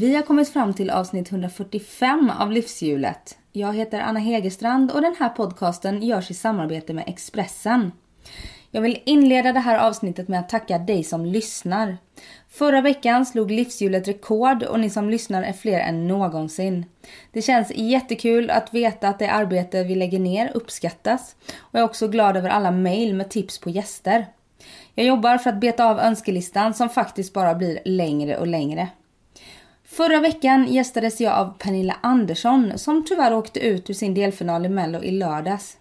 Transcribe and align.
Vi 0.00 0.14
har 0.14 0.22
kommit 0.22 0.48
fram 0.48 0.74
till 0.74 0.90
avsnitt 0.90 1.32
145 1.32 2.32
av 2.38 2.52
Livshjulet. 2.52 3.38
Jag 3.52 3.76
heter 3.76 4.00
Anna 4.00 4.20
Hegerstrand 4.20 4.90
och 4.90 5.00
den 5.00 5.14
här 5.18 5.28
podcasten 5.28 6.02
görs 6.02 6.30
i 6.30 6.34
samarbete 6.34 6.94
med 6.94 7.04
Expressen. 7.06 7.92
Jag 8.70 8.82
vill 8.82 9.02
inleda 9.04 9.52
det 9.52 9.60
här 9.60 9.78
avsnittet 9.78 10.28
med 10.28 10.40
att 10.40 10.48
tacka 10.48 10.78
dig 10.78 11.04
som 11.04 11.24
lyssnar. 11.26 11.96
Förra 12.48 12.80
veckan 12.80 13.26
slog 13.26 13.50
Livshjulet 13.50 14.08
rekord 14.08 14.62
och 14.62 14.80
ni 14.80 14.90
som 14.90 15.10
lyssnar 15.10 15.42
är 15.42 15.52
fler 15.52 15.80
än 15.80 16.08
någonsin. 16.08 16.86
Det 17.32 17.42
känns 17.42 17.72
jättekul 17.74 18.50
att 18.50 18.74
veta 18.74 19.08
att 19.08 19.18
det 19.18 19.30
arbete 19.30 19.84
vi 19.84 19.94
lägger 19.94 20.18
ner 20.18 20.50
uppskattas 20.54 21.36
och 21.58 21.74
jag 21.74 21.80
är 21.80 21.84
också 21.84 22.08
glad 22.08 22.36
över 22.36 22.48
alla 22.48 22.70
mejl 22.70 23.14
med 23.14 23.30
tips 23.30 23.58
på 23.58 23.70
gäster. 23.70 24.26
Jag 24.94 25.06
jobbar 25.06 25.38
för 25.38 25.50
att 25.50 25.60
beta 25.60 25.84
av 25.84 26.00
önskelistan 26.00 26.74
som 26.74 26.88
faktiskt 26.88 27.32
bara 27.32 27.54
blir 27.54 27.78
längre 27.84 28.38
och 28.38 28.46
längre. 28.46 28.88
Förra 29.90 30.20
veckan 30.20 30.66
gästades 30.72 31.20
jag 31.20 31.32
av 31.32 31.54
Pernilla 31.58 31.96
Andersson 32.00 32.72
som 32.78 33.04
tyvärr 33.04 33.34
åkte 33.34 33.60
ut 33.60 33.90
ur 33.90 33.94
sin 33.94 34.14
delfinal 34.14 34.66
i 34.66 34.68
Mello 34.68 35.02
i 35.02 35.10
lördags. 35.10 35.76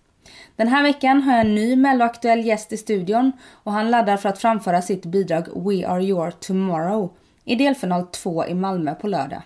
Den 0.56 0.68
här 0.68 0.84
veckan 0.84 1.22
har 1.22 1.32
jag 1.32 1.42
en 1.42 1.56
ny 1.56 1.76
Mello-aktuell 1.76 2.46
gäst 2.46 2.74
i 2.74 2.78
studion 2.78 3.32
och 3.52 3.72
han 3.72 3.92
laddar 3.92 4.18
för 4.18 4.30
att 4.30 4.40
framföra 4.40 4.82
sitt 4.82 5.06
bidrag 5.06 5.48
We 5.56 5.88
Are 5.88 6.04
Your 6.04 6.32
Tomorrow 6.32 7.10
i 7.44 7.56
delfinal 7.56 8.08
2 8.08 8.46
i 8.46 8.54
Malmö 8.54 8.96
på 8.96 9.08
lördag. 9.08 9.42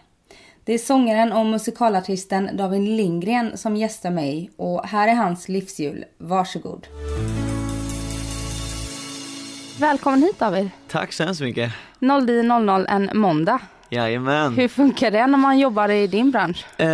Det 0.64 0.74
är 0.74 0.78
sångaren 0.78 1.34
och 1.34 1.46
musikalartisten 1.46 2.50
David 2.58 2.82
Lindgren 2.82 3.58
som 3.58 3.76
gästar 3.76 4.12
mig 4.12 4.52
och 4.58 4.88
här 4.88 5.08
är 5.08 5.16
hans 5.16 5.50
livshjul. 5.50 6.06
Varsågod. 6.18 6.88
Välkommen 9.80 10.24
hit 10.24 10.40
David. 10.40 10.70
Tack 10.88 11.14
så 11.14 11.24
hemskt 11.24 11.42
mycket. 11.42 11.72
09.00 12.00 12.86
en 12.90 13.20
måndag. 13.20 13.60
Jajamän. 13.94 14.54
Hur 14.54 14.68
funkar 14.68 15.12
det 15.12 15.28
när 15.28 15.38
man 15.38 15.60
jobbar 15.60 15.90
i 15.90 16.08
din 16.08 16.32
bransch? 16.32 16.66
Eh, 16.78 16.88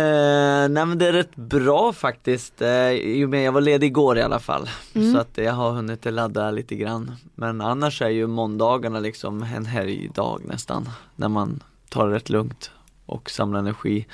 nej 0.68 0.86
men 0.86 0.98
det 0.98 1.08
är 1.08 1.12
rätt 1.12 1.36
bra 1.36 1.92
faktiskt. 1.92 2.62
Eh, 2.62 2.68
jag 2.68 3.52
var 3.52 3.60
ledig 3.60 3.86
igår 3.86 4.18
i 4.18 4.22
alla 4.22 4.38
fall. 4.38 4.68
Så 5.12 5.18
att 5.18 5.38
jag 5.38 5.52
har 5.52 5.70
hunnit 5.70 6.04
ladda 6.04 6.50
lite 6.50 6.74
grann. 6.74 7.12
Men 7.34 7.60
annars 7.60 8.02
är 8.02 8.08
ju 8.08 8.26
måndagarna 8.26 9.00
liksom 9.00 9.42
en 9.42 9.66
helgdag 9.66 10.40
nästan. 10.44 10.88
När 11.16 11.28
man 11.28 11.62
tar 11.88 12.08
det 12.08 12.14
rätt 12.14 12.30
lugnt 12.30 12.70
och 13.06 13.30
samlar 13.30 13.60
energi. 13.60 14.06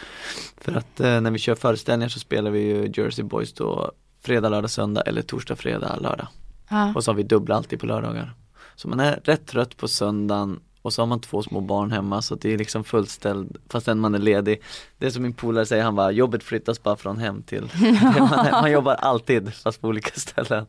För 0.61 0.73
att 0.73 1.01
eh, 1.01 1.21
när 1.21 1.31
vi 1.31 1.39
kör 1.39 1.55
föreställningar 1.55 2.09
så 2.09 2.19
spelar 2.19 2.51
vi 2.51 2.61
ju 2.61 2.93
Jersey 2.95 3.25
Boys 3.25 3.53
då 3.53 3.93
fredag, 4.25 4.49
lördag, 4.49 4.71
söndag 4.71 5.01
eller 5.01 5.23
torsdag, 5.23 5.57
fredag, 5.57 5.97
lördag. 6.01 6.27
Ja. 6.69 6.93
Och 6.95 7.05
så 7.05 7.11
har 7.11 7.17
vi 7.17 7.23
dubbla 7.23 7.55
alltid 7.55 7.81
på 7.81 7.87
lördagar. 7.87 8.35
Så 8.77 8.89
man 8.89 9.01
är 9.01 9.21
rätt 9.25 9.47
trött 9.47 9.77
på 9.77 9.89
söndagen 9.89 10.61
och 10.85 10.93
så 10.93 11.03
har 11.03 11.07
man 11.07 11.21
två 11.21 11.43
små 11.43 11.61
barn 11.61 11.91
hemma 11.91 12.23
så 12.23 12.35
det 12.35 12.53
är 12.53 12.59
liksom 12.59 12.85
fullställd 12.85 13.57
fastän 13.69 13.99
man 13.99 14.15
är 14.15 14.19
ledig. 14.19 14.63
Det 14.99 15.07
är 15.07 15.11
som 15.11 15.23
min 15.23 15.33
polare 15.33 15.67
säger, 15.67 15.85
han 15.85 15.95
bara 15.95 16.11
jobbet 16.11 16.43
flyttas 16.43 16.83
bara 16.83 16.97
från 16.97 17.19
hem 17.19 17.43
till 17.43 17.71
man, 18.19 18.51
man 18.51 18.73
jobbar 18.73 18.95
alltid 18.95 19.55
fast 19.55 19.81
på 19.81 19.89
olika 19.89 20.21
ställen. 20.21 20.67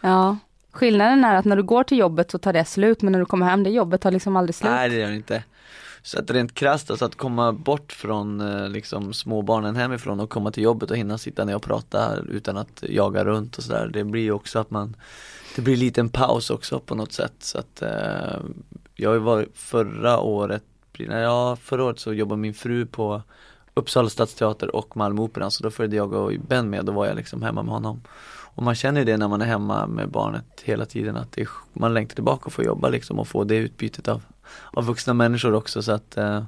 ja. 0.00 0.38
Skillnaden 0.72 1.24
är 1.24 1.34
att 1.34 1.44
när 1.44 1.56
du 1.56 1.62
går 1.62 1.84
till 1.84 1.98
jobbet 1.98 2.30
så 2.30 2.38
tar 2.38 2.52
det 2.52 2.64
slut 2.64 3.02
men 3.02 3.12
när 3.12 3.18
du 3.18 3.26
kommer 3.26 3.46
hem 3.46 3.62
det 3.62 3.70
jobbet 3.70 4.00
tar 4.00 4.10
liksom 4.10 4.36
aldrig 4.36 4.54
slut. 4.54 4.70
Nej 4.70 4.88
det 4.88 4.96
gör 4.96 5.08
det 5.08 5.16
inte. 5.16 5.44
Så 6.02 6.18
att 6.18 6.30
rent 6.30 6.54
krasst, 6.54 6.90
alltså 6.90 7.04
att 7.04 7.14
komma 7.14 7.52
bort 7.52 7.92
från 7.92 8.40
eh, 8.40 8.68
liksom 8.68 9.12
småbarnen 9.12 9.76
hemifrån 9.76 10.20
och 10.20 10.30
komma 10.30 10.50
till 10.50 10.62
jobbet 10.62 10.90
och 10.90 10.96
hinna 10.96 11.18
sitta 11.18 11.44
ner 11.44 11.56
och 11.56 11.62
prata 11.62 12.16
utan 12.16 12.56
att 12.56 12.84
jaga 12.88 13.24
runt 13.24 13.58
och 13.58 13.64
sådär. 13.64 13.90
Det 13.92 14.04
blir 14.04 14.22
ju 14.22 14.32
också 14.32 14.58
att 14.58 14.70
man 14.70 14.96
Det 15.56 15.62
blir 15.62 15.98
en 15.98 16.08
paus 16.08 16.50
också 16.50 16.80
på 16.80 16.94
något 16.94 17.12
sätt 17.12 17.34
så 17.38 17.58
att 17.58 17.82
eh, 17.82 18.40
jag 18.96 19.10
har 19.10 19.14
ju 19.14 19.20
varit 19.20 19.58
förra 19.58 20.18
året, 20.18 20.64
ja 20.98 21.56
förra 21.62 21.84
året 21.84 21.98
så 21.98 22.12
jobbade 22.12 22.40
min 22.40 22.54
fru 22.54 22.86
på 22.86 23.22
Uppsala 23.74 24.08
stadsteater 24.08 24.76
och 24.76 24.96
Malmö 24.96 25.22
Opera 25.22 25.50
så 25.50 25.62
då 25.62 25.70
följde 25.70 25.96
jag 25.96 26.12
och 26.12 26.32
Ben 26.48 26.70
med, 26.70 26.84
då 26.84 26.92
var 26.92 27.06
jag 27.06 27.16
liksom 27.16 27.42
hemma 27.42 27.62
med 27.62 27.72
honom. 27.72 28.02
Och 28.28 28.62
man 28.62 28.74
känner 28.74 29.00
ju 29.00 29.04
det 29.04 29.16
när 29.16 29.28
man 29.28 29.42
är 29.42 29.46
hemma 29.46 29.86
med 29.86 30.10
barnet 30.10 30.62
hela 30.64 30.86
tiden 30.86 31.16
att 31.16 31.32
det 31.32 31.40
är, 31.40 31.48
man 31.72 31.94
längtar 31.94 32.14
tillbaka 32.14 32.46
och 32.46 32.52
får 32.52 32.64
jobba 32.64 32.88
liksom 32.88 33.18
och 33.18 33.28
få 33.28 33.44
det 33.44 33.56
utbytet 33.56 34.08
av, 34.08 34.22
av 34.72 34.84
vuxna 34.84 35.14
människor 35.14 35.54
också 35.54 35.82
så 35.82 35.92
att 35.92 36.16
eh, 36.16 36.42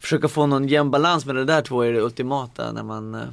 Försöka 0.00 0.28
få 0.28 0.46
någon 0.46 0.68
jämn 0.68 0.90
balans 0.90 1.26
med 1.26 1.34
det 1.34 1.44
där 1.44 1.62
två 1.62 1.82
är 1.82 1.92
det 1.92 2.00
ultimata 2.00 2.72
när 2.72 2.82
man 2.82 3.14
eh, 3.14 3.28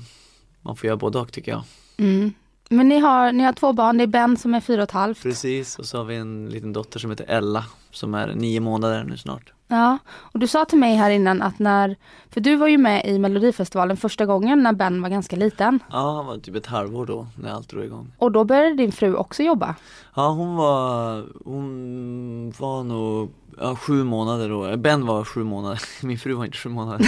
Man 0.61 0.75
får 0.75 0.87
göra 0.87 0.97
både 0.97 1.19
och 1.19 1.31
tycker 1.31 1.51
jag. 1.51 1.63
Mm. 1.97 2.33
Men 2.69 2.89
ni 2.89 2.99
har, 2.99 3.31
ni 3.31 3.43
har 3.43 3.53
två 3.53 3.73
barn, 3.73 3.97
det 3.97 4.03
är 4.03 4.07
Ben 4.07 4.37
som 4.37 4.53
är 4.55 4.59
fyra 4.59 4.81
och 4.81 4.89
ett 4.89 4.91
halvt. 4.91 5.23
Precis 5.23 5.79
och 5.79 5.85
så 5.85 5.97
har 5.97 6.05
vi 6.05 6.15
en 6.15 6.49
liten 6.49 6.73
dotter 6.73 6.99
som 6.99 7.09
heter 7.09 7.25
Ella 7.29 7.65
som 7.91 8.13
är 8.13 8.35
nio 8.35 8.59
månader 8.59 9.03
nu 9.03 9.17
snart. 9.17 9.53
Ja, 9.67 9.97
och 10.09 10.39
du 10.39 10.47
sa 10.47 10.65
till 10.65 10.77
mig 10.77 10.95
här 10.95 11.09
innan 11.09 11.41
att 11.41 11.59
när, 11.59 11.95
för 12.29 12.41
du 12.41 12.55
var 12.55 12.67
ju 12.67 12.77
med 12.77 13.05
i 13.05 13.19
Melodifestivalen 13.19 13.97
första 13.97 14.25
gången 14.25 14.63
när 14.63 14.73
Ben 14.73 15.01
var 15.01 15.09
ganska 15.09 15.35
liten. 15.35 15.79
Ja 15.91 16.15
han 16.15 16.25
var 16.25 16.37
typ 16.37 16.55
ett 16.55 16.65
halvår 16.65 17.05
då 17.05 17.27
när 17.35 17.51
allt 17.51 17.69
drog 17.69 17.85
igång. 17.85 18.11
Och 18.17 18.31
då 18.31 18.43
började 18.43 18.75
din 18.75 18.91
fru 18.91 19.15
också 19.15 19.43
jobba. 19.43 19.75
Ja 20.15 20.29
hon 20.29 20.55
var, 20.55 21.25
hon 21.45 22.53
var 22.57 22.83
nog 22.83 23.29
ja, 23.59 23.75
sju 23.75 24.03
månader 24.03 24.49
då, 24.49 24.77
Ben 24.77 25.05
var 25.05 25.23
sju 25.23 25.43
månader, 25.43 25.81
min 26.05 26.19
fru 26.19 26.33
var 26.33 26.45
inte 26.45 26.57
sju 26.57 26.69
månader. 26.69 27.07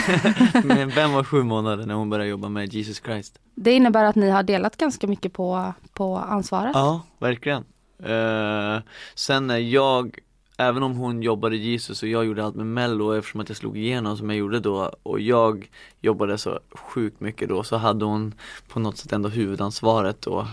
Men 0.63 0.89
Ben 0.89 1.13
var 1.13 1.23
sju 1.23 1.43
månader 1.43 1.85
när 1.85 1.93
hon 1.95 2.09
började 2.09 2.29
jobba 2.29 2.49
med 2.49 2.73
Jesus 2.73 3.01
Christ. 3.05 3.39
Det 3.55 3.71
innebär 3.71 4.03
att 4.03 4.15
ni 4.15 4.29
har 4.29 4.43
delat 4.43 4.77
ganska 4.77 5.07
mycket 5.07 5.33
på, 5.33 5.73
på 5.93 6.17
ansvaret. 6.17 6.71
Ja, 6.73 7.01
verkligen. 7.19 7.63
Eh, 8.03 8.81
sen 9.15 9.47
när 9.47 9.57
jag, 9.57 10.19
även 10.57 10.83
om 10.83 10.95
hon 10.95 11.23
jobbade 11.23 11.55
Jesus 11.55 12.03
och 12.03 12.09
jag 12.09 12.25
gjorde 12.25 12.45
allt 12.45 12.55
med 12.55 12.65
mello 12.65 13.13
eftersom 13.13 13.41
att 13.41 13.49
jag 13.49 13.57
slog 13.57 13.77
igenom 13.77 14.17
som 14.17 14.29
jag 14.29 14.39
gjorde 14.39 14.59
då 14.59 14.93
och 15.03 15.19
jag 15.19 15.69
jobbade 16.01 16.37
så 16.37 16.59
sjukt 16.71 17.19
mycket 17.19 17.49
då 17.49 17.63
så 17.63 17.77
hade 17.77 18.05
hon 18.05 18.33
på 18.67 18.79
något 18.79 18.97
sätt 18.97 19.13
ändå 19.13 19.29
huvudansvaret 19.29 20.21
då. 20.21 20.47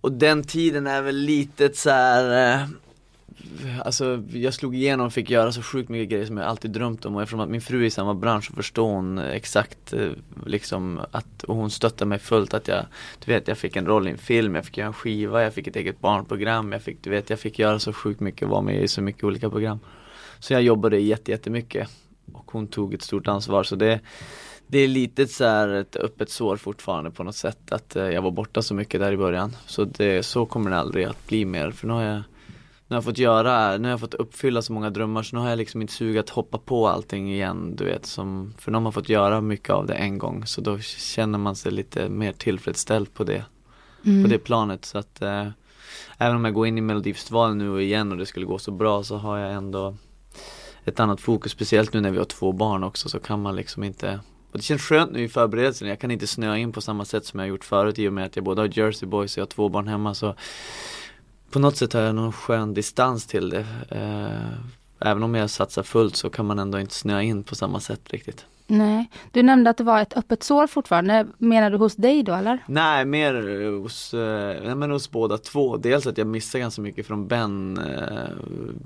Och 0.00 0.12
den 0.12 0.44
tiden 0.44 0.86
är 0.86 1.02
väl 1.02 1.16
lite 1.16 1.74
så 1.74 1.90
här. 1.90 2.54
Eh, 2.54 2.66
Alltså 3.84 4.22
jag 4.32 4.54
slog 4.54 4.74
igenom 4.76 5.06
och 5.06 5.12
fick 5.12 5.30
göra 5.30 5.52
så 5.52 5.62
sjukt 5.62 5.88
mycket 5.88 6.08
grejer 6.08 6.26
som 6.26 6.36
jag 6.36 6.46
alltid 6.46 6.70
drömt 6.70 7.04
om 7.04 7.16
och 7.16 7.22
eftersom 7.22 7.40
att 7.40 7.48
min 7.48 7.60
fru 7.60 7.82
är 7.82 7.86
i 7.86 7.90
samma 7.90 8.14
bransch 8.14 8.46
så 8.46 8.52
förstår 8.52 8.92
hon 8.92 9.18
exakt 9.18 9.92
eh, 9.92 10.10
liksom 10.46 11.00
att, 11.10 11.42
och 11.42 11.56
hon 11.56 11.70
stöttar 11.70 12.06
mig 12.06 12.18
fullt 12.18 12.54
att 12.54 12.68
jag, 12.68 12.86
du 13.24 13.32
vet 13.32 13.48
jag 13.48 13.58
fick 13.58 13.76
en 13.76 13.86
roll 13.86 14.08
i 14.08 14.10
en 14.10 14.18
film, 14.18 14.54
jag 14.54 14.64
fick 14.64 14.76
göra 14.76 14.86
en 14.86 14.92
skiva, 14.92 15.42
jag 15.42 15.54
fick 15.54 15.66
ett 15.66 15.76
eget 15.76 16.00
barnprogram, 16.00 16.72
jag 16.72 16.82
fick, 16.82 17.02
du 17.02 17.10
vet 17.10 17.30
jag 17.30 17.38
fick 17.38 17.58
göra 17.58 17.78
så 17.78 17.92
sjukt 17.92 18.20
mycket, 18.20 18.48
vara 18.48 18.62
med 18.62 18.82
i 18.82 18.88
så 18.88 19.02
mycket 19.02 19.24
olika 19.24 19.50
program. 19.50 19.78
Så 20.38 20.52
jag 20.52 20.62
jobbade 20.62 20.98
jätte, 20.98 21.30
jättemycket 21.30 21.88
och 22.32 22.50
hon 22.52 22.66
tog 22.66 22.94
ett 22.94 23.02
stort 23.02 23.28
ansvar 23.28 23.62
så 23.62 23.76
det 23.76 24.00
det 24.72 24.78
är 24.78 24.88
lite 24.88 25.26
så 25.26 25.44
här 25.44 25.68
ett 25.68 25.96
öppet 25.96 26.30
sår 26.30 26.56
fortfarande 26.56 27.10
på 27.10 27.24
något 27.24 27.36
sätt 27.36 27.72
att 27.72 27.96
eh, 27.96 28.08
jag 28.08 28.22
var 28.22 28.30
borta 28.30 28.62
så 28.62 28.74
mycket 28.74 29.00
där 29.00 29.12
i 29.12 29.16
början. 29.16 29.56
Så 29.66 29.84
det, 29.84 30.22
så 30.22 30.46
kommer 30.46 30.70
det 30.70 30.76
aldrig 30.76 31.04
att 31.04 31.26
bli 31.26 31.44
mer 31.44 31.70
för 31.70 31.86
nu 31.86 31.92
har 31.92 32.02
jag 32.02 32.22
nu 32.92 32.96
har 32.96 33.00
jag 33.00 33.04
fått 33.04 33.18
göra, 33.18 33.76
nu 33.76 33.84
har 33.84 33.90
jag 33.90 34.00
fått 34.00 34.14
uppfylla 34.14 34.62
så 34.62 34.72
många 34.72 34.90
drömmar 34.90 35.22
så 35.22 35.36
nu 35.36 35.42
har 35.42 35.48
jag 35.48 35.56
liksom 35.56 35.82
inte 35.82 35.92
sug 35.92 36.18
att 36.18 36.30
hoppa 36.30 36.58
på 36.58 36.88
allting 36.88 37.32
igen 37.32 37.76
du 37.76 37.84
vet 37.84 38.06
som, 38.06 38.54
för 38.58 38.70
nu 38.70 38.76
har 38.76 38.82
man 38.82 38.92
fått 38.92 39.08
göra 39.08 39.40
mycket 39.40 39.70
av 39.70 39.86
det 39.86 39.94
en 39.94 40.18
gång 40.18 40.46
så 40.46 40.60
då 40.60 40.78
känner 40.78 41.38
man 41.38 41.56
sig 41.56 41.72
lite 41.72 42.08
mer 42.08 42.32
tillfredsställd 42.32 43.14
på 43.14 43.24
det, 43.24 43.44
på 44.02 44.28
det 44.28 44.38
planet. 44.38 44.84
Så 44.84 44.98
att 44.98 45.22
eh, 45.22 45.48
Även 46.18 46.36
om 46.36 46.44
jag 46.44 46.54
går 46.54 46.66
in 46.66 46.78
i 46.78 46.80
Melodifestivalen 46.80 47.58
nu 47.58 47.70
och 47.70 47.82
igen 47.82 48.12
och 48.12 48.18
det 48.18 48.26
skulle 48.26 48.46
gå 48.46 48.58
så 48.58 48.70
bra 48.70 49.02
så 49.02 49.16
har 49.16 49.38
jag 49.38 49.52
ändå 49.52 49.96
ett 50.84 51.00
annat 51.00 51.20
fokus, 51.20 51.52
speciellt 51.52 51.92
nu 51.92 52.00
när 52.00 52.10
vi 52.10 52.18
har 52.18 52.24
två 52.24 52.52
barn 52.52 52.84
också 52.84 53.08
så 53.08 53.18
kan 53.18 53.42
man 53.42 53.56
liksom 53.56 53.84
inte 53.84 54.20
och 54.52 54.58
det 54.58 54.64
känns 54.64 54.82
skönt 54.82 55.12
nu 55.12 55.22
i 55.22 55.28
förberedelsen, 55.28 55.88
jag 55.88 56.00
kan 56.00 56.10
inte 56.10 56.26
snöa 56.26 56.58
in 56.58 56.72
på 56.72 56.80
samma 56.80 57.04
sätt 57.04 57.26
som 57.26 57.40
jag 57.40 57.48
gjort 57.48 57.64
förut 57.64 57.98
i 57.98 58.08
och 58.08 58.12
med 58.12 58.26
att 58.26 58.36
jag 58.36 58.44
både 58.44 58.60
har 58.60 58.78
Jersey 58.78 59.08
Boys 59.08 59.34
och 59.34 59.38
jag 59.38 59.42
har 59.42 59.50
två 59.50 59.68
barn 59.68 59.88
hemma 59.88 60.14
så 60.14 60.34
På 61.52 61.58
något 61.58 61.76
sätt 61.76 61.92
har 61.92 62.00
jag 62.00 62.14
någon 62.14 62.32
skön 62.32 62.74
distans 62.74 63.26
till 63.26 63.50
det 63.50 63.66
eh, 63.88 64.58
Även 65.00 65.22
om 65.22 65.34
jag 65.34 65.50
satsar 65.50 65.82
fullt 65.82 66.16
så 66.16 66.30
kan 66.30 66.46
man 66.46 66.58
ändå 66.58 66.80
inte 66.80 66.94
snöa 66.94 67.22
in 67.22 67.42
på 67.42 67.54
samma 67.54 67.80
sätt 67.80 68.00
riktigt 68.04 68.46
Nej. 68.66 69.10
Du 69.32 69.42
nämnde 69.42 69.70
att 69.70 69.76
det 69.76 69.84
var 69.84 70.02
ett 70.02 70.16
öppet 70.16 70.42
sår 70.42 70.66
fortfarande. 70.66 71.26
Menar 71.38 71.70
du 71.70 71.76
hos 71.76 71.96
dig 71.96 72.22
då 72.22 72.32
eller? 72.32 72.58
Nej, 72.66 73.04
mer 73.04 73.62
eh, 73.62 73.80
hos, 73.82 74.14
eh, 74.14 74.62
nej, 74.64 74.74
men 74.74 74.90
hos 74.90 75.10
båda 75.10 75.38
två. 75.38 75.76
Dels 75.76 76.06
att 76.06 76.18
jag 76.18 76.26
missade 76.26 76.62
ganska 76.62 76.82
mycket 76.82 77.06
från 77.06 77.28
Ben 77.28 77.78
eh, 77.78 78.28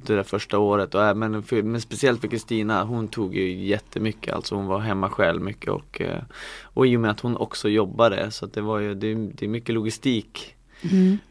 det 0.06 0.16
där 0.16 0.22
första 0.22 0.58
året. 0.58 0.94
Och 0.94 1.04
även 1.04 1.42
för, 1.42 1.62
men 1.62 1.80
speciellt 1.80 2.20
för 2.20 2.28
Kristina, 2.28 2.84
hon 2.84 3.08
tog 3.08 3.34
ju 3.34 3.64
jättemycket. 3.64 4.34
Alltså 4.34 4.54
hon 4.54 4.66
var 4.66 4.78
hemma 4.78 5.10
själv 5.10 5.42
mycket 5.42 5.70
och, 5.70 6.00
eh, 6.00 6.22
och 6.62 6.86
i 6.86 6.96
och 6.96 7.00
med 7.00 7.10
att 7.10 7.20
hon 7.20 7.36
också 7.36 7.68
jobbade 7.68 8.30
så 8.30 8.44
att 8.44 8.52
det 8.52 8.60
var 8.60 8.78
ju, 8.78 8.94
det, 8.94 9.14
det 9.14 9.46
är 9.46 9.48
mycket 9.48 9.74
logistik 9.74 10.56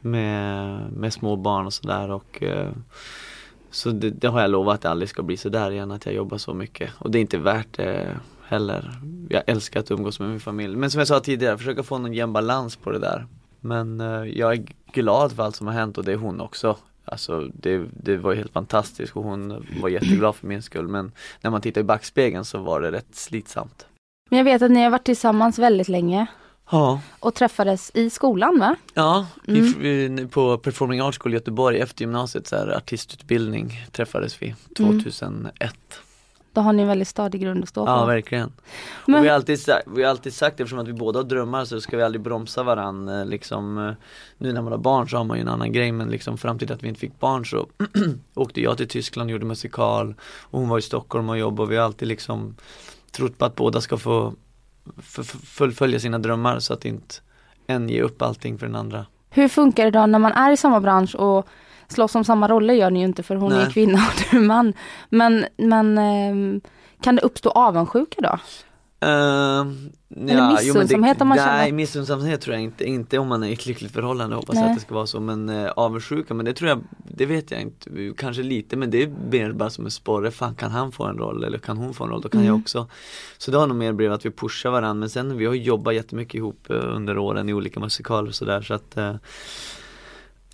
med, 0.02 0.80
med 0.92 1.14
små 1.14 1.36
barn 1.36 1.66
och 1.66 1.74
sådär 1.74 2.12
och 2.12 2.44
eh, 2.44 2.72
så 3.72 3.92
det, 3.92 4.10
det 4.10 4.28
har 4.28 4.42
jag 4.42 4.52
lovat 4.52 4.76
att 4.76 4.82
det 4.82 4.90
aldrig 4.90 5.10
ska 5.10 5.24
bli 5.24 5.38
så 5.38 5.50
där 5.50 5.72
igen 5.72 5.92
att 5.92 6.06
jag 6.06 6.16
jobbar 6.16 6.38
så 6.38 6.54
mycket 6.54 6.92
och 7.00 7.12
det 7.12 7.20
är 7.20 7.22
inte 7.22 7.38
värt 7.38 7.78
det 7.78 8.18
heller. 8.48 9.00
Jag 9.30 9.44
älskar 9.48 9.80
att 9.80 9.92
umgås 9.92 10.20
med 10.20 10.30
min 10.30 10.40
familj 10.40 10.76
men 10.76 10.92
som 10.92 11.00
jag 11.00 11.08
sa 11.08 11.20
tidigare, 11.20 11.58
försöka 11.58 11.84
få 11.84 11.98
någon 11.98 12.14
jämn 12.14 12.34
balans 12.34 12.76
på 12.76 12.92
det 12.92 13.00
där. 13.00 13.28
Men 13.60 14.02
eh, 14.02 14.24
jag 14.24 14.54
är 14.54 14.66
glad 14.94 15.32
för 15.32 15.44
allt 15.44 15.56
som 15.56 15.68
har 15.68 15.74
hänt 15.74 15.98
och 15.98 16.04
det 16.04 16.12
är 16.12 16.18
hon 16.18 16.42
också. 16.42 16.78
Alltså 17.06 17.50
det, 17.54 17.86
det 17.94 18.18
var 18.18 18.34
helt 18.34 18.52
fantastiskt 18.52 19.16
och 19.16 19.24
hon 19.24 19.66
var 19.82 19.90
jätteglad 19.90 20.36
för 20.36 20.48
min 20.48 20.62
skull 20.62 20.88
men 20.88 21.12
när 21.42 21.52
man 21.52 21.62
tittar 21.62 21.82
i 21.82 21.84
backspegeln 21.84 22.46
så 22.46 22.58
var 22.58 22.82
det 22.82 22.92
rätt 22.92 23.16
slitsamt. 23.16 23.86
Men 24.30 24.38
jag 24.38 24.44
vet 24.44 24.62
att 24.62 24.72
ni 24.72 24.84
har 24.84 24.90
varit 24.90 25.04
tillsammans 25.04 25.60
väldigt 25.60 25.90
länge 25.90 26.28
Ja, 26.72 27.02
och 27.20 27.34
träffades 27.34 27.92
i 27.94 28.10
skolan 28.10 28.60
va? 28.60 28.76
Ja, 28.94 29.28
Mm. 29.48 29.86
i, 29.86 30.28
på 30.32 30.58
Performing 30.58 31.02
Arts 31.02 31.18
School 31.18 31.34
i 31.34 31.36
Göteborg 31.36 31.80
efter 31.80 32.02
gymnasiet, 32.02 32.48
så 32.48 32.56
här, 32.56 32.68
artistutbildning 32.78 33.86
träffades 33.92 34.42
vi 34.42 34.56
2001. 34.78 35.74
Då 36.54 36.62
har 36.62 36.74
ni 36.74 36.82
en 36.82 36.88
väldigt 36.88 37.08
stadig 37.08 37.42
grund 37.42 37.64
att 37.64 37.70
stå 37.70 37.86
på. 37.86 37.92
Ja, 37.92 38.06
verkligen. 38.06 38.52
Men- 39.06 39.16
Och 39.16 39.24
vi 39.26 39.28
har, 39.30 39.36
alltid, 39.36 39.60
vi 39.96 40.04
har 40.04 40.10
alltid 40.10 40.34
sagt, 40.34 40.60
eftersom 40.60 40.80
att 40.80 40.88
vi 40.88 40.94
båda 40.94 41.20
har 41.20 41.24
drömmar 41.24 41.66
så 41.66 41.82
ska 41.82 41.98
vi 41.98 42.04
aldrig 42.04 42.22
bromsa 42.22 42.64
varandra. 42.64 43.24
Liksom, 43.24 43.78
eh, 43.88 43.94
nu 44.38 44.54
när 44.54 44.62
man 44.62 44.72
har 44.72 44.80
barn 44.80 45.10
så 45.10 45.18
har 45.18 45.24
man 45.24 45.38
ju 45.38 45.42
en 45.42 45.48
annan 45.48 45.72
grej 45.72 45.92
men 45.92 46.10
liksom 46.10 46.38
fram 46.38 46.60
till 46.60 46.72
att 46.72 46.84
vi 46.84 46.88
inte 46.88 47.00
fick 47.00 47.20
barn 47.20 47.46
så 47.46 47.68
åkte 48.34 48.62
jag 48.62 48.78
till 48.78 48.88
Tyskland 48.88 49.28
och 49.28 49.32
gjorde 49.32 49.46
musikal 49.46 50.16
och 50.42 50.60
hon 50.60 50.70
var 50.70 50.78
i 50.78 50.82
Stockholm 50.82 51.30
och 51.30 51.38
jobbade 51.38 51.62
och 51.66 51.72
vi 51.72 51.76
har 51.78 51.84
alltid 51.86 52.08
liksom 52.08 52.56
trott 53.12 53.38
på 53.38 53.46
att 53.46 53.56
båda 53.56 53.82
ska 53.82 53.98
få 53.98 54.34
fullfölja 55.44 56.00
sina 56.00 56.20
drömmar 56.20 56.60
så 56.60 56.74
att 56.74 56.86
inte 56.86 57.16
en 57.68 57.90
ger 57.90 58.02
upp 58.02 58.22
allting 58.22 58.58
för 58.58 58.66
den 58.66 58.76
andra. 58.76 59.06
Hur 59.30 59.48
funkar 59.48 59.86
det 59.86 59.92
då 59.92 60.06
när 60.06 60.20
man 60.20 60.32
är 60.32 60.52
i 60.52 60.58
samma 60.58 60.80
bransch 60.80 61.16
och 61.16 61.48
slåss 61.88 62.16
om 62.16 62.24
samma 62.24 62.48
roller 62.48 62.74
gör 62.74 62.90
ni 62.90 63.00
ju 63.00 63.06
inte 63.06 63.24
för 63.24 63.36
hon 63.36 63.52
är 63.52 63.64
Nej. 63.64 63.74
kvinna 63.74 63.98
och 63.98 64.24
du 64.32 64.38
är 64.38 64.42
man. 64.42 64.74
Men, 65.10 65.46
men 65.58 65.98
ehm, 65.98 66.62
kan 67.02 67.16
det 67.16 67.22
uppstå 67.22 67.50
avundsjuka 67.50 68.22
då? 68.22 68.40
Uh, 69.06 69.66
missunnsamhet 70.64 71.22
om 71.22 71.28
man 71.28 71.38
Nej, 71.38 71.46
känner- 71.66 71.72
missunnsamhet 71.72 72.42
tror 72.42 72.54
jag 72.56 72.64
inte, 72.64 72.86
inte 72.86 73.18
om 73.20 73.28
man 73.28 73.44
är 73.44 73.48
i 73.48 73.54
ett 73.54 73.66
lyckligt 73.66 73.92
förhållande 73.94 74.36
hoppas 74.36 74.56
jag 74.56 74.62
Nej. 74.62 74.72
att 74.72 74.78
det 74.78 74.82
ska 74.86 74.96
vara 74.96 75.08
så 75.08 75.20
men 75.20 75.50
uh, 75.50 75.72
avundsjuka, 75.76 76.34
men 76.34 76.46
det 76.46 76.54
tror 76.54 76.70
jag, 76.70 76.84
det 77.16 77.26
vet 77.26 77.52
jag 77.52 77.62
inte, 77.62 77.90
kanske 78.18 78.44
lite 78.44 78.76
men 78.76 78.92
det 78.92 79.04
är 79.04 79.12
mer 79.32 79.52
bara 79.52 79.70
som 79.70 79.86
en 79.86 79.92
sporre, 79.92 80.32
fan 80.32 80.56
kan 80.56 80.72
han 80.72 80.92
få 80.92 81.04
en 81.04 81.18
roll 81.18 81.44
eller 81.44 81.58
kan 81.58 81.78
hon 81.78 81.94
få 81.94 82.04
en 82.04 82.10
roll, 82.10 82.22
då 82.22 82.30
kan 82.30 82.40
Mm. 82.42 82.48
jag 82.48 82.60
också 82.62 82.88
Så 83.38 83.52
det 83.52 83.58
har 83.58 83.68
nog 83.68 83.78
mer 83.78 83.94
blivit 83.94 84.14
att 84.16 84.26
vi 84.26 84.32
pushar 84.32 84.70
varandra 84.70 84.94
men 84.94 85.10
sen 85.10 85.38
vi 85.38 85.46
har 85.46 85.54
jobbat 85.54 85.96
jättemycket 85.96 86.36
ihop 86.36 86.70
eh, 86.70 86.76
under 86.96 87.18
åren 87.18 87.50
i 87.50 87.54
olika 87.54 87.80
musikaler 87.80 88.30
och 88.30 88.36
sådär 88.36 88.62
så 88.62 88.74
att 88.74 88.98
hon- 88.98 89.20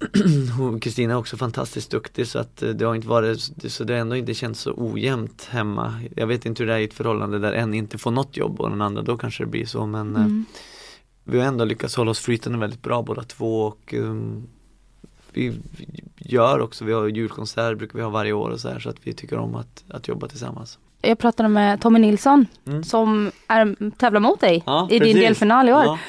Kristina 0.81 1.13
är 1.13 1.18
också 1.18 1.38
fantastiskt 1.38 1.92
duktig 1.92 2.27
så 2.27 2.39
att 2.39 2.63
eh, 2.63 2.69
det 2.69 2.86
har 2.86 2.95
inte 2.95 3.07
varit, 3.07 3.39
så 3.71 3.83
det 3.83 3.94
har 3.94 4.00
ändå 4.00 4.15
inte 4.15 4.33
känts 4.33 4.62
så 4.62 4.74
ojämnt 4.77 5.48
hemma. 5.51 6.01
Jag 6.15 6.27
vet 6.27 6.45
inte 6.45 6.63
hur 6.63 6.68
det 6.68 6.74
är 6.75 6.80
i 6.80 6.83
ett 6.83 6.94
förhållande 6.94 7.39
där 7.39 7.53
en 7.53 7.74
inte 7.74 7.98
får 7.98 8.12
något 8.12 8.38
jobb 8.38 8.62
och 8.62 8.69
den 8.69 8.81
andra, 8.81 9.01
då 9.01 9.18
kanske 9.18 9.44
det 9.44 9.48
blir 9.50 9.65
så 9.65 9.86
men 9.86 10.15
eh, 10.15 10.21
Mm. 10.21 10.45
vi 11.24 11.39
har 11.39 11.45
ändå 11.45 11.65
lyckats 11.65 11.95
hålla 11.95 12.12
oss 12.12 12.19
flytande 12.19 12.59
väldigt 12.59 12.81
bra 12.81 13.01
båda 13.01 13.24
två 13.24 13.62
och 13.62 13.94
um, 13.98 14.48
vi 15.33 15.53
gör 16.18 16.59
också, 16.62 16.86
vi 16.86 16.94
har 16.94 17.07
julkonserter 17.07 17.75
brukar 17.75 17.95
vi 17.98 18.03
ha 18.03 18.09
varje 18.09 18.33
år 18.33 18.50
och 18.50 18.59
så 18.59 18.69
här 18.69 18.80
så 18.80 18.89
att 18.89 18.98
vi 19.03 19.13
tycker 19.13 19.38
om 19.38 19.56
att, 19.56 19.83
att 19.89 20.07
jobba 20.07 20.27
tillsammans. 20.27 20.80
Jag 21.01 21.19
pratade 21.19 21.50
med 21.50 21.81
Tommy 21.81 22.00
Nilsson 22.00 22.45
Mm. 22.68 22.83
som 22.83 23.31
är, 23.48 23.92
tävlar 23.98 24.19
mot 24.19 24.39
dig 24.42 24.63
Ja, 24.65 24.88
i 24.92 25.00
din 25.00 25.01
precis. 25.01 25.21
delfinal 25.21 25.69
i 25.69 25.74
år. 25.74 25.83
Ja. 25.83 26.00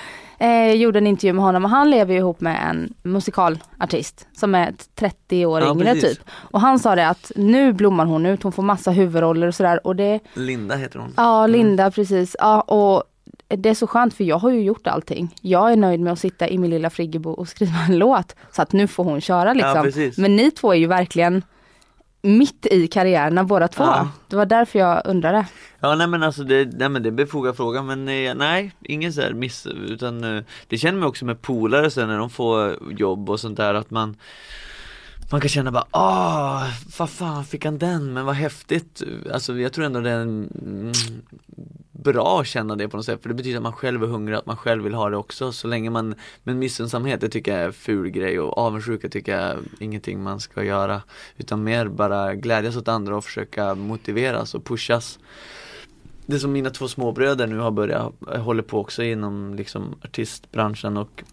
Eh, 0.42 0.72
gjorde 0.74 0.98
en 0.98 1.06
intervju 1.06 1.32
med 1.32 1.44
honom 1.44 1.64
och 1.64 1.70
han 1.70 1.90
lever 1.90 2.12
ju 2.14 2.18
ihop 2.18 2.40
med 2.40 2.58
en 2.70 2.94
musikalartist 3.02 4.26
som 4.32 4.54
är 4.54 4.74
30 4.94 5.46
år 5.46 5.60
Ja, 5.60 5.70
yngre 5.72 5.84
precis. 5.94 6.18
typ. 6.18 6.26
Och 6.30 6.60
han 6.60 6.78
sa 6.78 6.94
det 6.94 7.08
att 7.08 7.32
nu 7.36 7.72
blommar 7.72 8.06
hon 8.06 8.26
ut, 8.26 8.42
hon 8.42 8.52
får 8.52 8.62
massa 8.62 8.90
huvudroller 8.90 9.46
och 9.46 9.54
sådär 9.54 9.86
och 9.86 9.96
det 9.96 10.20
Linda 10.34 10.76
heter 10.76 10.98
hon. 10.98 11.14
Ja, 11.16 11.46
Linda 11.46 11.90
precis. 11.90 12.36
Ja, 12.38 12.60
och 12.60 13.02
det 13.48 13.68
är 13.70 13.74
så 13.74 13.86
skönt 13.86 14.14
för 14.14 14.24
jag 14.24 14.38
har 14.38 14.50
ju 14.50 14.60
gjort 14.62 14.86
allting. 14.86 15.34
Jag 15.40 15.72
är 15.72 15.76
nöjd 15.76 16.00
med 16.00 16.12
att 16.12 16.18
sitta 16.18 16.48
i 16.48 16.58
min 16.58 16.70
lilla 16.70 16.90
friggebo 16.90 17.30
och 17.30 17.48
skriva 17.48 17.78
en 17.88 17.98
låt. 17.98 18.36
Så 18.52 18.62
att 18.62 18.72
nu 18.72 18.86
får 18.86 19.04
hon 19.04 19.20
köra 19.20 19.48
Ja, 19.48 19.52
liksom. 19.54 19.82
precis. 19.82 20.18
Men 20.18 20.36
ni 20.36 20.50
två 20.50 20.72
är 20.72 20.78
ju 20.78 20.86
verkligen 20.86 21.42
mitt 22.22 22.66
i 22.66 22.86
karriärerna 22.86 23.44
båda 23.44 23.68
två. 23.68 23.84
Ja. 23.84 24.08
Det 24.28 24.36
var 24.36 24.46
därför 24.46 24.78
jag 24.78 25.02
undrade. 25.04 25.46
Ja 25.80 25.94
nej 25.94 26.06
men 26.06 26.22
alltså 26.22 26.44
det, 26.44 26.64
nej 26.78 26.88
men 26.88 27.02
det 27.02 27.08
är 27.08 27.10
befogad 27.10 27.56
fråga 27.56 27.82
men 27.82 28.08
eh, 28.08 28.34
nej, 28.34 28.72
ingen 28.82 29.12
så 29.12 29.20
här 29.20 29.32
miss 29.32 29.66
utan 29.66 30.36
eh, 30.36 30.42
det 30.68 30.78
känner 30.78 30.98
man 30.98 31.08
också 31.08 31.24
med 31.24 31.42
polare 31.42 31.90
sen 31.90 32.08
när 32.08 32.18
de 32.18 32.30
får 32.30 32.76
jobb 32.98 33.30
och 33.30 33.40
sånt 33.40 33.56
där 33.56 33.74
att 33.74 33.90
man 33.90 34.16
man 35.32 35.40
kan 35.40 35.48
känna 35.48 35.70
bara 35.70 35.86
åh, 35.92 36.68
vad 36.98 37.10
fan 37.10 37.44
fick 37.44 37.64
han 37.64 37.78
den? 37.78 38.12
Men 38.12 38.26
vad 38.26 38.34
häftigt. 38.34 39.02
Alltså 39.32 39.54
jag 39.58 39.72
tror 39.72 39.84
ändå 39.84 40.00
det 40.00 40.10
är 40.10 40.20
en, 40.20 40.50
mm, 40.62 40.92
bra 41.92 42.40
att 42.40 42.46
känna 42.46 42.76
det 42.76 42.88
på 42.88 42.96
något 42.96 43.06
sätt. 43.06 43.22
För 43.22 43.28
det 43.28 43.34
betyder 43.34 43.56
att 43.56 43.62
man 43.62 43.72
själv 43.72 44.02
är 44.02 44.06
hungrig, 44.06 44.36
att 44.36 44.46
man 44.46 44.56
själv 44.56 44.84
vill 44.84 44.94
ha 44.94 45.10
det 45.10 45.16
också. 45.16 45.52
Så 45.52 45.68
länge 45.68 45.90
man 45.90 46.14
Men 46.42 46.58
missunnsamhet 46.58 47.20
det 47.20 47.28
tycker 47.28 47.52
jag 47.52 47.60
är 47.60 47.66
en 47.66 47.72
ful 47.72 48.10
grej. 48.10 48.40
Och 48.40 48.58
avundsjuka 48.58 49.08
tycker 49.08 49.32
jag 49.32 49.50
är 49.50 49.58
ingenting 49.80 50.22
man 50.22 50.40
ska 50.40 50.64
göra. 50.64 51.02
Utan 51.36 51.64
mer 51.64 51.88
bara 51.88 52.34
glädjas 52.34 52.76
åt 52.76 52.88
andra 52.88 53.16
och 53.16 53.24
försöka 53.24 53.74
motiveras 53.74 54.54
och 54.54 54.64
pushas. 54.64 55.18
Det 56.26 56.38
som 56.38 56.52
mina 56.52 56.70
två 56.70 56.88
småbröder 56.88 57.46
nu 57.46 57.58
har 57.58 57.70
börjat, 57.70 58.12
eh, 58.32 58.42
håller 58.42 58.62
på 58.62 58.80
också 58.80 59.02
inom 59.02 59.54
liksom 59.54 59.94
artistbranschen 60.02 60.96
och 60.96 61.24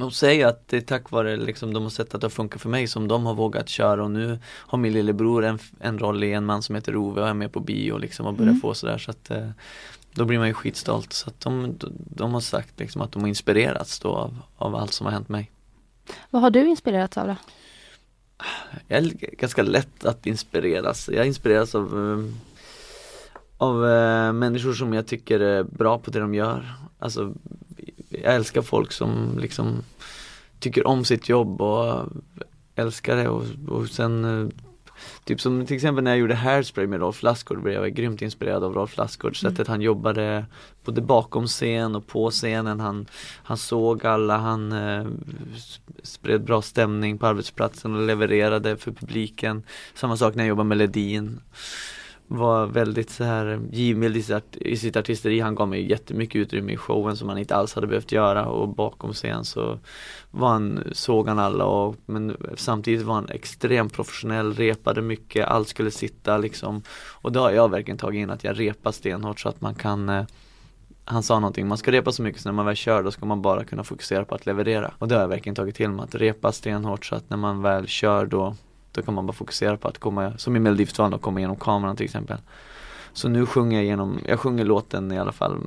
de 0.00 0.10
säger 0.10 0.46
att 0.46 0.68
det 0.68 0.76
är 0.76 0.80
tack 0.80 1.10
vare 1.10 1.36
liksom 1.36 1.72
de 1.74 1.82
har 1.82 1.90
sett 1.90 2.14
att 2.14 2.20
det 2.20 2.24
har 2.24 2.30
funkat 2.30 2.60
för 2.62 2.68
mig 2.68 2.86
som 2.86 3.08
de 3.08 3.26
har 3.26 3.34
vågat 3.34 3.68
köra 3.68 4.04
och 4.04 4.10
nu 4.10 4.38
har 4.44 4.78
min 4.78 4.92
lillebror 4.92 5.44
en, 5.44 5.58
en 5.80 5.98
roll 5.98 6.24
i 6.24 6.32
en 6.32 6.44
man 6.44 6.62
som 6.62 6.74
heter 6.74 6.96
Ove 6.96 7.20
och 7.20 7.28
är 7.28 7.34
med 7.34 7.52
på 7.52 7.60
bio 7.60 7.98
liksom 7.98 8.26
och 8.26 8.34
börjar 8.34 8.50
Mm. 8.50 8.60
få 8.60 8.74
sådär 8.74 8.98
så 8.98 9.10
att 9.10 9.30
eh, 9.30 9.48
Då 10.12 10.24
blir 10.24 10.38
man 10.38 10.48
ju 10.48 10.54
skitstolt 10.54 11.12
så 11.12 11.28
att 11.28 11.40
de, 11.40 11.74
de 11.94 12.34
har 12.34 12.40
sagt 12.40 12.78
liksom 12.80 13.02
att 13.02 13.12
de 13.12 13.22
har 13.22 13.28
inspirerats 13.28 14.00
då 14.00 14.08
av, 14.08 14.36
av 14.56 14.74
allt 14.76 14.92
som 14.92 15.06
har 15.06 15.12
hänt 15.12 15.28
mig 15.28 15.50
Vad 16.30 16.42
har 16.42 16.50
du 16.50 16.68
inspirerats 16.68 17.18
av 17.18 17.26
då? 17.26 17.36
Jag 18.88 18.98
är 18.98 19.10
ganska 19.38 19.62
lätt 19.62 20.04
att 20.04 20.26
inspireras. 20.26 21.08
Jag 21.12 21.26
inspireras 21.26 21.74
av, 21.74 21.84
eh, 21.84 22.34
av 23.56 23.86
eh, 23.88 24.32
människor 24.32 24.72
som 24.72 24.92
jag 24.94 25.06
tycker 25.06 25.40
är 25.40 25.62
bra 25.62 25.98
på 25.98 26.10
det 26.10 26.20
de 26.20 26.34
gör. 26.34 26.74
Alltså, 26.98 27.34
jag 28.08 28.34
älskar 28.34 28.62
folk 28.62 28.92
som 28.92 29.38
liksom 29.38 29.82
tycker 30.58 30.86
om 30.86 31.04
sitt 31.04 31.28
jobb 31.28 31.62
och 31.62 32.08
älskar 32.74 33.16
det 33.16 33.28
och, 33.28 33.44
och 33.68 33.88
sen 33.88 34.24
eh, 34.24 34.48
Typ 35.24 35.40
som 35.40 35.66
till 35.66 35.76
exempel 35.76 36.04
när 36.04 36.10
jag 36.10 36.18
gjorde 36.18 36.34
Hairspray 36.34 36.86
med 36.86 37.00
Rolf 37.00 37.22
Lassgård 37.22 37.62
blev 37.62 37.74
jag 37.74 37.94
grymt 37.94 38.22
inspirerad 38.22 38.64
av 38.64 38.74
Rolf 38.74 38.96
Lassgård. 38.96 39.40
Sättet 39.40 39.68
han 39.68 39.80
jobbade 39.80 40.46
både 40.84 41.00
bakom 41.00 41.46
scen 41.46 41.96
och 41.96 42.06
på 42.06 42.30
scenen. 42.30 42.80
Han, 42.80 43.06
han 43.42 43.56
såg 43.56 44.06
alla, 44.06 44.36
han 44.36 44.72
eh, 44.72 45.06
spred 46.02 46.44
bra 46.44 46.62
stämning 46.62 47.18
på 47.18 47.26
arbetsplatsen 47.26 47.94
och 47.94 48.06
levererade 48.06 48.76
för 48.76 48.92
publiken. 48.92 49.62
Samma 49.94 50.16
sak 50.16 50.34
när 50.34 50.44
jag 50.44 50.48
jobbade 50.48 50.68
med 50.68 50.78
Ledin. 50.78 51.40
Var 52.30 52.66
väldigt 52.66 53.10
så 53.10 53.24
här 53.24 53.60
givmild 53.72 54.16
i 54.16 54.22
sitt, 54.22 54.56
i 54.56 54.76
sitt 54.76 54.96
artisteri. 54.96 55.40
Han 55.40 55.54
gav 55.54 55.68
mig 55.68 55.90
jättemycket 55.90 56.36
utrymme 56.36 56.72
i 56.72 56.76
showen 56.76 57.16
som 57.16 57.28
han 57.28 57.38
inte 57.38 57.56
alls 57.56 57.74
hade 57.74 57.86
behövt 57.86 58.12
göra 58.12 58.46
och 58.46 58.68
bakom 58.68 59.12
scen 59.12 59.44
så 59.44 59.78
var 60.30 60.48
han, 60.48 60.82
såg 60.92 61.28
han 61.28 61.38
alla 61.38 61.64
och, 61.64 61.96
men 62.06 62.36
samtidigt 62.56 63.06
var 63.06 63.14
han 63.14 63.28
extremt 63.28 63.92
professionell, 63.92 64.54
repade 64.54 65.02
mycket, 65.02 65.46
allt 65.46 65.68
skulle 65.68 65.90
sitta 65.90 66.38
liksom 66.38 66.82
och 67.12 67.32
det 67.32 67.40
har 67.40 67.50
jag 67.50 67.70
verkligen 67.70 67.98
tagit 67.98 68.18
in 68.18 68.30
att 68.30 68.44
jag 68.44 68.60
repar 68.60 68.92
stenhårt 68.92 69.40
så 69.40 69.48
att 69.48 69.60
man 69.60 69.74
kan 69.74 70.08
eh, 70.08 70.24
han 71.10 71.22
sa 71.22 71.40
någonting, 71.40 71.68
man 71.68 71.78
ska 71.78 71.92
repa 71.92 72.12
så 72.12 72.22
mycket 72.22 72.42
så 72.42 72.48
när 72.48 72.54
man 72.54 72.66
väl 72.66 72.76
kör 72.76 73.02
då 73.02 73.10
ska 73.10 73.26
man 73.26 73.42
bara 73.42 73.64
kunna 73.64 73.84
fokusera 73.84 74.24
på 74.24 74.34
att 74.34 74.46
leverera. 74.46 74.94
Och 74.98 75.08
det 75.08 75.14
har 75.14 75.22
jag 75.22 75.28
verkligen 75.28 75.56
tagit 75.56 75.74
till 75.74 75.90
mig, 75.90 76.04
att 76.04 76.14
repa 76.14 76.52
stenhårt 76.52 77.04
så 77.04 77.14
att 77.14 77.30
när 77.30 77.36
man 77.36 77.62
väl 77.62 77.86
kör 77.86 78.26
då 78.26 78.54
då 78.98 79.02
kan 79.02 79.14
man 79.14 79.26
bara 79.26 79.32
fokusera 79.32 79.76
på 79.76 79.88
att 79.88 79.98
komma, 79.98 80.38
som 80.38 80.56
i 80.56 80.58
Melodifestivalen, 80.58 81.14
att 81.14 81.22
komma 81.22 81.40
igenom 81.40 81.56
kameran 81.56 81.96
till 81.96 82.04
exempel. 82.04 82.38
Så 83.12 83.28
nu 83.28 83.46
sjunger 83.46 83.76
jag 83.76 83.84
igenom, 83.84 84.20
jag 84.26 84.40
sjunger 84.40 84.64
låten 84.64 85.12
i 85.12 85.18
alla 85.18 85.32
fall 85.32 85.60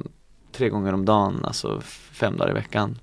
tre 0.52 0.70
gånger 0.70 0.94
om 0.94 1.06
dagen, 1.06 1.46
alltså 1.46 1.82
fem 2.12 2.38
dagar 2.38 2.52
i 2.52 2.54
veckan. 2.54 3.00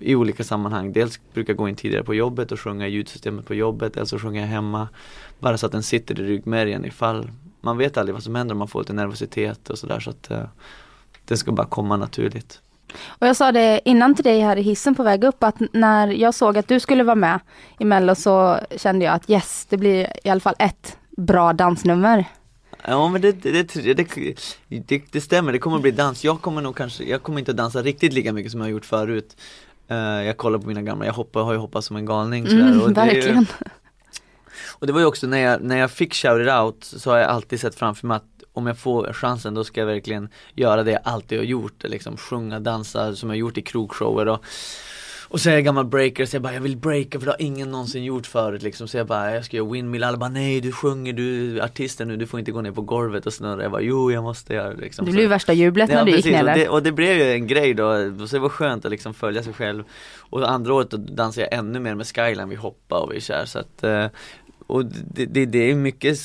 I 0.00 0.14
olika 0.14 0.44
sammanhang, 0.44 0.92
dels 0.92 1.20
brukar 1.34 1.52
jag 1.52 1.58
gå 1.58 1.68
in 1.68 1.76
tidigare 1.76 2.04
på 2.04 2.14
jobbet 2.14 2.52
och 2.52 2.60
sjunga 2.60 2.88
i 2.88 2.90
ljudsystemet 2.90 3.46
på 3.46 3.54
jobbet, 3.54 3.96
eller 3.96 4.06
så 4.06 4.18
sjunger 4.18 4.40
jag 4.40 4.48
hemma. 4.48 4.88
Bara 5.38 5.58
så 5.58 5.66
att 5.66 5.72
den 5.72 5.82
sitter 5.82 6.20
i 6.20 6.24
ryggmärgen 6.24 6.84
ifall 6.84 7.30
man 7.60 7.78
vet 7.78 7.96
aldrig 7.96 8.14
vad 8.14 8.22
som 8.22 8.34
händer 8.34 8.52
om 8.52 8.58
man 8.58 8.68
får 8.68 8.80
lite 8.80 8.92
nervositet 8.92 9.70
och 9.70 9.78
sådär 9.78 10.00
så 10.00 10.10
att 10.10 10.30
eh, 10.30 10.44
det 11.24 11.36
ska 11.36 11.52
bara 11.52 11.66
komma 11.66 11.96
naturligt. 11.96 12.60
Och 13.06 13.26
jag 13.26 13.36
sa 13.36 13.52
det 13.52 13.80
innan 13.84 14.14
till 14.14 14.24
dig 14.24 14.40
här 14.40 14.56
i 14.56 14.62
hissen 14.62 14.94
på 14.94 15.02
väg 15.02 15.24
upp 15.24 15.42
att 15.42 15.56
när 15.72 16.08
jag 16.08 16.34
såg 16.34 16.58
att 16.58 16.68
du 16.68 16.80
skulle 16.80 17.04
vara 17.04 17.14
med 17.14 17.40
i 17.78 17.84
Mello 17.84 18.14
så 18.14 18.58
kände 18.76 19.04
jag 19.04 19.14
att 19.14 19.30
yes, 19.30 19.66
det 19.70 19.76
blir 19.76 20.12
i 20.24 20.30
alla 20.30 20.40
fall 20.40 20.54
ett 20.58 20.96
bra 21.16 21.52
dansnummer. 21.52 22.24
Ja 22.84 23.08
men 23.08 23.20
det, 23.20 23.32
det, 23.32 23.74
det, 24.68 25.02
det, 25.12 25.20
stämmer, 25.20 25.52
det 25.52 25.58
kommer 25.58 25.78
bli 25.78 25.90
dans. 25.90 26.24
Jag 26.24 26.40
kommer 26.40 26.62
nog 26.62 26.76
kanske, 26.76 27.04
jag 27.04 27.22
kommer 27.22 27.38
inte 27.38 27.50
att 27.50 27.56
dansa 27.56 27.82
riktigt 27.82 28.12
lika 28.12 28.32
mycket 28.32 28.52
som 28.52 28.60
jag 28.60 28.66
har 28.66 28.70
gjort 28.72 28.84
förut. 28.84 29.36
Eh, 29.88 29.96
jag 29.96 30.36
kollar 30.36 30.58
på 30.58 30.66
mina 30.66 30.82
gamla, 30.82 31.06
jag 31.06 31.12
hoppar, 31.12 31.42
har 31.42 31.52
ju 31.52 31.58
hoppat 31.58 31.84
som 31.84 31.96
en 31.96 32.06
galning 32.06 32.48
sådär. 32.48 32.62
Mm, 32.62 32.80
och 32.80 32.96
verkligen. 32.96 33.46
Och 34.78 34.86
det 34.86 34.92
var 34.92 35.00
ju 35.00 35.06
också 35.06 35.26
när 35.26 35.38
jag, 35.38 35.62
när 35.62 35.76
jag 35.76 35.90
fick 35.90 36.14
Shout 36.14 36.40
It 36.40 36.52
Out 36.52 36.84
så 36.84 37.10
har 37.10 37.18
jag 37.18 37.28
alltid 37.28 37.60
sett 37.60 37.74
framför 37.74 38.06
mig 38.06 38.16
att 38.16 38.39
om 38.60 38.66
jag 38.66 38.78
får 38.78 39.12
chansen 39.12 39.54
då 39.54 39.64
ska 39.64 39.80
jag 39.80 39.86
verkligen 39.86 40.28
göra 40.54 40.82
det 40.82 40.90
jag 40.90 41.00
alltid 41.04 41.38
har 41.38 41.44
gjort, 41.44 41.84
liksom 41.84 42.16
sjunga, 42.16 42.60
dansa 42.60 43.16
som 43.16 43.30
jag 43.30 43.38
gjort 43.38 43.58
i 43.58 43.62
krogshower 43.62 44.28
och 44.28 44.44
och 45.30 45.40
så 45.40 45.50
är 45.50 45.54
jag 45.54 45.64
gammal 45.64 45.84
breaker 45.84 46.26
så 46.26 46.36
jag 46.36 46.42
bara 46.42 46.54
jag 46.54 46.60
vill 46.60 46.76
breaka 46.76 47.18
för 47.18 47.26
det 47.26 47.32
har 47.32 47.42
ingen 47.42 47.70
någonsin 47.70 48.04
gjort 48.04 48.26
förut 48.26 48.62
liksom. 48.62 48.88
Så 48.88 48.96
jag 48.96 49.06
bara 49.06 49.34
jag 49.34 49.44
ska 49.44 49.56
göra 49.56 49.70
windmill, 49.70 50.04
alla 50.04 50.18
bara 50.18 50.30
nej 50.30 50.60
du 50.60 50.72
sjunger, 50.72 51.12
du 51.12 51.58
är 51.58 51.64
artisten 51.64 52.08
nu, 52.08 52.16
du 52.16 52.26
får 52.26 52.40
inte 52.40 52.52
gå 52.52 52.60
ner 52.60 52.72
på 52.72 52.82
golvet 52.82 53.26
och 53.26 53.32
snurra. 53.32 53.62
Jag 53.62 53.72
bara 53.72 53.82
jo 53.82 54.12
jag 54.12 54.22
måste 54.22 54.54
göra 54.54 54.74
det 54.74 54.80
liksom. 54.80 55.04
Det 55.04 55.12
blev 55.12 55.22
ju 55.22 55.28
värsta 55.28 55.52
jublet 55.52 55.90
när 55.90 56.04
du 56.04 56.10
gick 56.10 56.24
precis, 56.24 56.32
ner 56.32 56.48
och 56.48 56.58
det, 56.58 56.68
och 56.68 56.82
det 56.82 56.92
blev 56.92 57.16
ju 57.16 57.32
en 57.32 57.46
grej 57.46 57.74
då, 57.74 57.92
så 58.26 58.36
det 58.36 58.40
var 58.40 58.48
skönt 58.48 58.84
att 58.84 58.90
liksom 58.90 59.14
följa 59.14 59.42
sig 59.42 59.52
själv. 59.52 59.84
Och 60.18 60.50
andra 60.50 60.74
året 60.74 60.90
då 60.90 60.96
dansade 60.96 61.46
jag 61.50 61.58
ännu 61.58 61.80
mer 61.80 61.94
med 61.94 62.06
Skyline, 62.06 62.48
vi 62.48 62.56
hoppade 62.56 63.02
och 63.02 63.12
vi 63.12 63.20
kör 63.20 63.44
så 63.44 63.58
att 63.58 63.84
eh, 63.84 64.06
Och 64.66 64.84
det, 64.84 65.26
det, 65.26 65.46
det 65.46 65.70
är 65.70 65.74
mycket 65.74 66.18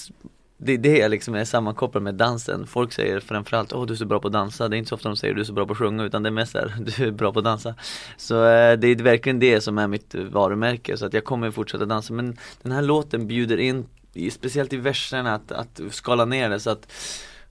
det 0.58 0.74
är 0.74 0.78
det 0.78 0.98
jag 0.98 1.12
liksom 1.12 1.36
är 1.36 1.46
sammankopplat 1.46 2.04
med 2.04 2.16
dansen. 2.16 2.68
Folk 2.68 2.94
säger 2.94 3.20
framförallt 3.20 3.74
åh 3.74 3.86
du 3.86 3.94
är 3.94 3.98
så 3.98 4.06
bra 4.06 4.20
på 4.20 4.28
att 4.28 4.34
dansa. 4.34 4.68
Det 4.68 4.76
är 4.76 4.78
inte 4.78 4.90
så 4.90 4.96
ofta 4.96 5.10
de 5.10 5.18
säger 5.18 5.34
du 5.34 5.42
är 5.42 5.46
så 5.46 5.54
bra 5.54 5.66
på 5.66 5.72
att 5.72 5.78
sjunga 5.78 6.04
utan 6.04 6.24
det 6.24 6.30
är 6.30 6.32
mest 6.32 6.52
såhär, 6.52 6.76
du 6.98 7.08
är 7.08 7.12
bra 7.12 7.34
på 7.34 7.40
att 7.40 7.46
dansa. 7.46 7.76
Så 8.18 8.36
eh, 8.36 8.78
det 8.78 8.88
är 8.88 9.04
verkligen 9.04 9.40
det 9.40 9.62
som 9.62 9.78
är 9.78 9.88
mitt 9.88 10.16
varumärke 10.16 10.98
så 10.98 11.06
att 11.06 11.14
jag 11.14 11.24
kommer 11.24 11.52
fortsätta 11.52 11.86
dansa 11.86 12.14
men 12.14 12.38
den 12.62 12.72
här 12.72 12.82
låten 12.82 13.28
bjuder 13.28 13.58
in, 13.58 13.86
speciellt 14.32 14.74
i 14.74 14.78
verserna, 14.78 15.34
att, 15.34 15.52
att 15.52 15.82
skala 15.92 16.26
ner 16.26 16.50
det 16.50 16.60
så 16.60 16.70
att 16.70 16.92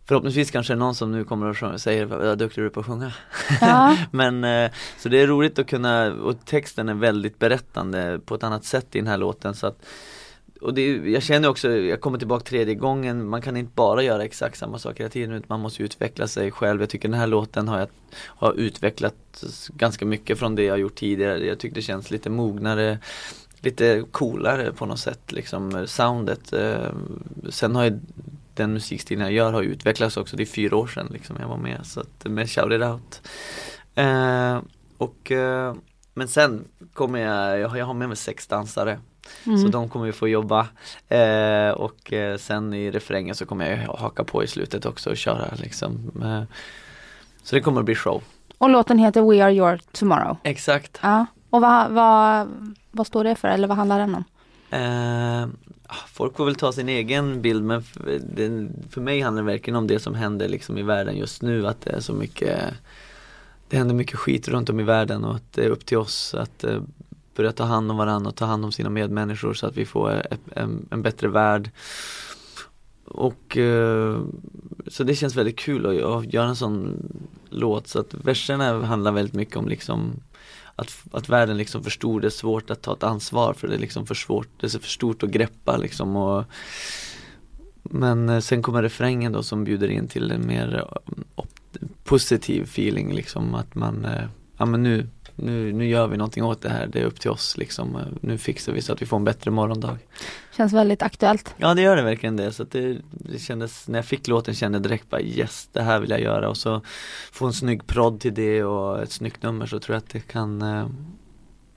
Förhoppningsvis 0.07 0.51
kanske 0.51 0.75
någon 0.75 0.95
som 0.95 1.13
nu 1.13 1.25
kommer 1.25 1.65
och 1.65 1.81
säger 1.81 2.05
vad 2.05 2.39
duktig 2.39 2.63
du 2.63 2.67
är 2.67 2.71
på 2.71 2.81
att 2.81 2.87
sjunga. 2.87 3.13
Ja. 3.61 3.97
Men 4.11 4.45
eh, 4.45 4.71
så 4.99 5.09
det 5.09 5.21
är 5.21 5.27
roligt 5.27 5.59
att 5.59 5.67
kunna, 5.67 6.13
och 6.13 6.45
texten 6.45 6.89
är 6.89 6.95
väldigt 6.95 7.39
berättande 7.39 8.21
på 8.27 8.35
ett 8.35 8.43
annat 8.43 8.65
sätt 8.65 8.87
i 8.97 8.99
den 8.99 9.07
här 9.07 9.17
låten 9.17 9.55
så 9.55 9.67
att 9.67 9.87
och 10.65 10.75
det, 10.75 10.97
jag 10.97 11.23
känner 11.23 11.49
också, 11.49 11.71
jag 11.71 12.01
kommer 12.01 12.19
tillbaka 12.19 12.45
tredje 12.45 12.75
gången, 12.75 13.29
man 13.29 13.43
kan 13.43 13.57
inte 13.57 13.73
bara 13.75 14.03
göra 14.03 14.25
exakt 14.25 14.59
samma 14.59 14.79
sak 14.79 15.01
hela 15.01 15.11
tiden 15.11 15.33
utan 15.35 15.47
man 15.49 15.61
måste 15.61 15.83
utveckla 15.83 16.29
sig 16.29 16.51
själv. 16.51 16.81
Jag 16.81 16.91
tycker 16.91 17.09
den 17.09 17.21
här 17.21 17.27
låten 17.27 17.69
har 17.69 17.79
jag 17.79 17.89
har 18.17 18.53
utvecklat 18.53 19.45
ganska 19.69 20.07
mycket 20.07 20.39
från 20.39 20.55
det 20.55 20.63
jag 20.63 20.79
gjort 20.79 20.95
tidigare. 20.95 21.47
Jag 21.47 21.59
tycker 21.59 21.75
det 21.75 21.83
känns 21.83 22.11
lite 22.11 22.31
mognare, 22.31 22.99
lite 23.61 24.05
coolare 24.11 24.73
på 24.73 24.87
något 24.87 24.99
sätt 24.99 25.33
liksom 25.33 25.87
soundet. 25.87 26.53
Eh, 26.53 26.93
sen 27.49 27.77
har 27.77 27.85
ju 27.85 27.99
den 28.55 28.73
musikstilen 28.73 29.25
jag 29.25 29.33
gör 29.33 29.53
har 29.53 29.63
ju 29.63 29.69
utvecklats 29.69 30.17
också, 30.17 30.37
det 30.37 30.43
är 30.43 30.47
fyra 30.47 30.77
år 30.77 30.87
sedan 30.87 31.09
liksom 31.13 31.37
jag 31.41 31.49
var 31.49 31.57
med 31.57 31.87
så 31.87 32.01
att 32.01 32.27
med 32.27 32.51
Shout 32.51 32.73
It 32.73 32.83
Out. 32.83 33.23
Eh, 33.95 34.61
och, 34.99 35.33
eh, 35.33 35.75
men 36.15 36.29
sen 36.29 36.65
kommer 36.93 37.19
jag, 37.19 37.79
jag 37.79 37.87
har 37.87 37.95
med 37.95 38.09
mig 38.09 38.17
sex 38.17 38.47
dansare 38.47 38.99
Mm. 39.47 39.59
så 39.59 39.69
de 39.69 39.89
kommer 39.89 40.07
ju 40.07 40.13
få 40.13 40.29
jobba 40.29 40.69
eh, 41.09 41.71
och 41.71 42.13
eh, 42.13 42.37
sen 42.37 42.75
i 42.75 42.91
refrängen 42.91 43.35
så 43.35 43.47
kommer 43.47 43.71
jag 43.71 43.95
haka 43.95 44.25
på 44.25 44.45
i 44.45 44.47
slutet 44.47 44.87
också 44.87 45.11
och 45.11 45.17
köra 45.17 45.55
liksom. 45.57 46.11
Eh, 46.23 46.43
så 47.43 47.57
det 47.57 47.63
kommer 47.63 47.81
att 47.81 47.85
bli 47.87 47.95
show. 47.95 48.23
Och 48.59 48.71
låten 48.71 48.99
heter 48.99 49.23
We 49.23 49.45
Are 49.45 49.53
Your 49.53 49.81
Tomorrow. 49.93 50.37
Exakt. 50.43 50.99
Ja. 51.03 51.27
Och 51.51 51.61
vad, 51.61 51.91
vad, 51.91 52.49
vad 52.91 53.07
står 53.07 53.25
det 53.25 53.35
för 53.35 53.49
eller 53.49 53.69
vad 53.69 53.77
handlar 53.77 53.99
den 53.99 54.15
om? 54.15 54.25
Eh, 54.71 55.49
folk 56.07 56.37
får 56.37 56.45
väl 56.45 56.55
ta 56.55 56.73
sin 56.73 56.89
egen 56.89 57.43
bild 57.43 57.65
men 57.65 57.83
för, 57.83 58.21
det, 58.35 58.69
för 58.91 59.01
mig 59.01 59.21
handlar 59.21 59.43
det 59.43 59.47
verkligen 59.53 59.77
om 59.77 59.87
det 59.87 59.99
som 59.99 60.15
händer 60.15 60.49
liksom 60.49 60.79
i 60.79 60.83
världen 60.83 61.17
just 61.17 61.43
nu 61.43 61.67
att 61.67 61.81
det 61.81 61.91
är 61.91 62.01
så 62.01 62.13
mycket 62.13 62.61
Det 63.69 63.77
händer 63.77 63.95
mycket 63.95 64.19
skit 64.19 64.49
runt 64.49 64.71
om 64.71 64.81
i 64.81 64.83
världen 64.83 65.25
och 65.25 65.35
att 65.35 65.53
det 65.53 65.65
är 65.65 65.71
upp 65.71 65.87
till 65.87 65.99
oss 65.99 66.35
att 66.35 66.65
eh, 66.65 66.81
börja 67.35 67.53
ta 67.53 67.65
hand 67.65 67.91
om 67.91 67.97
varandra 67.97 68.29
och 68.29 68.37
ta 68.37 68.45
hand 68.45 68.65
om 68.65 68.73
sina 68.73 68.91
medmänniskor 68.91 69.55
så 69.55 69.67
att 69.67 69.77
vi 69.77 69.87
får 69.87 70.11
ett, 70.11 70.41
en, 70.57 70.89
en 70.91 71.03
bättre 71.03 71.29
värld. 71.29 71.71
Och 73.05 73.57
eh, 73.57 74.21
så 74.87 75.05
det 75.05 75.15
känns 75.15 75.37
väldigt 75.37 75.59
kul 75.59 75.87
att 75.87 76.33
göra 76.33 76.49
en 76.49 76.57
sån 76.57 77.03
låt. 77.51 77.89
Så 77.89 78.01
att 78.01 78.15
verserna 78.15 78.87
handlar 78.87 79.13
väldigt 79.13 79.35
mycket 79.35 79.57
om 79.57 79.69
liksom 79.69 80.13
att, 80.77 81.05
att 81.13 81.29
världen 81.29 81.57
liksom 81.57 81.85
förstod 81.85 82.23
det 82.23 82.29
är 82.29 82.31
svårt 82.31 82.71
att 82.71 82.83
ta 82.83 82.93
ett 82.93 83.03
ansvar 83.03 83.53
för 83.53 83.69
det 83.69 83.75
är 83.75 83.79
liksom 83.79 84.07
för 84.07 84.15
svårt, 84.15 84.49
det 84.61 84.75
är 84.75 84.79
för 84.79 84.89
stort 84.89 85.23
att 85.23 85.31
greppa 85.31 85.77
liksom 85.77 86.17
och 86.17 86.45
Men 87.83 88.29
eh, 88.29 88.41
sen 88.41 88.63
kommer 88.63 88.83
refrängen 88.83 89.33
då 89.33 89.43
som 89.43 89.65
bjuder 89.65 89.89
in 89.89 90.09
till 90.09 90.31
en 90.31 90.47
mer 90.47 90.85
eh, 91.37 91.45
positiv 92.05 92.63
feeling 92.63 93.13
liksom 93.13 93.55
att 93.55 93.75
man, 93.75 94.07
ja 94.57 94.67
men 94.67 94.83
nu, 94.83 95.09
nu, 95.37 95.73
nu 95.73 95.87
gör 95.89 96.07
vi 96.07 96.17
någonting 96.17 96.45
åt 96.45 96.63
det 96.63 96.69
här, 96.69 96.87
det 96.87 97.01
är 97.01 97.05
upp 97.05 97.21
till 97.21 97.31
oss 97.31 97.57
liksom, 97.57 97.99
nu 98.21 98.39
fixar 98.39 98.73
vi 98.73 98.83
så 98.83 98.93
att 98.93 99.03
vi 99.03 99.07
får 99.07 99.17
en 99.17 99.25
bättre 99.25 99.51
morgondag. 99.51 99.99
Känns 100.57 100.73
väldigt 100.73 101.03
aktuellt. 101.03 101.55
Ja 101.57 101.75
det 101.75 101.83
gör 101.83 101.97
det 101.97 102.03
verkligen 102.03 102.37
det, 102.37 102.53
så 102.53 102.63
att 102.63 102.71
det, 102.71 102.97
det 103.11 103.39
kändes, 103.39 103.89
när 103.89 103.99
jag 103.99 104.07
fick 104.07 104.29
låten 104.29 104.55
kände 104.55 104.77
jag 104.77 104.83
direkt 104.83 105.11
bara 105.11 105.21
yes, 105.21 105.69
det 105.73 105.83
här 105.83 106.01
vill 106.01 106.11
jag 106.11 106.21
göra 106.21 106.49
och 106.49 106.57
så 106.57 106.81
få 107.33 107.47
en 107.47 107.53
snygg 107.53 107.87
prodd 107.87 108.21
till 108.21 108.35
det 108.35 108.65
och 108.65 109.03
ett 109.03 109.13
snyggt 109.13 109.43
nummer 109.43 109.67
så 109.67 109.79
tror 109.79 109.95
jag 109.95 109.99
att 109.99 110.11
det 110.11 110.21
kan 110.21 110.63
eh, 110.63 110.87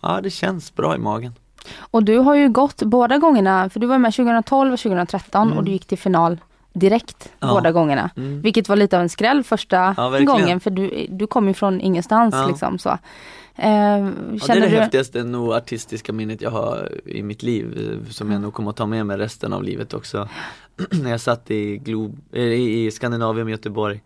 Ja 0.01 0.19
det 0.23 0.29
känns 0.29 0.75
bra 0.75 0.95
i 0.95 0.99
magen. 0.99 1.33
Och 1.77 2.03
du 2.03 2.17
har 2.17 2.35
ju 2.35 2.49
gått 2.49 2.83
båda 2.83 3.17
gångerna, 3.17 3.69
för 3.69 3.79
du 3.79 3.87
var 3.87 3.97
med 3.97 4.13
2012 4.13 4.73
och 4.73 4.79
2013 4.79 5.47
Mm. 5.47 5.57
och 5.57 5.63
du 5.63 5.71
gick 5.71 5.85
till 5.85 5.97
final 5.97 6.37
direkt 6.79 7.29
Ja. 7.39 7.47
båda 7.47 7.71
gångerna. 7.71 8.09
Mm. 8.17 8.41
Vilket 8.41 8.69
var 8.69 8.75
lite 8.75 8.95
av 8.97 9.01
en 9.03 9.09
skräll 9.09 9.43
första 9.43 9.93
Ja, 9.97 10.19
gången 10.19 10.59
för 10.59 10.69
du, 10.71 11.05
du 11.09 11.27
kom 11.27 11.47
ju 11.47 11.53
från 11.53 11.81
ingenstans 11.81 12.35
Ja. 12.35 12.47
liksom 12.47 12.79
så. 12.79 12.89
Eh, 12.89 13.69
Ja, 13.69 14.09
det 14.47 14.53
är 14.53 14.61
det 14.61 14.67
du, 14.69 14.75
häftigaste 14.77 15.23
nog 15.23 15.53
artistiska 15.53 16.13
minnet 16.13 16.41
jag 16.41 16.51
har 16.51 16.91
i 17.05 17.23
mitt 17.23 17.43
liv 17.43 17.97
som 18.09 18.31
jag 18.31 18.41
nog 18.41 18.53
kommer 18.53 18.69
att 18.69 18.77
ta 18.77 18.85
med 18.85 19.05
mig 19.05 19.17
resten 19.17 19.53
av 19.53 19.63
livet 19.63 19.93
också. 19.93 20.29
När 20.91 21.11
jag 21.11 21.21
satt 21.21 21.51
i, 21.51 21.77
Glob, 21.77 22.17
eh, 22.31 22.41
i 22.43 22.91
Skandinavium 22.91 23.47
i 23.47 23.51
Göteborg. 23.51 24.01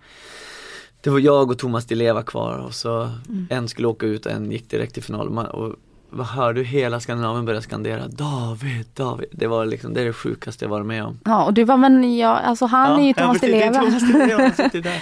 Det 1.04 1.10
var 1.10 1.20
jag 1.20 1.52
och 1.52 1.60
Thomas 1.60 1.86
Di 1.86 1.96
Leva 1.96 2.24
kvar 2.24 2.58
och 2.58 2.74
så 2.74 3.10
en 3.50 3.68
skulle 3.68 3.88
åka 3.88 4.06
ut 4.06 4.26
och 4.26 4.32
en 4.32 4.52
gick 4.52 4.70
direkt 4.70 4.94
till 4.94 5.04
final. 5.04 5.38
Och 5.38 5.76
hör 6.20 6.54
du 6.54 6.64
hela 6.64 7.00
Skandinavien 7.00 7.46
börja 7.46 7.62
skandera 7.62 8.08
David, 8.08 8.86
David. 8.94 9.28
Det 9.32 9.48
var 9.48 9.66
liksom, 9.66 9.94
det 9.94 10.02
är 10.02 10.06
det 10.06 10.14
sjukaste 10.14 10.66
jag 10.66 10.70
varit 10.70 10.86
med 10.86 11.04
om. 11.04 11.20
ja 11.26 11.44
och 11.46 11.54
du 11.54 11.64
var 11.64 11.78
men 11.78 12.18
ja, 12.18 12.30
alltså 12.38 12.66
han 12.66 13.00
är 13.00 13.04
ju 13.08 13.14
Thomas 13.14 13.42
Di 13.42 13.48
Leva. 13.48 14.52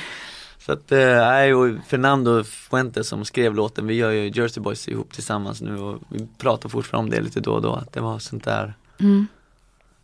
Så 0.59 0.71
att, 0.73 0.91
eh, 0.91 0.97
nej, 0.99 1.53
och 1.53 1.69
Fernando 1.87 2.43
Fuentes 2.43 3.07
som 3.07 3.25
skrev 3.25 3.55
låten, 3.55 3.87
vi 3.87 3.93
gör 3.93 4.11
ju 4.11 4.31
Jersey 4.35 4.63
Boys 4.63 4.87
ihop 4.87 5.13
tillsammans 5.13 5.61
nu 5.61 5.77
och 5.79 5.99
vi 6.09 6.27
pratar 6.37 6.69
fortfarande 6.69 7.05
om 7.07 7.11
det 7.17 7.21
lite 7.21 7.39
då 7.39 7.51
och 7.53 7.61
då, 7.61 7.73
att 7.73 7.93
det 7.93 7.99
var 8.01 8.19
sånt 8.19 8.43
där 8.43 8.73
Mm. 8.99 9.27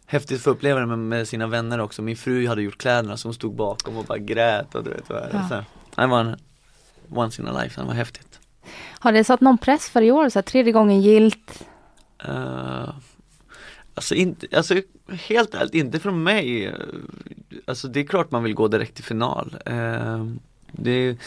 häftigt 0.06 0.42
för 0.42 0.52
uppleva 0.52 0.80
det 0.80 0.86
med, 0.86 1.28
sina 1.28 1.48
vänner 1.48 1.80
också. 1.80 2.02
Min 2.02 2.18
fru 2.18 2.48
hade 2.48 2.62
gjort 2.62 2.78
kläderna 2.78 3.18
som 3.18 3.34
stod 3.34 3.56
bakom 3.56 3.98
och 3.98 4.06
bara 4.06 4.18
grät 4.18 4.76
och 4.76 4.84
du 4.84 4.90
vet 4.90 5.10
vad 5.10 5.22
Ja. 5.34 5.48
så. 5.50 5.64
Det 6.02 6.08
var 6.08 6.20
en 6.20 6.36
once 7.10 7.42
in 7.42 7.48
a 7.48 7.62
life, 7.64 7.82
det 7.82 7.88
var 7.88 7.94
häftigt. 7.94 8.40
Har 9.00 9.12
det 9.12 9.24
satt 9.24 9.42
någon 9.42 9.58
press 9.58 9.90
för 9.90 10.02
i 10.02 10.12
år? 10.12 10.30
Så 10.30 10.40
här, 10.40 10.44
tredje 10.44 10.72
gången 10.72 11.02
gilt? 11.02 11.68
Uh, 12.28 12.90
alltså, 13.94 14.16
inte, 14.16 14.48
alltså 14.58 14.82
helt 15.10 15.56
ärligt, 15.56 15.74
inte 15.74 16.00
från 16.00 16.24
mig. 16.24 16.66
Eh, 16.66 16.74
Alltså 17.66 17.88
det 17.88 18.00
är 18.00 18.04
klart 18.04 18.32
man 18.32 18.44
vill 18.44 18.54
gå 18.54 18.68
direkt 18.68 18.96
till 18.96 19.04
final. 19.04 19.56
Eh, 19.66 20.26
det 20.72 21.18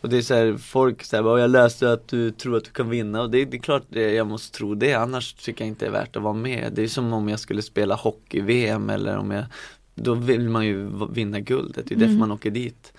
och 0.00 0.08
det 0.08 0.16
är 0.16 0.22
så 0.22 0.34
här, 0.34 0.56
folk 0.56 1.04
säger 1.04 1.38
jag 1.38 1.50
läste 1.50 1.92
att 1.92 2.08
du 2.08 2.30
tror 2.30 2.56
att 2.56 2.64
du 2.64 2.70
kan 2.70 2.90
vinna 2.90 3.22
och 3.22 3.30
det, 3.30 3.44
det 3.44 3.56
är 3.56 3.60
klart 3.60 3.82
det, 3.88 4.12
jag 4.12 4.26
måste 4.26 4.58
tro 4.58 4.74
det, 4.74 4.94
annars 4.94 5.34
tycker 5.34 5.64
jag 5.64 5.68
inte 5.68 5.84
det 5.84 5.88
är 5.88 5.92
värt 5.92 6.16
att 6.16 6.22
vara 6.22 6.34
med. 6.34 6.72
Det 6.72 6.82
är 6.82 6.88
som 6.88 7.12
om 7.12 7.28
jag 7.28 7.40
skulle 7.40 7.62
spela 7.62 7.94
hockey-VM 7.94 8.90
eller 8.90 9.16
om 9.16 9.30
jag, 9.30 9.44
då 9.94 10.14
vill 10.14 10.48
man 10.48 10.66
ju 10.66 10.90
vinna 11.10 11.40
guldet, 11.40 11.86
det 11.88 11.94
är 11.94 11.98
därför 11.98 12.14
man 12.14 12.32
åker 12.32 12.50
dit. 12.50 12.92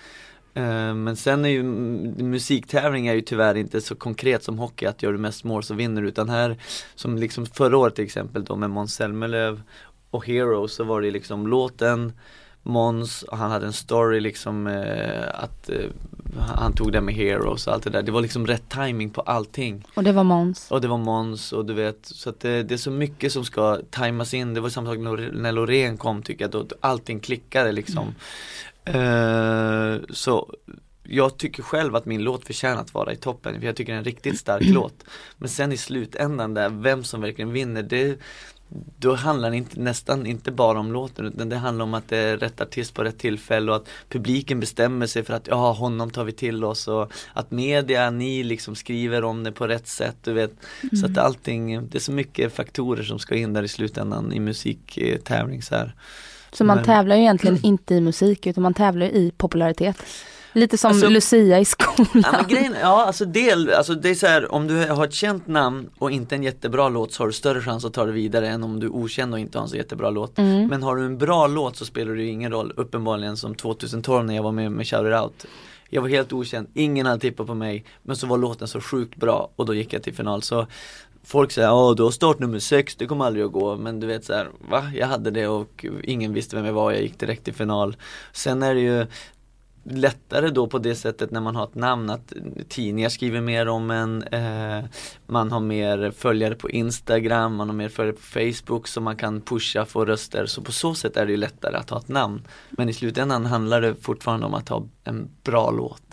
Eh, 0.60 0.94
Men 0.94 1.16
sen 1.16 1.46
är 1.46 1.50
ju 1.50 1.64
musiktävling 1.64 3.08
är 3.08 3.14
ju 3.14 3.22
tyvärr 3.22 3.56
inte 3.56 3.82
så 3.82 3.96
konkret 3.96 4.44
som 4.44 4.60
hockey 4.60 4.86
att 4.86 5.04
gör 5.04 5.12
du 5.12 5.18
mest 5.18 5.44
mål 5.44 5.64
så 5.64 5.74
vinner 5.74 6.02
du 6.02 6.08
utan 6.08 6.30
här 6.30 6.58
som 6.96 7.18
liksom 7.18 7.46
förra 7.46 7.78
året 7.78 7.96
till 7.96 8.06
exempel 8.06 8.44
då 8.44 8.56
med 8.56 8.70
Måns 8.70 8.94
Zelmerlöw 8.94 9.62
och 10.10 10.28
Hero 10.28 10.68
så 10.68 10.84
var 10.84 11.02
det 11.02 11.12
liksom 11.12 11.48
låten 11.48 12.14
Måns, 12.64 13.26
han 13.32 13.52
hade 13.52 13.66
en 13.66 13.74
story 13.74 14.20
liksom 14.20 14.68
eh, 14.68 15.44
att 15.44 15.70
eh, 15.70 15.76
han 16.40 16.74
tog 16.74 16.92
det 16.92 17.02
med 17.02 17.16
Heroes 17.16 17.68
och 17.68 17.74
allt 17.74 17.84
det 17.84 17.90
där. 17.90 18.02
Det 18.02 18.12
var 18.12 18.22
liksom 18.22 18.48
rätt 18.48 18.70
timing 18.70 19.10
på 19.10 19.22
allting. 19.22 19.86
Och 19.94 20.04
det 20.04 20.12
var 20.12 20.24
Måns. 20.24 20.72
Och 20.72 20.82
det 20.82 20.88
var 20.88 20.98
Måns 20.98 21.52
och 21.52 21.66
du 21.66 21.74
vet, 21.74 22.00
så 22.02 22.30
att 22.30 22.40
det, 22.40 22.64
det 22.64 22.74
är 22.74 22.78
så 22.78 22.92
mycket 22.92 23.32
som 23.32 23.46
ska 23.46 23.80
tajmas 23.90 24.34
in. 24.34 24.54
Det 24.54 24.62
var 24.62 24.70
samma 24.70 24.90
sak 24.90 25.00
när, 25.32 25.52
Loreen 25.52 25.98
kom 25.98 26.24
tycker 26.24 26.44
jag, 26.44 26.52
då 26.52 26.66
allting 26.82 27.20
klickade 27.20 27.72
liksom. 27.72 28.16
Eh, 28.86 29.98
så 30.10 30.54
jag 31.04 31.38
tycker 31.38 31.64
själv 31.64 31.96
att 31.96 32.06
min 32.06 32.24
låt 32.24 32.46
förtjänar 32.48 32.82
att 32.82 32.94
vara 32.94 33.14
i 33.14 33.16
toppen, 33.16 33.60
för 33.60 33.68
jag 33.68 33.76
tycker 33.76 33.92
det 33.92 33.96
är 33.96 34.00
en 34.00 34.04
riktigt 34.04 34.40
stark 34.40 34.66
låt. 34.66 35.04
Men 35.38 35.50
sen 35.50 35.72
i 35.72 35.78
slutändan 35.78 36.54
där, 36.54 36.70
vem 36.70 37.04
som 37.04 37.22
verkligen 37.22 37.52
vinner, 37.52 37.84
det 37.84 38.20
då 39.00 39.16
handlar 39.16 39.52
det 39.52 39.58
inte, 39.58 39.80
nästan 39.80 40.26
inte 40.26 40.52
bara 40.52 40.80
om 40.80 40.92
låten 40.92 41.26
utan 41.26 41.50
det 41.50 41.56
handlar 41.56 41.84
om 41.84 41.94
att 41.94 42.08
det 42.08 42.18
är 42.18 42.38
rätt 42.38 42.62
artist 42.62 42.94
på 42.94 43.04
rätt 43.04 43.18
tillfälle 43.18 43.72
och 43.72 43.78
att 43.78 43.88
publiken 44.10 44.60
bestämmer 44.60 45.08
sig 45.08 45.24
för 45.24 45.34
att 45.34 45.48
ja, 45.48 45.72
honom 45.72 46.12
tar 46.12 46.24
vi 46.24 46.32
till 46.32 46.64
oss 46.64 46.88
och 46.88 47.12
att 47.34 47.52
media, 47.52 48.10
ni 48.10 48.44
liksom 48.44 48.76
skriver 48.76 49.24
om 49.24 49.44
det 49.44 49.52
på 49.52 49.68
rätt 49.68 49.88
sätt, 49.88 50.16
du 50.24 50.34
vet. 50.34 50.52
Så 51.00 51.06
att 51.06 51.18
allting, 51.18 51.88
det 51.90 51.98
är 51.98 52.00
så 52.00 52.12
mycket 52.12 52.54
faktorer 52.54 53.04
som 53.04 53.20
ska 53.20 53.36
in 53.36 53.54
där 53.54 53.64
i 53.64 53.68
slutändan 53.68 54.34
i 54.34 54.40
musiktävling 54.40 55.62
så 55.62 55.76
här. 55.76 55.96
Så 56.52 56.64
man 56.64 56.76
Men- 56.78 56.86
tävlar 56.86 57.16
ju 57.16 57.22
egentligen 57.22 57.60
inte 57.64 57.96
i 57.96 58.02
musik 58.02 58.48
utan 58.48 58.64
man 58.64 58.74
tävlar 58.74 59.06
i 59.06 59.32
popularitet. 59.38 60.04
Lite 60.54 60.78
som 60.78 60.92
Alltså- 60.92 61.10
Lucia 61.10 61.60
i 61.60 61.66
skolan. 61.66 62.08
Ja, 62.14 62.46
grejen, 62.50 62.76
ja 62.82 63.06
alltså, 63.06 63.26
del, 63.26 63.70
alltså 63.70 63.94
det 63.96 64.10
är 64.10 64.16
så 64.16 64.28
här, 64.28 64.52
om 64.52 64.68
du 64.68 64.88
har 64.88 65.06
ett 65.06 65.14
känt 65.14 65.48
namn 65.48 65.90
och 65.98 66.12
inte 66.12 66.36
en 66.36 66.44
jättebra 66.44 66.90
låt 66.90 67.12
så 67.14 67.24
har 67.24 67.28
du 67.28 67.34
större 67.34 67.62
chans 67.62 67.86
att 67.86 67.94
ta 67.94 68.06
det 68.06 68.12
vidare 68.12 68.48
än 68.50 68.64
om 68.64 68.80
du 68.80 68.88
är 68.88 68.92
okänd 68.96 69.34
och 69.34 69.40
inte 69.40 69.58
har 69.58 69.64
en 69.64 69.70
så 69.70 69.76
jättebra 69.76 70.10
låt. 70.10 70.38
Men 70.38 70.84
har 70.84 70.96
du 70.96 71.06
en 71.06 71.18
bra 71.18 71.48
låt 71.48 71.76
så 71.78 71.86
spelar 71.86 72.14
det 72.16 72.22
ju 72.22 72.30
ingen 72.30 72.52
roll, 72.52 72.74
uppenbarligen 72.78 73.38
som 73.38 73.56
2012 73.56 74.26
när 74.26 74.36
jag 74.36 74.44
var 74.44 74.52
med 74.52 74.72
med 74.72 74.88
Shout 74.88 75.08
It 75.08 75.22
Out. 75.22 75.46
Jag 75.90 76.02
var 76.02 76.10
helt 76.10 76.34
okänd, 76.34 76.68
ingen 76.74 77.06
hade 77.06 77.20
tippat 77.20 77.48
på 77.48 77.54
mig, 77.56 77.86
men 78.04 78.16
så 78.16 78.28
var 78.28 78.38
låten 78.38 78.68
så 78.68 78.82
sjukt 78.82 79.16
bra 79.16 79.50
och 79.56 79.66
då 79.66 79.74
gick 79.74 79.94
jag 79.94 80.04
till 80.04 80.14
final. 80.14 80.42
Så 80.42 80.68
Folk 81.24 81.52
säger, 81.52 81.68
ja 81.68 81.94
du 81.98 82.04
har 82.04 82.12
startnummer 82.12 82.60
6, 82.60 82.96
det 82.96 83.06
kommer 83.06 83.26
aldrig 83.26 83.46
att 83.46 83.52
gå. 83.52 83.76
Men 83.76 84.00
du 84.00 84.08
vet 84.08 84.26
så 84.26 84.34
här, 84.34 84.50
va? 84.70 84.92
Jag 84.96 85.08
hade 85.08 85.32
det 85.32 85.48
och 85.48 85.86
ingen 86.04 86.34
visste 86.34 86.56
vem 86.56 86.66
jag 86.66 86.74
var, 86.74 86.92
jag 86.92 87.02
gick 87.02 87.20
direkt 87.20 87.44
till 87.44 87.54
final. 87.54 87.96
Sen 88.32 88.64
är 88.64 88.74
det 88.76 88.82
ju 88.82 89.06
lättare 89.84 90.50
då 90.50 90.68
på 90.68 90.80
det 90.80 90.96
sättet 90.96 91.32
när 91.32 91.42
man 91.42 91.56
har 91.56 91.64
ett 91.64 91.76
namn 91.76 92.10
att 92.10 92.34
tidningar 92.70 93.10
skriver 93.10 93.42
mer 93.42 93.68
om 93.68 93.92
en, 93.92 94.24
eh, 94.24 94.86
man 95.28 95.52
har 95.52 95.60
mer 95.60 96.12
följare 96.12 96.56
på 96.56 96.70
Instagram, 96.70 97.56
man 97.56 97.70
har 97.70 97.76
mer 97.76 97.90
följare 97.90 98.16
på 98.16 98.22
Facebook 98.22 98.88
så 98.88 99.02
man 99.02 99.16
kan 99.16 99.42
pusha, 99.42 99.86
få 99.86 100.06
röster. 100.06 100.46
Så 100.46 100.62
på 100.62 100.72
så 100.72 100.96
sätt 100.96 101.18
är 101.18 101.26
det 101.26 101.32
ju 101.32 101.38
lättare 101.38 101.76
att 101.76 101.90
ha 101.90 101.98
ett 101.98 102.08
namn. 102.08 102.42
Men 102.70 102.90
i 102.90 102.94
slutändan 102.94 103.46
handlar 103.46 103.82
det 103.82 103.96
fortfarande 103.96 104.46
om 104.46 104.54
att 104.54 104.70
ha 104.70 104.88
en 105.04 105.30
bra 105.44 105.72
låt. 105.72 106.04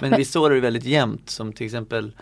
Men, 0.00 0.10
Men- 0.10 0.42
år 0.42 0.50
är 0.50 0.54
det 0.54 0.60
väldigt 0.60 0.84
jämnt 0.84 1.30
som 1.30 1.52
till 1.52 1.66
exempel 1.66 2.12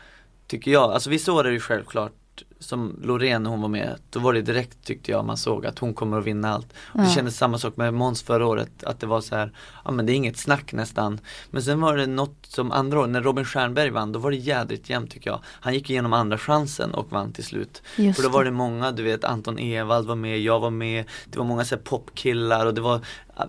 Tycker 0.55 0.71
jag, 0.71 0.93
alltså 0.93 1.11
vissa 1.11 1.33
år 1.33 1.41
är 1.41 1.49
det 1.49 1.53
ju 1.53 1.61
självklart 1.61 2.13
som 2.59 3.01
Loreen 3.03 3.43
när 3.43 3.51
hon 3.51 3.61
var 3.61 3.69
med, 3.69 3.99
då 4.11 4.21
var 4.21 4.33
det 4.33 4.43
direkt 4.43 4.85
tyckte 4.85 5.11
jag 5.11 5.25
man 5.25 5.37
såg 5.37 5.67
att 5.67 5.79
hon 5.79 5.95
kommer 5.95 6.19
att 6.19 6.25
vinna 6.25 6.51
allt. 6.55 6.67
Och 6.77 7.01
det 7.01 7.11
kändes 7.11 7.37
samma 7.37 7.59
sak 7.59 7.77
med 7.77 7.95
Måns 7.95 8.23
förra 8.23 8.47
året, 8.47 8.85
att 8.85 9.01
det 9.01 9.07
var 9.07 9.21
så 9.21 9.37
här, 9.37 9.53
ja 9.85 9.91
men 9.91 10.07
det 10.07 10.13
är 10.13 10.15
inget 10.15 10.37
snack 10.37 10.73
nästan. 10.73 11.21
Men 11.51 11.63
sen 11.63 11.81
var 11.81 11.97
det 11.97 12.07
något 12.07 12.47
som 12.49 12.73
andra 12.73 13.01
år, 13.01 13.07
när 13.07 13.23
Robin 13.23 13.45
Stjernberg 13.45 13.91
vann, 13.91 14.13
då 14.13 14.19
var 14.19 14.31
det 14.31 14.37
jädrigt 14.37 14.91
jämnt 14.91 15.11
tycker 15.11 15.31
jag. 15.31 15.41
Han 15.45 15.75
gick 15.75 15.91
igenom 15.91 16.13
andra 16.13 16.39
chansen 16.39 16.95
och 16.95 17.13
vann 17.13 17.33
till 17.33 17.45
slut. 17.45 17.83
Just 17.97 18.17
För 18.17 18.29
då 18.29 18.29
var 18.29 18.45
det. 18.45 18.51
många, 18.51 18.93
du 18.93 19.03
vet 19.03 19.25
Anton 19.25 19.59
Ewald 19.59 20.07
var 20.07 20.17
med, 20.17 20.41
jag 20.41 20.61
var 20.61 20.71
med, 20.71 21.05
det 21.25 21.39
var 21.39 21.47
många 21.47 21.65
så 21.65 21.77
popkillar 21.77 22.67
och 22.67 22.75
det 22.75 22.81
var, 22.81 23.01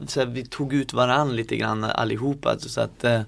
så 0.07 0.19
här, 0.19 0.27
vi 0.27 0.45
tog 0.45 0.73
ut 0.73 0.93
varann 0.93 1.35
lite 1.35 1.55
grann 1.55 1.83
allihopa. 1.83 2.49
Alltså, 2.49 2.69
så 2.69 2.81
att 2.81 3.03
eh, 3.03 3.21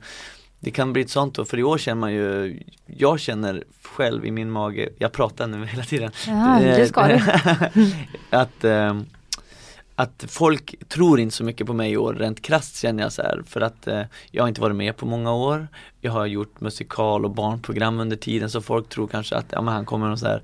det 0.60 0.72
kan 0.72 0.94
bli 0.94 1.02
ett 1.02 1.10
sånt 1.10 1.36
då, 1.36 1.46
för 1.46 1.60
i 1.60 1.64
år 1.64 1.78
känner 1.78 2.00
man 2.00 2.14
ju, 2.14 2.60
jag 2.86 3.20
känner 3.20 3.64
själv 3.84 4.26
i 4.26 4.32
min 4.32 4.52
mage, 4.52 4.90
jag 4.98 5.12
pratar 5.12 5.48
nu 5.48 5.66
hela 5.72 5.84
tiden. 5.84 6.12
Ja, 6.28 6.60
det 6.62 6.88
ska 6.88 7.08
du. 7.08 7.22
att, 8.38 8.64
eh, 8.64 9.02
att 9.96 10.26
folk 10.28 10.76
tror 10.90 11.20
inte 11.20 11.36
så 11.36 11.44
mycket 11.44 11.68
på 11.68 11.74
mig 11.74 11.92
i 11.92 11.98
år, 11.98 12.14
rent 12.14 12.42
krasst 12.42 12.78
känner 12.78 13.04
jag 13.04 13.12
så 13.12 13.22
här, 13.22 13.44
för 13.48 13.62
att 13.62 13.88
eh, 13.88 14.02
jag 14.32 14.44
har 14.44 14.48
inte 14.48 14.62
varit 14.62 14.76
med 14.76 14.98
på 14.98 15.06
många 15.06 15.34
år. 15.34 15.68
Jag 16.02 16.12
har 16.12 16.26
gjort 16.26 16.62
musikal 16.62 17.26
och 17.26 17.32
barnprogram 17.32 18.00
under 18.00 18.18
tiden 18.18 18.50
så 18.50 18.62
folk 18.62 18.90
tror 18.90 19.08
kanske 19.08 19.36
att 19.36 19.46
ja, 19.50 19.62
men 19.62 19.74
han 19.74 19.86
kommer 19.86 20.12
och 20.12 20.20
så 20.20 20.26
här. 20.26 20.44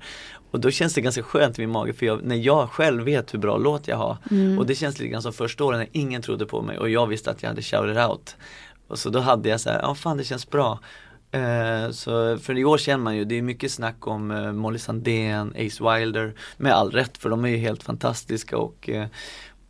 Och 0.50 0.60
då 0.60 0.70
känns 0.70 0.94
det 0.94 1.00
ganska 1.00 1.22
skönt 1.22 1.58
i 1.58 1.62
min 1.62 1.70
mage 1.70 1.92
för 1.92 2.06
jag, 2.06 2.24
när 2.24 2.36
jag 2.36 2.70
själv 2.70 3.04
vet 3.04 3.34
hur 3.34 3.38
bra 3.38 3.56
låt 3.56 3.88
jag 3.88 3.96
har 3.96 4.16
och 4.58 4.66
det 4.66 4.74
känns 4.74 4.98
lite 4.98 5.08
grann 5.08 5.22
som 5.22 5.32
första 5.32 5.64
åren 5.64 5.78
när 5.78 5.88
ingen 5.92 6.22
trodde 6.22 6.46
på 6.46 6.62
mig 6.62 6.78
och 6.78 6.90
jag 6.90 7.06
visste 7.06 7.30
att 7.30 7.42
jag 7.42 7.50
hade 7.50 7.62
shouted 7.62 8.04
out. 8.06 8.36
Och 8.88 8.98
så 8.98 9.10
då 9.10 9.20
hade 9.20 9.48
jag 9.48 9.60
så 9.60 9.70
här, 9.70 9.80
ja 9.82 9.94
fan 9.94 10.16
det 10.16 10.24
känns 10.24 10.50
bra. 10.50 10.78
Eh, 11.30 11.90
så 11.90 12.38
för 12.38 12.58
i 12.58 12.64
år 12.64 12.78
känner 12.78 13.04
man 13.04 13.16
ju, 13.16 13.24
det 13.24 13.34
är 13.38 13.42
mycket 13.42 13.72
snack 13.72 14.06
om 14.06 14.30
eh, 14.30 14.52
Molly 14.52 14.78
Sandén, 14.78 15.48
Ace 15.56 15.84
Wilder, 15.98 16.34
med 16.56 16.72
all 16.72 16.90
rätt 16.90 17.18
för 17.18 17.30
de 17.30 17.44
är 17.44 17.48
ju 17.48 17.56
helt 17.56 17.82
fantastiska 17.82 18.58
och 18.58 18.88
eh, 18.88 19.06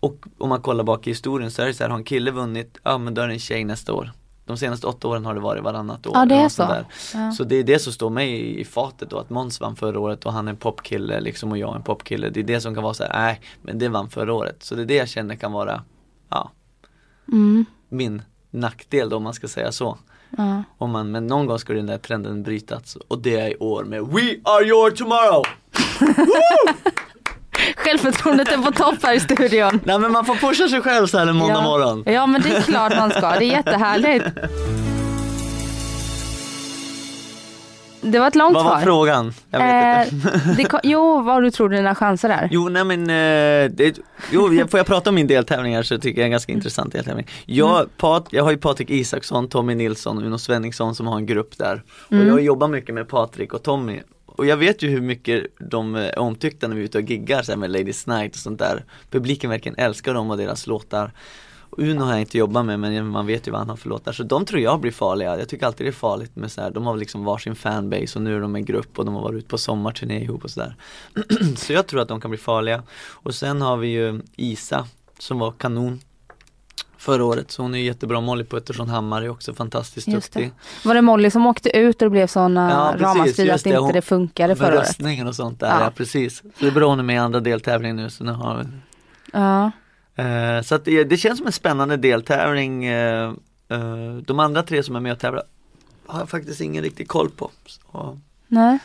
och 0.01 0.25
om 0.39 0.49
man 0.49 0.61
kollar 0.63 0.85
bak 0.85 1.07
i 1.07 1.11
historien 1.11 1.51
så 1.51 1.63
är 1.63 1.67
det 1.67 1.75
så 1.75 1.83
här, 1.85 1.91
har 1.91 1.99
en 1.99 2.05
kille 2.05 2.31
vunnit, 2.31 2.79
ja 2.83 2.99
men 2.99 3.15
då 3.15 3.23
är 3.23 3.27
det 3.29 3.33
en 3.35 3.39
tjej 3.39 3.65
nästa 3.65 3.93
år. 3.93 4.11
De 4.47 4.57
senaste 4.57 4.87
åtta 4.87 5.09
åren 5.09 5.25
har 5.27 5.35
det 5.35 5.41
varit 5.41 5.63
varannat 5.63 6.07
år. 6.07 6.13
Ja, 6.17 6.27
det 6.27 6.35
är 6.35 6.49
så. 6.49 6.85
Ja. 7.15 7.33
Så 7.33 7.45
det 7.45 7.57
är 7.57 7.65
det 7.65 7.79
som 7.79 7.93
står 7.93 8.11
mig 8.11 8.31
i, 8.31 8.61
i 8.61 8.65
fatet 8.65 9.11
då, 9.11 9.19
att 9.19 9.31
Måns 9.31 9.61
vann 9.61 9.77
förra 9.77 10.01
året 10.01 10.27
och 10.27 10.33
han 10.33 10.49
är 10.49 10.53
en 10.53 10.57
popkille 10.57 11.21
liksom 11.21 11.53
och 11.53 11.59
jag 11.59 11.71
är 11.73 11.77
en 11.77 11.83
popkille. 11.83 12.31
Det 12.31 12.41
är 12.41 12.45
det 12.45 12.61
som 12.61 12.75
kan 12.75 12.83
vara 12.83 12.95
så 12.95 13.05
här, 13.05 13.13
nej 13.13 13.41
men 13.63 13.79
det 13.79 13.89
vann 13.89 14.11
förra 14.11 14.33
året. 14.33 14.63
Så 14.63 14.75
det 14.75 14.83
är 14.83 14.87
det 14.87 14.95
jag 14.95 15.09
känner 15.09 15.35
kan 15.37 15.53
vara, 15.53 15.83
ja, 16.29 16.51
Mm. 17.33 17.65
min 17.89 18.23
nackdel 18.55 19.09
då 19.09 19.17
om 19.17 19.23
man 19.23 19.35
ska 19.35 19.49
säga 19.49 19.73
så. 19.73 19.99
Ja. 20.37 20.63
Om 20.79 20.91
man, 20.91 21.11
men 21.11 21.27
någon 21.27 21.47
gång 21.47 21.59
ska 21.59 21.73
den 21.73 21.87
där 21.87 21.99
trenden 21.99 22.43
brytas 22.43 22.97
och 23.09 23.19
det 23.19 23.41
är 23.41 23.51
i 23.51 23.57
år 23.57 23.85
med 23.85 24.01
We 24.01 24.37
are 24.45 24.65
your 24.65 24.91
tomorrow! 24.91 25.45
Självförtroendet 27.77 28.49
är 28.53 28.59
på 28.59 28.73
topp 28.73 28.95
här 29.03 29.15
i 29.15 29.21
studion. 29.21 29.81
Nej 29.85 29.99
men 29.99 30.13
man 30.13 30.25
får 30.25 30.35
pusha 30.35 30.69
sig 30.69 30.81
själv 30.81 31.07
så 31.07 31.19
här 31.19 31.27
en 31.27 31.37
måndag 31.37 31.55
ja. 31.55 31.63
morgon. 31.63 32.03
Ja 32.07 32.27
men 32.27 32.43
det 32.43 32.57
är 32.57 32.63
klart 32.63 32.97
man 32.97 33.11
ska, 33.11 33.31
det 33.31 33.45
är 33.45 33.51
jättehärligt. 33.53 34.27
Det 38.05 38.19
var 38.19 38.29
ett 38.29 38.35
långt 38.35 38.55
Vad 38.55 38.65
var 38.65 38.73
svar. 38.73 38.81
frågan? 38.81 39.33
Jag 39.51 39.59
vet 39.59 40.13
inte. 40.13 40.29
Eh, 40.29 40.57
det, 40.57 40.65
ko- 40.65 40.79
jo, 40.83 41.23
vad 41.23 41.43
du 41.43 41.51
tror 41.51 41.69
dina 41.69 41.95
chanser 41.95 42.29
är? 42.29 42.49
Jo, 42.51 42.69
nej 42.69 42.85
men, 42.85 43.01
eh, 43.03 43.71
det, 43.77 43.99
jo, 44.33 44.53
jag- 44.55 44.71
får 44.71 44.79
jag 44.79 44.87
prata 44.87 45.11
om 45.11 45.15
min 45.17 45.27
deltävling 45.27 45.75
här 45.77 45.83
så 45.83 45.99
tycker 45.99 46.09
jag 46.09 46.17
det 46.17 46.23
är 46.23 46.25
en 46.25 46.31
ganska 46.31 46.53
intressant 46.53 46.93
deltävling. 46.93 47.27
Jag, 47.47 47.97
Pat, 47.97 48.27
jag 48.31 48.45
har 48.45 48.51
ju 48.51 48.57
Patrik 48.57 48.91
Isaksson, 48.91 49.49
Tommy 49.49 49.75
Nilsson 49.75 50.19
och 50.19 50.25
Uno 50.25 50.39
Svenningsson 50.39 50.95
som 50.95 51.07
har 51.07 51.17
en 51.17 51.27
grupp 51.27 51.59
där. 51.59 51.83
Och 52.09 52.17
jag 52.17 52.41
jobbar 52.41 52.69
mycket 52.69 52.95
med 52.95 53.09
Patrik 53.09 53.55
och 53.55 53.63
Tommy. 53.63 54.01
Och 54.27 54.47
jag 54.47 54.57
vet 54.57 54.83
ju 54.83 54.89
hur 54.89 55.01
mycket 55.01 55.45
de 55.71 55.95
är 55.95 56.19
omtyckta 56.19 56.69
när 56.69 56.75
vi 56.77 56.81
är 56.81 56.85
ute 56.85 56.99
och 56.99 57.05
giggar 57.05 57.43
så 57.43 57.53
här 57.53 57.57
med 57.59 57.71
Ladies 57.71 58.07
Night 58.07 58.33
och 58.35 58.39
sånt 58.41 58.59
där. 58.59 58.85
Publiken 59.11 59.51
verkligen 59.51 59.79
älskar 59.79 60.15
dem 60.15 60.31
och 60.31 60.37
deras 60.37 60.67
låtar. 60.67 61.13
Uno 61.79 62.05
har 62.05 62.11
jag 62.11 62.21
inte 62.21 62.39
jobbat 62.39 62.67
med 62.67 62.81
men 62.81 63.07
man 63.09 63.27
vet 63.27 63.47
ju 63.49 63.51
vad 63.51 63.61
han 63.61 63.69
har 63.69 63.77
för 63.77 63.89
låtar. 63.89 64.13
Så 64.13 64.23
de 64.23 64.45
tror 64.45 64.61
jag 64.61 64.81
blir 64.81 64.93
farliga. 64.93 65.39
Jag 65.39 65.49
tycker 65.49 65.67
alltid 65.67 65.87
det 65.87 65.91
är 65.91 65.93
farligt 65.93 66.37
med 66.37 66.53
så 66.53 66.61
här. 66.61 66.71
de 66.71 66.87
har 66.87 66.97
liksom 66.97 67.25
varsin 67.25 67.55
fanbase 67.55 68.19
och 68.19 68.23
nu 68.23 68.37
är 68.37 68.41
de 68.41 68.57
en 68.57 68.65
grupp 68.65 68.99
och 68.99 69.05
de 69.05 69.15
har 69.15 69.23
varit 69.23 69.37
ute 69.39 69.49
på 69.49 69.59
sommarturné 69.59 70.23
ihop 70.23 70.45
och 70.45 70.51
sådär. 70.51 70.77
så 71.57 71.73
jag 71.73 71.87
tror 71.87 72.01
att 72.01 72.09
de 72.09 72.21
kan 72.21 72.31
bli 72.31 72.39
farliga. 72.39 72.83
Och 73.11 73.35
sen 73.35 73.63
har 73.63 73.77
vi 73.77 73.89
ju 73.89 74.21
Isa 74.37 74.87
som 75.19 75.39
var 75.39 75.51
kanon 75.53 76.01
förra 76.97 77.25
året. 77.25 77.51
Så 77.51 77.63
hon 77.63 77.75
är 77.75 77.79
jättebra. 77.79 78.21
Molly 78.21 78.45
Pettersson 78.45 78.89
Hammar 78.89 79.23
är 79.23 79.29
också 79.29 79.55
fantastiskt 79.55 80.09
Just 80.09 80.33
det. 80.33 80.41
duktig. 80.41 80.55
Var 80.85 80.95
det 80.95 81.03
Molly 81.03 81.31
som 81.31 81.47
åkte 81.47 81.77
ut 81.79 82.03
och 82.03 82.07
det 82.07 82.11
blev 82.11 82.27
sådana 82.27 82.71
Ja, 82.71 82.93
precis, 82.93 83.05
ramaskri 83.07 83.45
just 83.47 83.55
att 83.55 83.65
det. 83.65 83.71
inte 83.71 83.81
Hon- 83.81 83.93
det 83.93 84.03
funkade 84.03 84.57
förra 84.57 84.69
året? 84.69 84.79
röstningen 84.81 85.27
och 85.27 85.35
sånt 85.35 85.61
där, 85.61 85.67
Ja. 85.69 85.81
ja, 85.85 85.91
precis. 85.97 86.37
Så 86.39 86.45
det 86.59 86.67
är 86.67 86.71
bra 86.71 86.89
hon 86.89 86.99
är 86.99 87.03
med 87.03 87.15
i 87.15 87.19
andra 87.19 87.41
deltävlingen 87.41 87.97
nu 87.97 88.11
så 88.11 88.25
nu 88.25 88.33
har 88.33 88.57
vi 88.59 88.65
Ja. 89.33 89.71
Eh, 90.17 90.63
så 90.63 90.75
att 90.75 90.85
det, 90.85 91.05
det 91.05 91.17
känns 91.17 91.39
som 91.39 91.47
en 91.47 91.53
spännande 91.53 91.97
deltävling. 91.97 92.85
Eh, 92.85 93.33
eh, 93.69 94.17
de 94.27 94.41
andra 94.41 94.63
tre 94.63 94.83
som 94.83 94.97
är 94.97 95.01
med 95.01 95.13
och 95.13 95.19
tävlar 95.19 95.43
har 96.07 96.19
jag 96.19 96.29
faktiskt 96.29 96.61
ingen 96.61 96.83
riktig 96.83 97.09
koll 97.09 97.31
på. 97.31 97.51
Så, 97.67 98.19
Nej. 98.49 98.79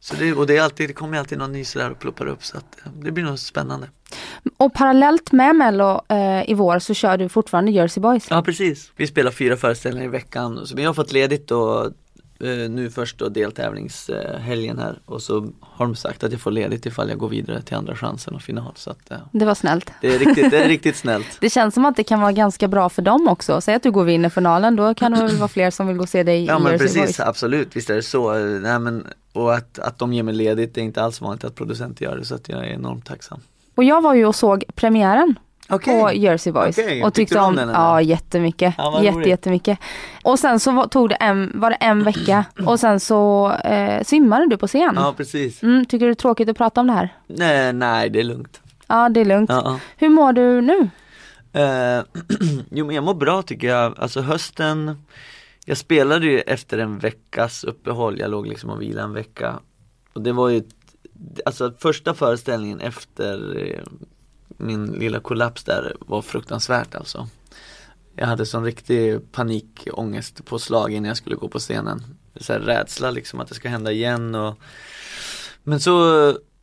så 0.00 0.14
det, 0.14 0.32
och 0.32 0.46
det, 0.46 0.56
är 0.56 0.62
alltid, 0.62 0.88
det 0.88 0.94
kommer 0.94 1.18
alltid 1.18 1.38
någon 1.38 1.52
ny 1.52 1.64
sådär 1.64 1.90
och 1.90 1.98
ploppar 1.98 2.26
upp 2.26 2.44
så 2.44 2.56
att 2.56 2.78
det 2.94 3.10
blir 3.10 3.24
nog 3.24 3.38
spännande. 3.38 3.88
Och 4.56 4.74
parallellt 4.74 5.32
med 5.32 5.56
Mello 5.56 6.00
i 6.46 6.54
vår 6.54 6.78
så 6.78 6.94
kör 6.94 7.16
du 7.16 7.28
fortfarande 7.28 7.70
Jersey 7.70 8.00
Boys. 8.00 8.26
Ja 8.30 8.42
precis, 8.42 8.92
vi 8.96 9.06
spelar 9.06 9.30
fyra 9.30 9.56
föreställningar 9.56 10.06
i 10.06 10.10
veckan. 10.10 10.66
Så 10.66 10.76
vi 10.76 10.84
har 10.84 10.94
fått 10.94 11.12
ledigt 11.12 11.50
eh, 11.50 11.84
nu 12.68 12.90
först 12.94 13.18
då 13.18 13.28
deltävlingshelgen 13.28 14.78
här 14.78 14.98
och 15.06 15.22
så 15.22 15.48
har 15.60 15.86
de 15.86 15.94
sagt 15.96 16.24
att 16.24 16.32
jag 16.32 16.40
får 16.40 16.50
ledigt 16.50 16.86
ifall 16.86 17.08
jag 17.08 17.18
går 17.18 17.28
vidare 17.28 17.62
till 17.62 17.76
andra 17.76 17.96
chansen 17.96 18.34
och 18.34 18.42
final. 18.42 18.72
Så 18.74 18.90
att, 18.90 19.10
eh, 19.10 19.16
Det 19.32 19.44
var 19.44 19.54
snällt. 19.54 19.90
det, 20.00 20.14
är 20.14 20.18
riktigt, 20.18 20.50
det 20.50 20.58
är 20.64 20.68
riktigt 20.68 20.96
snällt. 20.96 21.26
Det 21.40 21.50
känns 21.50 21.74
som 21.74 21.84
att 21.84 21.96
det 21.96 22.04
kan 22.04 22.20
vara 22.20 22.32
ganska 22.32 22.68
bra 22.68 22.88
för 22.88 23.02
dem 23.02 23.28
också. 23.28 23.60
Säg 23.60 23.74
att 23.74 23.82
du 23.82 23.90
går 23.90 24.04
vinner 24.04 24.28
finalen, 24.28 24.76
då 24.76 24.94
kan 24.94 25.12
det 25.12 25.18
väl 25.22 25.36
vara 25.36 25.48
fler 25.48 25.70
som 25.70 25.86
vill 25.86 25.96
gå 25.96 26.02
och 26.02 26.08
se 26.08 26.22
dig 26.22 26.44
Ja 26.44 26.58
i 26.58 26.62
men 26.62 26.72
Jersey 26.72 26.86
precis, 26.86 27.02
Boys. 27.02 27.20
absolut, 27.20 27.76
visst 27.76 27.90
är 27.90 27.94
det 27.94 28.02
så. 28.02 28.34
Eh, 28.34 28.44
Nej, 28.60 28.78
men, 28.78 29.06
och 29.32 29.54
att, 29.54 29.78
att 29.78 29.98
de 29.98 30.12
ger 30.12 30.22
mig 30.22 30.34
ledigt, 30.34 30.74
det 30.74 30.80
är 30.80 30.84
inte 30.84 31.02
alls 31.02 31.20
vanligt 31.20 31.44
att 31.44 31.54
producenter 31.54 32.04
gör 32.04 32.16
det 32.16 32.24
så 32.24 32.34
att 32.34 32.48
jag 32.48 32.58
är 32.58 32.64
enormt 32.72 33.06
tacksam. 33.06 33.40
Och 33.74 33.84
jag 33.84 34.02
var 34.02 34.14
ju 34.14 34.26
och 34.26 34.34
såg 34.36 34.64
premiären 34.74 35.34
Okej. 35.70 36.00
på 36.02 36.12
Jersey 36.12 36.52
Boys. 36.52 36.78
Okej, 36.78 37.02
Och 37.04 37.14
tyckte 37.14 37.20
tyckte 37.34 37.38
om 37.38 37.44
om, 37.48 37.56
den, 37.56 37.68
eller? 37.68 37.78
ja 37.78 38.00
jättemycket. 38.02 38.74
Ja, 38.78 39.02
Jätte, 39.02 39.16
roligt. 39.16 39.28
jättemycket. 39.28 39.78
Och 40.24 40.38
sen 40.38 40.60
så 40.60 40.70
var, 40.72 40.86
tog 40.86 41.08
det 41.08 41.14
en, 41.14 41.52
var 41.54 41.70
det 41.70 41.76
en 41.76 42.04
vecka 42.04 42.44
och 42.66 42.80
sen 42.80 43.00
så 43.00 43.52
eh, 43.52 44.02
svimmade 44.04 44.46
du 44.48 44.56
på 44.56 44.66
scen. 44.66 44.92
Ja 44.96 45.14
precis. 45.16 45.62
Mm, 45.62 45.84
tycker 45.84 46.06
du 46.06 46.12
det 46.12 46.12
är 46.12 46.14
tråkigt 46.14 46.48
att 46.48 46.56
prata 46.56 46.80
om 46.80 46.86
det 46.86 46.92
här? 46.92 47.08
Nej, 47.26 47.72
nej 47.72 48.10
det 48.10 48.20
är 48.20 48.24
lugnt. 48.24 48.60
Ja 48.86 49.08
det 49.08 49.20
är 49.20 49.24
lugnt. 49.24 49.50
Ja, 49.50 49.62
ja. 49.64 49.78
Hur 49.96 50.08
mår 50.08 50.32
du 50.32 50.60
nu? 50.60 50.88
Eh, 51.52 52.02
jo 52.70 52.86
men 52.86 52.94
jag 52.94 53.04
mår 53.04 53.14
bra 53.14 53.42
tycker 53.42 53.68
jag, 53.68 53.98
alltså 53.98 54.20
hösten 54.20 54.96
Jag 55.64 55.76
spelade 55.76 56.26
ju 56.26 56.38
efter 56.40 56.78
en 56.78 56.98
veckas 56.98 57.64
uppehåll, 57.64 58.18
jag 58.18 58.30
låg 58.30 58.46
liksom 58.46 58.70
och 58.70 58.82
vilade 58.82 59.04
en 59.04 59.12
vecka 59.12 59.58
Och 60.12 60.22
det 60.22 60.32
var 60.32 60.48
ju 60.48 60.62
Alltså 61.44 61.72
första 61.78 62.14
föreställningen 62.14 62.80
efter 62.80 63.56
eh, 63.66 63.82
min 64.60 64.86
lilla 64.86 65.20
kollaps 65.20 65.64
där 65.64 65.96
var 66.00 66.22
fruktansvärt 66.22 66.94
alltså. 66.94 67.28
Jag 68.16 68.26
hade 68.26 68.46
sån 68.46 68.64
riktig 68.64 69.32
panikångest 69.32 70.44
på 70.44 70.58
slag 70.58 70.92
innan 70.92 71.08
jag 71.08 71.16
skulle 71.16 71.36
gå 71.36 71.48
på 71.48 71.58
scenen. 71.58 72.04
Så 72.36 72.52
här 72.52 72.60
rädsla 72.60 73.10
liksom 73.10 73.40
att 73.40 73.48
det 73.48 73.54
ska 73.54 73.68
hända 73.68 73.92
igen 73.92 74.34
och 74.34 74.58
Men 75.62 75.80
så 75.80 75.94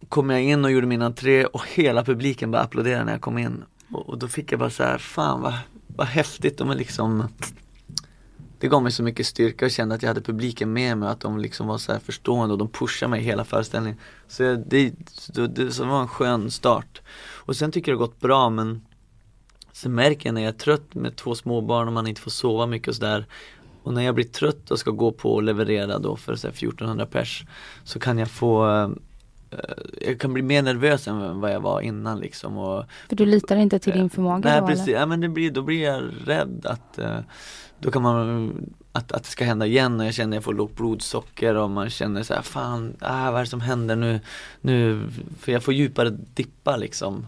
kom 0.10 0.30
jag 0.30 0.44
in 0.44 0.66
och 0.66 0.72
gjorde 0.72 0.88
min 0.88 1.02
entré 1.02 1.46
och 1.46 1.68
hela 1.68 2.04
publiken 2.04 2.52
bara 2.52 2.62
applåderade 2.62 3.06
när 3.06 3.12
jag 3.12 3.22
kom 3.22 3.38
in. 3.38 3.64
Och, 3.92 4.10
och 4.10 4.18
då 4.18 4.28
fick 4.28 4.52
jag 4.52 4.60
bara 4.60 4.70
så 4.70 4.84
här, 4.84 4.98
fan 4.98 5.42
vad, 5.42 5.54
vad 5.88 6.08
häftigt, 6.08 6.58
de 6.58 6.70
är 6.70 6.76
liksom 6.76 7.28
Det 8.60 8.68
gav 8.68 8.84
mig 8.84 8.92
så 8.92 9.04
mycket 9.04 9.28
styrka 9.28 9.66
och 9.66 9.72
kände 9.72 9.96
att 9.96 10.02
jag 10.02 10.08
hade 10.08 10.22
publiken 10.22 10.74
med 10.74 10.98
mig, 10.98 11.10
att 11.10 11.20
de 11.20 11.38
liksom 11.38 11.68
var 11.68 11.78
så 11.78 11.92
här 11.92 12.00
förstående 12.00 12.54
och 12.54 12.60
de 12.60 12.68
pushade 12.68 13.10
mig 13.10 13.22
hela 13.22 13.46
föreställningen. 13.46 14.00
Så 14.28 14.44
det, 14.44 14.56
det, 14.56 14.94
det, 15.28 15.48
det 15.48 15.80
var 15.80 16.02
en 16.02 16.08
skön 16.08 16.52
start. 16.52 17.02
Och 17.48 17.56
sen 17.56 17.72
tycker 17.72 17.92
jag 17.92 18.00
det 18.00 18.04
har 18.04 18.08
gått 18.08 18.20
bra 18.20 18.50
men 18.50 18.82
Sen 19.72 19.96
märker 19.96 20.30
jag 20.30 20.34
när 20.34 20.42
jag 20.42 20.54
är 20.54 20.58
trött 20.58 20.96
med 20.96 21.16
två 21.16 21.36
småbarn 21.36 21.88
och 21.88 21.94
man 21.94 22.08
inte 22.08 22.22
får 22.22 22.32
sova 22.32 22.66
mycket 22.66 22.88
och 22.88 22.96
sådär 22.96 23.26
Och 23.84 23.94
när 23.94 24.02
jag 24.02 24.16
blir 24.16 24.26
trött 24.26 24.72
och 24.72 24.80
ska 24.80 24.92
gå 24.92 25.12
på 25.12 25.34
och 25.34 25.44
leverera 25.44 26.00
då 26.00 26.16
för 26.16 26.36
så 26.36 26.48
här 26.48 26.54
1400 26.54 27.06
pers 27.06 27.46
Så 27.84 28.00
kan 28.00 28.18
jag 28.18 28.30
få 28.32 28.70
eh, 28.70 29.60
Jag 30.02 30.20
kan 30.20 30.34
bli 30.34 30.44
mer 30.44 30.62
nervös 30.62 31.08
än 31.08 31.42
vad 31.42 31.52
jag 31.52 31.60
var 31.60 31.82
innan 31.82 32.20
liksom 32.20 32.58
och 32.58 32.86
För 33.10 33.16
du 33.16 33.26
litar 33.26 33.56
inte 33.56 33.80
till 33.80 33.94
din 33.94 34.10
förmåga 34.10 34.50
Nej 34.50 34.62
då 34.62 34.68
precis, 34.68 34.88
eller? 34.88 35.00
ja, 35.00 35.06
men 35.06 35.22
det 35.22 35.30
blir, 35.30 35.52
då 35.52 35.62
blir 35.62 35.84
jag 35.84 36.04
rädd 36.26 36.66
att 36.66 37.00
eh, 37.00 37.20
Då 37.80 37.92
kan 37.92 38.02
man 38.02 38.52
att, 38.98 39.12
att 39.12 39.24
det 39.24 39.30
ska 39.30 39.46
hända 39.46 39.66
igen 39.66 40.00
och 40.00 40.06
jag 40.06 40.14
känner 40.14 40.32
att 40.32 40.36
jag 40.36 40.44
får 40.44 40.54
lågt 40.54 40.76
blodsocker 40.76 41.56
och 41.56 41.70
man 41.70 41.90
känner 41.90 42.24
så 42.24 42.34
här, 42.34 42.42
fan, 42.42 42.94
ah, 43.00 43.32
vad 43.32 43.40
är 43.40 43.44
det 43.44 43.50
som 43.50 43.62
händer 43.62 43.96
nu? 43.96 44.20
Nu, 44.62 45.10
för 45.40 45.52
jag 45.52 45.64
får 45.64 45.74
djupare 45.74 46.10
dippar 46.10 46.78
liksom 46.78 47.28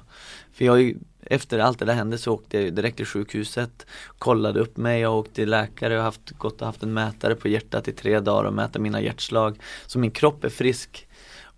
för 0.59 0.65
jag 0.65 0.93
efter 1.21 1.59
allt 1.59 1.79
det 1.79 1.85
där 1.85 1.93
hände 1.93 2.17
så 2.17 2.33
åkte 2.33 2.59
jag 2.59 2.73
direkt 2.73 2.97
till 2.97 3.05
sjukhuset 3.05 3.85
Kollade 4.17 4.59
upp 4.59 4.77
mig, 4.77 5.01
jag 5.01 5.17
åkte 5.17 5.33
till 5.33 5.49
läkare 5.49 5.97
och 5.97 6.03
haft, 6.03 6.31
gått 6.31 6.61
och 6.61 6.67
haft 6.67 6.83
en 6.83 6.93
mätare 6.93 7.35
på 7.35 7.47
hjärtat 7.47 7.87
i 7.87 7.91
tre 7.91 8.19
dagar 8.19 8.43
och 8.43 8.53
mäta 8.53 8.79
mina 8.79 9.01
hjärtslag. 9.01 9.59
Så 9.87 9.99
min 9.99 10.11
kropp 10.11 10.43
är 10.43 10.49
frisk. 10.49 11.07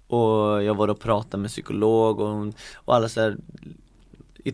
Och 0.08 0.64
jag 0.64 0.76
var 0.76 0.88
och 0.88 1.00
pratade 1.00 1.42
med 1.42 1.52
psykolog 1.52 2.20
och, 2.20 2.54
och 2.76 2.96
alla 2.96 3.10
så 3.10 3.22
här 3.22 3.38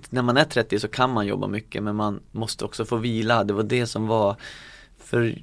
när 0.09 0.21
man 0.21 0.37
är 0.37 0.45
30 0.45 0.79
så 0.79 0.87
kan 0.87 1.13
man 1.13 1.27
jobba 1.27 1.47
mycket 1.47 1.83
men 1.83 1.95
man 1.95 2.19
måste 2.31 2.65
också 2.65 2.85
få 2.85 2.95
vila, 2.95 3.43
det 3.43 3.53
var 3.53 3.63
det 3.63 3.87
som 3.87 4.07
var 4.07 4.35
För 4.97 5.41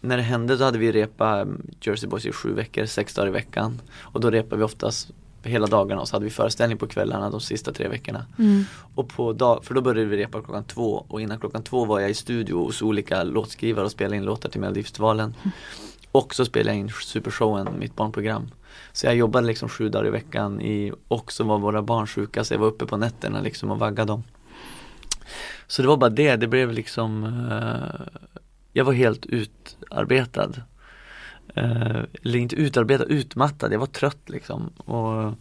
när 0.00 0.16
det 0.16 0.22
hände 0.22 0.58
så 0.58 0.64
hade 0.64 0.78
vi 0.78 0.92
repa 0.92 1.46
Jersey 1.80 2.08
Boys 2.08 2.26
i 2.26 2.32
sju 2.32 2.52
veckor, 2.52 2.86
sex 2.86 3.14
dagar 3.14 3.28
i 3.28 3.32
veckan. 3.32 3.80
Och 3.98 4.20
då 4.20 4.30
repade 4.30 4.56
vi 4.56 4.64
oftast 4.64 5.10
hela 5.46 5.66
dagarna 5.66 6.00
och 6.00 6.08
så 6.08 6.16
hade 6.16 6.24
vi 6.24 6.30
föreställning 6.30 6.78
på 6.78 6.86
kvällarna 6.86 7.30
de 7.30 7.40
sista 7.40 7.72
tre 7.72 7.88
veckorna. 7.88 8.26
Mm. 8.38 8.64
Och 8.94 9.08
på 9.08 9.32
dag, 9.32 9.64
för 9.64 9.74
då 9.74 9.80
började 9.80 10.10
vi 10.10 10.16
repa 10.16 10.42
klockan 10.42 10.64
två 10.64 11.06
och 11.08 11.20
innan 11.20 11.40
klockan 11.40 11.62
två 11.62 11.84
var 11.84 12.00
jag 12.00 12.10
i 12.10 12.14
studio 12.14 12.54
hos 12.54 12.82
olika 12.82 13.22
låtskrivare 13.22 13.84
och 13.84 13.90
spelade 13.90 14.16
in 14.16 14.24
låtar 14.24 14.48
till 14.48 14.60
Melodifestivalen. 14.60 15.34
Och 16.12 16.34
så 16.34 16.44
spelade 16.44 16.70
jag 16.70 16.80
in 16.80 16.90
Supershowen, 17.02 17.68
mitt 17.78 17.96
barnprogram. 17.96 18.50
Så 18.92 19.06
jag 19.06 19.16
jobbade 19.16 19.46
liksom 19.46 19.68
sju 19.68 19.88
dagar 19.88 20.06
i 20.06 20.10
veckan 20.10 20.60
i, 20.60 20.92
och 21.08 21.32
så 21.32 21.44
var 21.44 21.58
våra 21.58 21.82
barn 21.82 22.06
sjuka 22.06 22.44
så 22.44 22.54
jag 22.54 22.58
var 22.58 22.66
uppe 22.66 22.86
på 22.86 22.96
nätterna 22.96 23.40
liksom 23.40 23.70
och 23.70 23.78
vaggade 23.78 24.12
dem. 24.12 24.22
Så 25.66 25.82
det 25.82 25.88
var 25.88 25.96
bara 25.96 26.10
det, 26.10 26.36
det 26.36 26.46
blev 26.46 26.72
liksom 26.72 27.24
eh, 27.24 28.20
Jag 28.72 28.84
var 28.84 28.92
helt 28.92 29.26
utarbetad 29.26 30.52
eh, 31.56 32.02
Eller 32.22 32.36
inte 32.36 32.56
utarbetad, 32.56 33.04
utmattad, 33.04 33.72
jag 33.72 33.78
var 33.78 33.86
trött 33.86 34.28
liksom. 34.28 34.68
Och 34.76 35.34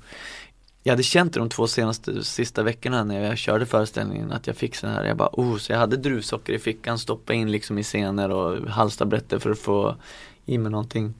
jag 0.83 0.91
hade 0.93 1.03
känt 1.03 1.33
det 1.33 1.39
de 1.39 1.49
två 1.49 1.67
senaste, 1.67 2.23
sista 2.23 2.63
veckorna 2.63 3.03
när 3.03 3.23
jag 3.23 3.37
körde 3.37 3.65
föreställningen 3.65 4.31
att 4.31 4.47
jag 4.47 4.55
fick 4.55 4.75
sån 4.75 4.89
här, 4.89 5.03
jag 5.03 5.17
bara 5.17 5.29
oh, 5.31 5.57
så 5.57 5.71
jag 5.71 5.79
hade 5.79 5.97
druvsocker 5.97 6.53
i 6.53 6.59
fickan, 6.59 6.99
stoppa 6.99 7.33
in 7.33 7.51
liksom 7.51 7.77
i 7.77 7.83
scener 7.83 8.29
och 8.29 8.69
halstabletter 8.69 9.39
för 9.39 9.49
att 9.49 9.59
få 9.59 9.95
i 10.45 10.57
mig 10.57 10.71
någonting. 10.71 11.13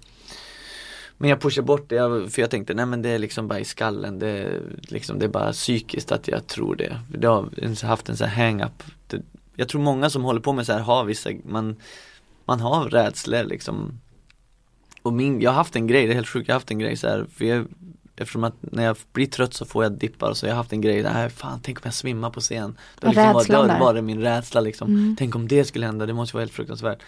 Men 1.18 1.30
jag 1.30 1.42
pushade 1.42 1.66
bort 1.66 1.90
det, 1.90 2.30
för 2.30 2.42
jag 2.42 2.50
tänkte 2.50 2.74
nej 2.74 2.86
men 2.86 3.02
det 3.02 3.10
är 3.10 3.20
liksom 3.20 3.48
bara 3.48 3.60
i 3.60 3.66
skallen, 3.66 4.20
det 4.20 4.28
är, 4.28 4.62
liksom, 4.82 5.20
det 5.20 5.26
är 5.26 5.30
bara 5.30 5.52
psykiskt 5.52 6.12
att 6.12 6.28
jag 6.28 6.48
tror 6.48 6.76
det. 6.76 7.00
Jag 7.22 7.30
har 7.32 7.88
haft 7.88 8.10
en 8.10 8.18
sån 8.18 8.28
här 8.28 8.46
hang-up. 8.46 8.84
Jag 9.56 9.70
tror 9.70 9.82
många 9.82 10.10
som 10.10 10.24
håller 10.24 10.40
på 10.40 10.54
med 10.54 10.66
så 10.66 10.74
här 10.74 10.80
har 10.80 11.04
vissa, 11.04 11.30
man, 11.44 11.76
man 12.46 12.60
har 12.60 12.90
rädslor 12.90 13.44
liksom. 13.44 14.00
Och 15.06 15.14
min, 15.14 15.42
jag 15.42 15.52
har 15.52 15.56
haft 15.56 15.76
en 15.76 15.88
grej, 15.88 16.06
det 16.06 16.12
är 16.14 16.16
helt 16.16 16.28
sjukt, 16.28 16.48
jag 16.48 16.56
har 16.56 16.60
haft 16.60 16.72
en 16.72 16.80
grej 16.80 16.98
så 16.98 17.08
här, 17.08 17.26
för 17.36 17.46
jag, 17.46 17.66
Eftersom 18.18 18.44
att 18.44 18.54
när 18.60 18.84
jag 18.84 18.98
blir 19.14 19.26
trött 19.26 19.54
så 19.54 19.66
får 19.66 19.84
jag 19.84 19.92
dippar 19.92 20.34
så 20.34 20.46
jag 20.46 20.52
har 20.52 20.58
haft 20.58 20.74
en 20.74 20.82
grej, 20.82 21.04
nej 21.04 21.30
fan 21.30 21.60
tänk 21.64 21.78
om 21.78 21.82
jag 21.84 21.94
svimmar 21.94 22.30
på 22.30 22.40
scen. 22.40 22.78
Det 23.00 23.08
har 23.08 23.14
liksom 23.14 23.34
varit, 23.34 23.48
det 23.48 23.74
där. 23.74 23.80
varit 23.80 24.04
min 24.04 24.22
rädsla 24.22 24.62
liksom, 24.62 24.88
Mm. 24.88 25.16
tänk 25.20 25.36
om 25.36 25.48
det 25.48 25.66
skulle 25.66 25.86
hända, 25.86 26.06
det 26.06 26.14
måste 26.14 26.36
vara 26.36 26.42
helt 26.42 26.54
fruktansvärt. 26.54 27.00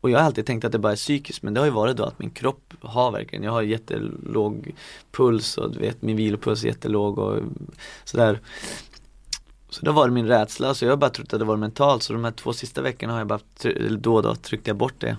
Och 0.00 0.10
jag 0.10 0.18
har 0.18 0.24
alltid 0.26 0.46
tänkt 0.46 0.64
att 0.64 0.72
det 0.72 0.78
bara 0.78 0.92
är 0.92 0.96
psykiskt 0.96 1.42
men 1.42 1.54
det 1.54 1.60
har 1.60 1.64
ju 1.64 1.72
varit 1.72 1.96
då 1.96 2.04
att 2.04 2.18
min 2.18 2.30
kropp 2.30 2.74
har 2.80 3.10
verkligen, 3.10 3.44
jag 3.44 3.52
har 3.52 3.62
jättelåg 3.62 4.74
puls 5.12 5.58
och 5.58 5.70
du 5.72 5.78
vet 5.78 6.02
min 6.02 6.16
vilopuls 6.16 6.64
är 6.64 6.68
jättelåg 6.68 7.18
och 7.18 7.36
sådär. 8.04 8.40
Så 9.70 9.84
det 9.84 9.92
varit 9.92 10.12
min 10.12 10.26
rädsla 10.26 10.74
så 10.74 10.84
jag 10.84 10.92
har 10.92 10.96
bara 10.96 11.10
trott 11.10 11.32
att 11.32 11.38
det 11.38 11.44
var 11.44 11.56
mentalt. 11.56 12.02
Så 12.02 12.12
de 12.12 12.24
här 12.24 12.32
två 12.32 12.52
sista 12.52 12.82
veckorna 12.82 13.12
har 13.12 13.20
jag 13.20 13.28
bara, 13.28 13.40
då 13.98 14.14
och 14.14 14.22
då 14.22 14.34
tryckte 14.34 14.70
jag 14.70 14.76
bort 14.76 14.94
det 14.98 15.16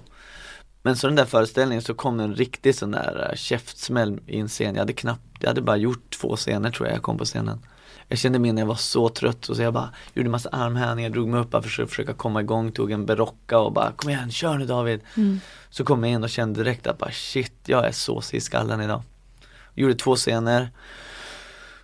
Men 0.88 0.96
så 0.96 1.08
den 1.08 1.16
där 1.16 1.26
föreställningen 1.26 1.82
så 1.82 1.94
kom 1.94 2.20
en 2.20 2.36
riktig 2.36 2.76
sån 2.76 2.92
där 2.92 3.30
äh, 3.32 3.36
käftsmäll 3.36 4.20
i 4.28 4.40
en 4.40 4.48
scen, 4.48 4.76
jag 4.76 4.82
hade 4.82 4.94
knappt, 4.94 5.22
jag 5.40 5.48
hade 5.48 5.62
bara 5.62 5.78
gjort 5.78 6.18
två 6.20 6.36
scener 6.36 6.72
tror 6.72 6.88
jag, 6.88 6.96
jag 6.96 7.04
kom 7.04 7.18
på 7.18 7.26
scenen 7.26 7.60
jag 8.08 8.20
kände 8.20 8.40
mig 8.40 8.54
när 8.54 8.62
jag 8.62 8.68
var 8.68 8.76
så 8.76 9.10
trött 9.10 9.50
och 9.50 9.56
så 9.56 9.62
jag 9.62 9.74
bara 9.74 9.90
gjorde 10.14 10.30
massa 10.30 10.50
armhävningar, 10.50 11.10
drog 11.10 11.28
mig 11.28 11.40
upp 11.40 11.50
bara 11.50 11.62
för 11.62 11.84
att 11.84 11.90
försöka 11.90 12.14
komma 12.14 12.42
igång, 12.42 12.72
tog 12.72 12.92
en 12.92 13.06
berocka 13.06 13.60
och 13.60 13.74
bara 13.74 13.92
kom 13.92 14.10
igen, 14.10 14.32
kör 14.32 14.58
nu 14.58 14.66
David. 14.66 15.02
Mm. 15.18 15.40
Så 15.70 15.84
kom 15.84 16.04
jag 16.04 16.14
in 16.14 16.24
och 16.24 16.30
kände 16.30 16.64
direkt 16.64 16.88
att 16.88 16.98
bara 16.98 17.12
shit, 17.12 17.54
jag 17.66 17.88
är 17.88 17.92
såsig 17.92 18.38
i 18.38 18.42
skallen 18.42 18.82
idag. 18.82 19.02
Gjorde 19.74 19.96
två 19.96 20.16
scener. 20.16 20.70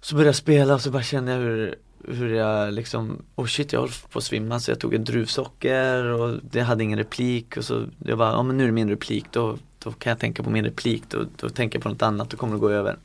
Så 0.02 0.16
började 0.16 0.28
jag 0.28 0.36
spela 0.36 0.74
och 0.74 0.82
så 0.82 0.92
bara 0.92 1.04
kände 1.04 1.32
jag 1.32 1.39
hur, 1.39 1.76
hur 2.08 2.34
jag 2.34 2.74
liksom, 2.74 3.22
oh 3.36 3.46
shit 3.46 3.74
jag 3.74 3.80
håller 3.80 4.10
på 4.10 4.20
att 4.20 4.26
svimma 4.26 4.60
så 4.60 4.72
jag 4.72 4.80
tog 4.80 4.94
en 4.94 5.04
druvsocker 5.04 6.04
och 6.04 6.39
det 6.42 6.62
hade 6.62 6.84
ingen 6.84 7.00
replik 7.00 7.58
och 7.58 7.66
så 7.66 7.86
jag 8.06 8.18
bara, 8.18 8.32
ja 8.32 8.44
men 8.44 8.58
nu 8.58 8.63
är 8.63 8.68
det 8.68 8.74
min 8.74 8.89
replik 8.89 9.26
då, 9.32 9.58
då 9.84 9.92
kan 9.92 10.10
jag 10.10 10.20
tänka 10.20 10.44
på 10.44 10.50
min 10.50 10.63
replik, 10.63 11.04
då, 11.10 11.26
då 11.36 11.50
tänker 11.50 11.78
jag 11.78 11.84
på 11.84 11.89
något 11.89 12.02
annat, 12.02 12.30
då 12.30 12.38
kommer 12.38 12.54
det 12.54 12.60
gå 12.60 12.70
över. 12.70 12.98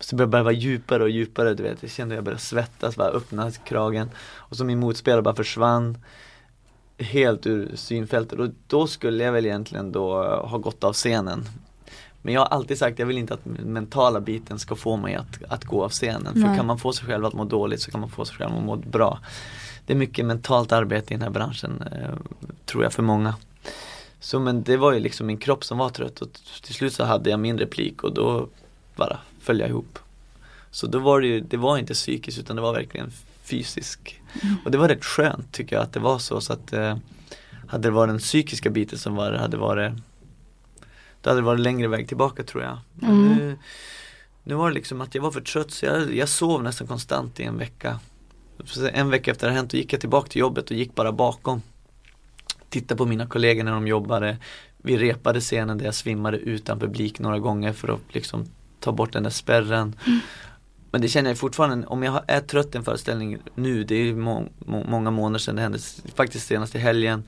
Så 0.00 0.16
började 0.16 0.36
jag 0.36 0.44
vara 0.44 0.54
djupare 0.54 1.02
och 1.02 1.10
djupare, 1.10 1.54
du 1.54 1.62
vet, 1.62 1.82
jag 1.82 1.90
kände 1.90 2.14
att 2.14 2.16
jag 2.16 2.24
började 2.24 2.42
svettas, 2.42 2.96
bara 2.96 3.08
öppna 3.08 3.50
kragen. 3.50 4.10
Och 4.34 4.56
så 4.56 4.64
min 4.64 4.78
motspelare 4.78 5.22
bara 5.22 5.34
försvann 5.34 5.98
helt 6.98 7.46
ur 7.46 7.70
synfältet. 7.74 8.38
Och 8.38 8.48
då 8.66 8.86
skulle 8.86 9.24
jag 9.24 9.32
väl 9.32 9.46
egentligen 9.46 9.92
då 9.92 10.22
ha 10.24 10.58
gått 10.58 10.84
av 10.84 10.92
scenen. 10.92 11.44
Men 12.26 12.34
jag 12.34 12.40
har 12.40 12.46
alltid 12.46 12.78
sagt, 12.78 12.98
jag 12.98 13.06
vill 13.06 13.18
inte 13.18 13.34
att 13.34 13.44
mentala 13.44 14.20
biten 14.20 14.58
ska 14.58 14.76
få 14.76 14.96
mig 14.96 15.14
att, 15.14 15.42
att 15.48 15.64
gå 15.64 15.84
av 15.84 15.90
scenen. 15.90 16.32
För 16.32 16.40
Nej. 16.40 16.56
kan 16.56 16.66
man 16.66 16.78
få 16.78 16.92
sig 16.92 17.06
själv 17.06 17.24
att 17.24 17.34
må 17.34 17.44
dåligt 17.44 17.82
så 17.82 17.90
kan 17.90 18.00
man 18.00 18.10
få 18.10 18.24
sig 18.24 18.36
själv 18.36 18.56
att 18.56 18.64
må 18.64 18.76
bra. 18.76 19.18
Det 19.86 19.92
är 19.92 19.96
mycket 19.96 20.24
mentalt 20.24 20.72
arbete 20.72 21.14
i 21.14 21.16
den 21.16 21.22
här 21.22 21.30
branschen, 21.30 21.82
eh, 21.92 22.14
tror 22.64 22.82
jag 22.82 22.92
för 22.92 23.02
många. 23.02 23.34
Så 24.20 24.40
men 24.40 24.62
det 24.62 24.76
var 24.76 24.92
ju 24.92 25.00
liksom 25.00 25.26
min 25.26 25.36
kropp 25.38 25.64
som 25.64 25.78
var 25.78 25.88
trött 25.88 26.20
och 26.20 26.28
till 26.62 26.74
slut 26.74 26.94
så 26.94 27.04
hade 27.04 27.30
jag 27.30 27.40
min 27.40 27.58
replik 27.58 28.04
och 28.04 28.14
då 28.14 28.48
bara 28.96 29.18
föll 29.40 29.60
jag 29.60 29.68
ihop. 29.68 29.98
Så 30.70 30.86
då 30.86 30.98
var 30.98 31.20
det 31.20 31.26
ju, 31.26 31.40
det 31.40 31.56
var 31.56 31.78
inte 31.78 31.94
psykiskt 31.94 32.38
utan 32.38 32.56
det 32.56 32.62
var 32.62 32.72
verkligen 32.72 33.12
fysisk. 33.42 34.22
Och 34.64 34.70
det 34.70 34.78
var 34.78 34.88
rätt 34.88 35.04
skönt 35.04 35.52
tycker 35.52 35.76
jag 35.76 35.82
att 35.82 35.92
det 35.92 36.00
var 36.00 36.18
så. 36.18 36.40
Så 36.40 36.52
att 36.52 36.72
eh, 36.72 36.96
Hade 37.66 37.88
det 37.88 37.92
varit 37.92 38.10
den 38.10 38.18
psykiska 38.18 38.70
biten 38.70 38.98
som 38.98 39.14
var 39.14 39.30
det, 39.30 39.38
hade 39.38 39.56
varit 39.56 39.92
Då 41.26 41.30
hade 41.30 41.40
det 41.40 41.44
varit 41.44 41.60
längre 41.60 41.88
väg 41.88 42.08
tillbaka 42.08 42.42
tror 42.42 42.62
jag 42.62 42.78
Mm. 43.02 43.36
nu, 43.36 43.58
nu 44.44 44.54
var 44.54 44.68
det 44.68 44.74
liksom 44.74 45.00
att 45.00 45.14
jag 45.14 45.22
var 45.22 45.30
för 45.30 45.40
trött 45.40 45.70
så 45.70 45.86
jag, 45.86 46.14
jag 46.14 46.28
sov 46.28 46.62
nästan 46.62 46.86
konstant 46.86 47.40
i 47.40 47.42
en 47.42 47.58
vecka 47.58 48.00
En 48.92 49.10
vecka 49.10 49.30
efter 49.30 49.48
det 49.48 49.52
hänt 49.52 49.74
gick 49.74 49.92
jag 49.92 50.00
tillbaka 50.00 50.28
till 50.28 50.40
jobbet 50.40 50.70
och 50.70 50.76
gick 50.76 50.94
bara 50.94 51.12
bakom 51.12 51.62
Tittade 52.68 52.98
på 52.98 53.06
mina 53.06 53.26
kollegor 53.26 53.64
när 53.64 53.72
de 53.72 53.86
jobbade 53.86 54.36
Vi 54.76 54.96
repade 54.96 55.40
scenen 55.40 55.78
där 55.78 55.84
jag 55.84 55.94
svimmade 55.94 56.38
utan 56.38 56.78
publik 56.78 57.18
några 57.18 57.38
gånger 57.38 57.72
för 57.72 57.94
att 57.94 58.14
liksom 58.14 58.44
ta 58.80 58.92
bort 58.92 59.12
den 59.12 59.22
där 59.22 59.30
spärren 59.30 59.96
Men 60.90 61.00
det 61.00 61.08
känner 61.08 61.30
jag 61.30 61.38
fortfarande, 61.38 61.86
om 61.86 62.02
jag 62.02 62.22
är 62.26 62.40
trött 62.40 62.74
i 62.74 62.78
en 62.78 62.84
föreställning 62.84 63.38
nu, 63.54 63.84
det 63.84 63.94
är 63.94 64.14
må, 64.14 64.44
må, 64.58 64.84
många 64.84 65.10
månader 65.10 65.38
sedan 65.38 65.56
det 65.56 65.62
hände, 65.62 65.78
faktiskt 66.14 66.46
senast 66.46 66.74
i 66.74 66.78
helgen. 66.78 67.24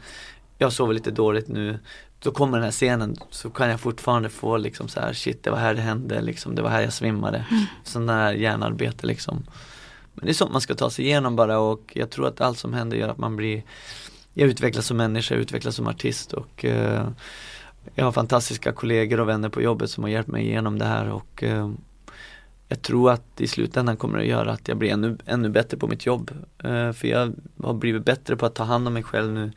Jag 0.59 0.73
sover 0.73 0.95
lite 0.95 1.11
dåligt 1.11 1.49
nu. 1.49 1.79
Då 2.21 2.31
kommer 2.31 2.59
den 2.59 2.65
här 2.65 2.71
scenen 2.71 3.17
så 3.31 3.51
kan 3.51 3.71
jag 3.71 3.81
fortfarande 3.81 4.29
få 4.29 4.57
liksom 4.57 4.89
så 4.89 5.01
här, 5.01 5.13
shit 5.13 5.43
det 5.43 5.51
var 5.51 5.59
här 5.59 5.75
det 5.75 5.81
hände 5.81 6.21
liksom, 6.21 6.55
det 6.55 6.63
var 6.63 6.71
här 6.71 6.81
jag 6.81 6.93
svimmade. 6.93 7.45
Sån 7.85 8.07
där 8.07 8.33
hjärnarbete 8.33 9.07
liksom. 9.07 9.47
Men 10.15 10.27
det 10.27 10.33
är 10.33 10.35
sånt 10.35 10.53
man 10.53 10.61
ska 10.61 10.75
ta 10.75 10.91
sig 10.91 11.05
igenom 11.05 11.37
bara 11.37 11.59
och 11.59 11.93
jag 11.95 12.11
tror 12.11 12.29
att 12.29 12.41
allt 12.41 12.59
som 12.59 12.75
händer 12.75 12.97
gör 12.97 13.09
att 13.09 13.19
man 13.19 13.37
blir 13.37 13.63
Jag 14.35 14.49
utvecklas 14.49 14.87
som 14.87 14.97
människa, 14.97 15.35
jag 15.35 15.43
utvecklas 15.43 15.77
som 15.77 15.87
artist 15.87 16.33
och 16.33 16.65
eh, 16.65 17.09
Jag 17.95 18.05
har 18.05 18.13
fantastiska 18.13 18.73
kollegor 18.73 19.21
och 19.21 19.29
vänner 19.29 19.49
på 19.49 19.63
jobbet 19.63 19.91
som 19.91 20.05
har 20.05 20.11
hjälpt 20.11 20.29
mig 20.29 20.47
igenom 20.47 20.79
det 20.79 20.85
här 20.85 21.11
och 21.11 21.43
eh, 21.43 21.71
Jag 22.69 22.83
tror 22.83 23.11
att 23.11 23.41
i 23.41 23.47
slutändan 23.47 23.97
kommer 23.97 24.19
det 24.19 24.25
att 24.25 24.31
göra 24.31 24.53
att 24.53 24.69
jag 24.69 24.77
blir 24.77 24.93
ännu, 24.93 25.19
ännu 25.27 25.49
bättre 25.49 25.77
på 25.77 25.87
mitt 25.87 26.07
jobb. 26.07 26.31
Eh, 26.59 26.93
för 26.93 27.07
jag 27.09 27.35
har 27.63 27.75
blivit 27.75 28.05
bättre 28.05 28.37
på 28.37 28.47
att 28.47 28.55
ta 28.55 28.65
hand 28.65 28.87
om 28.87 28.95
mig 28.95 29.03
själv 29.03 29.33
nu. 29.33 29.53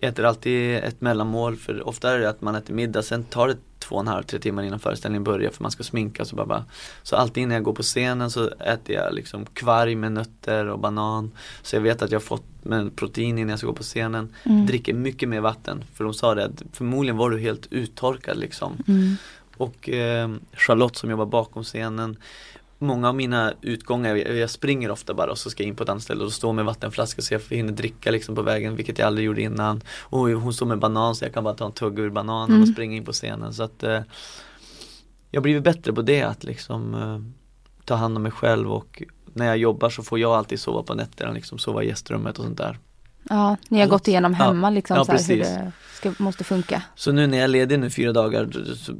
Äter 0.00 0.24
alltid 0.24 0.76
ett 0.76 1.00
mellanmål 1.00 1.56
för 1.56 1.88
ofta 1.88 2.10
är 2.10 2.18
det 2.18 2.28
att 2.28 2.40
man 2.40 2.54
äter 2.54 2.74
middag, 2.74 3.02
sen 3.02 3.24
tar 3.24 3.48
det 3.48 3.56
två 3.78 3.94
och 3.94 4.00
en 4.00 4.08
halv, 4.08 4.22
tre 4.22 4.38
timmar 4.38 4.62
innan 4.62 4.78
föreställningen 4.78 5.24
börjar 5.24 5.50
för 5.50 5.62
man 5.62 5.70
ska 5.70 5.82
sminka 5.82 6.24
så 6.24 6.36
bara, 6.36 6.46
bara. 6.46 6.64
Så 7.02 7.16
alltid 7.16 7.42
innan 7.42 7.54
jag 7.54 7.62
går 7.62 7.72
på 7.72 7.82
scenen 7.82 8.30
så 8.30 8.48
äter 8.48 8.96
jag 8.96 9.14
liksom 9.14 9.46
kvarg 9.46 9.94
med 9.94 10.12
nötter 10.12 10.66
och 10.66 10.78
banan. 10.78 11.30
Så 11.62 11.76
jag 11.76 11.80
vet 11.80 12.02
att 12.02 12.10
jag 12.10 12.18
har 12.18 12.24
fått 12.24 12.44
med 12.62 12.96
protein 12.96 13.38
innan 13.38 13.50
jag 13.50 13.58
ska 13.58 13.68
gå 13.68 13.74
på 13.74 13.82
scenen. 13.82 14.34
Mm. 14.44 14.66
Dricker 14.66 14.94
mycket 14.94 15.28
mer 15.28 15.40
vatten. 15.40 15.84
För 15.94 16.04
de 16.04 16.14
sa 16.14 16.34
det 16.34 16.44
att 16.44 16.62
förmodligen 16.72 17.16
var 17.16 17.30
du 17.30 17.38
helt 17.38 17.66
uttorkad 17.70 18.36
liksom. 18.36 18.76
Mm. 18.88 19.16
Och 19.56 19.88
eh, 19.88 20.30
Charlotte 20.52 20.96
som 20.96 21.10
jobbar 21.10 21.26
bakom 21.26 21.64
scenen 21.64 22.16
Många 22.82 23.08
av 23.08 23.14
mina 23.14 23.52
utgångar, 23.62 24.16
jag, 24.16 24.50
springer 24.50 24.90
ofta 24.90 25.14
bara 25.14 25.30
och 25.30 25.38
så 25.38 25.50
ska 25.50 25.62
jag 25.62 25.68
in 25.68 25.76
på 25.76 25.82
ett 25.82 25.88
annat 25.88 26.02
ställe 26.02 26.24
och 26.24 26.32
står 26.32 26.52
med 26.52 26.64
vattenflaska 26.64 27.22
så 27.22 27.34
jag 27.34 27.40
hinner 27.48 27.72
dricka 27.72 28.10
liksom 28.10 28.34
på 28.34 28.42
vägen 28.42 28.76
vilket 28.76 28.98
jag 28.98 29.06
aldrig 29.06 29.26
gjorde 29.26 29.42
innan. 29.42 29.80
Och 30.00 30.28
hon 30.28 30.52
står 30.54 30.66
med 30.66 30.78
banan 30.78 31.14
så 31.14 31.24
jag 31.24 31.34
kan 31.34 31.44
bara 31.44 31.54
ta 31.54 31.66
en 31.66 31.72
tugg 31.72 31.98
ur 31.98 32.10
bananen 32.10 32.50
Mm. 32.50 32.62
och 32.62 32.68
springa 32.68 32.96
in 32.96 33.04
på 33.04 33.12
scenen 33.12 33.54
så 33.54 33.62
att 33.62 33.82
eh, 33.82 34.00
Jag 35.30 35.40
har 35.40 35.42
blivit 35.42 35.62
bättre 35.64 35.92
på 35.92 36.02
det 36.02 36.22
att 36.22 36.44
liksom 36.44 36.94
eh, 36.94 37.20
ta 37.84 37.94
hand 37.94 38.16
om 38.16 38.22
mig 38.22 38.32
själv 38.32 38.72
och 38.72 39.02
när 39.32 39.46
jag 39.46 39.56
jobbar 39.58 39.90
så 39.90 40.02
får 40.02 40.18
jag 40.18 40.32
alltid 40.32 40.60
sova 40.60 40.82
på 40.82 40.94
nätterna 40.94 41.32
liksom, 41.32 41.58
sova 41.58 41.82
i 41.82 41.86
gästrummet 41.86 42.38
och 42.38 42.44
sånt 42.44 42.58
där. 42.58 42.78
Ja, 43.28 43.56
ni 43.68 43.80
har 43.80 43.86
gått 43.86 44.08
igenom 44.08 44.36
Ja. 44.38 44.44
hemma 44.44 44.70
liksom 44.70 44.96
Ja, 44.96 45.04
så 45.04 45.12
här, 45.12 45.24
hur 45.28 45.38
det 45.38 45.72
ska, 45.94 46.12
måste 46.18 46.44
funka. 46.44 46.82
Så 46.94 47.12
nu 47.12 47.26
när 47.26 47.36
jag 47.38 47.44
är 47.44 47.48
ledig 47.48 47.78
nu 47.78 47.90
fyra 47.90 48.12
dagar 48.12 48.48
så, 48.76 48.92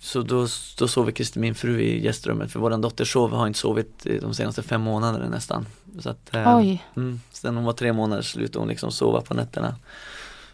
så 0.00 0.22
då, 0.22 0.46
då 0.78 0.88
sover 0.88 1.12
Christer, 1.12 1.40
min 1.40 1.54
fru, 1.54 1.80
i 1.80 2.04
gästrummet 2.04 2.52
för 2.52 2.60
våran 2.60 2.80
dotter 2.80 3.04
sov, 3.04 3.32
har 3.32 3.46
inte 3.46 3.58
sovit 3.58 4.06
de 4.20 4.34
senaste 4.34 4.62
fem 4.62 4.80
månaderna 4.80 5.28
nästan. 5.28 5.66
Så 5.98 6.10
att, 6.10 6.34
eh, 6.34 6.56
Oj. 6.56 6.84
Mm, 6.96 7.20
sen 7.32 7.56
hon 7.56 7.64
var 7.64 7.72
tre 7.72 7.92
månader 7.92 8.22
slutade 8.22 8.58
hon 8.58 8.68
liksom 8.68 8.92
sova 8.92 9.20
på 9.20 9.34
nätterna. 9.34 9.74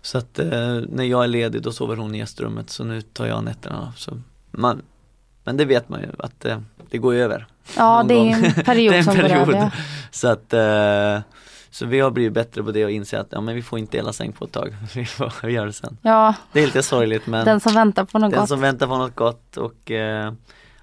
Så 0.03 0.19
att 0.19 0.39
eh, 0.39 0.81
när 0.89 1.05
jag 1.05 1.25
är 1.25 1.29
ledig 1.29 1.63
då 1.63 1.73
sover 1.73 1.97
hon 1.97 2.15
i 2.15 2.19
gästrummet 2.19 2.71
så 2.71 2.85
nu 2.85 3.03
tar 3.03 3.27
jag 3.27 3.45
nätterna. 3.45 3.93
Så 3.97 4.21
man, 4.51 4.83
men 5.45 5.57
det 5.57 5.65
vet 5.65 5.89
man 5.89 6.01
ju 6.01 6.09
att 6.19 6.45
eh, 6.45 6.61
det 6.91 6.99
går 6.99 7.15
över. 7.15 7.47
Ja, 7.77 8.05
det 8.09 8.15
är 8.15 8.19
gång. 8.19 8.33
en 8.35 8.53
period 8.65 8.93
Det 8.93 8.97
är 8.97 8.99
en 8.99 9.05
som 9.05 9.15
går 9.15 9.23
period. 9.23 9.49
över. 9.49 9.53
ja. 9.59 9.71
Så 10.11 10.29
att 10.29 10.53
eh, 10.53 11.21
så 11.77 11.87
vi 11.87 12.01
har 12.01 12.11
blivit 12.11 12.33
bättre 12.33 12.63
på 12.63 12.71
det 12.71 12.85
och 12.85 12.91
inser 12.91 13.19
att 13.19 13.27
ja, 13.31 13.41
men 13.41 13.55
vi 13.55 13.63
får 13.63 13.79
inte 13.79 13.97
dela 13.97 14.13
säng 14.13 14.33
på 14.33 14.45
ett 14.45 14.53
tag. 14.53 14.77
Vi 14.95 15.05
får 15.05 15.51
göra 15.51 15.67
det 15.67 15.73
sen. 15.73 15.99
Ja, 16.03 16.35
Det 16.53 16.63
är 16.63 16.67
lite 16.67 16.83
sorgligt 16.83 17.27
men 17.27 17.45
den 17.45 17.61
som 17.61 17.75
väntar 17.75 18.05
på 18.05 18.19
något 18.19 18.31
den 18.31 18.41
gott. 18.41 18.49
som 18.49 18.61
väntar 18.61 18.87
på 18.87 18.99
något 18.99 19.15
gott 19.15 19.57
och 19.57 19.91
eh, 19.91 20.33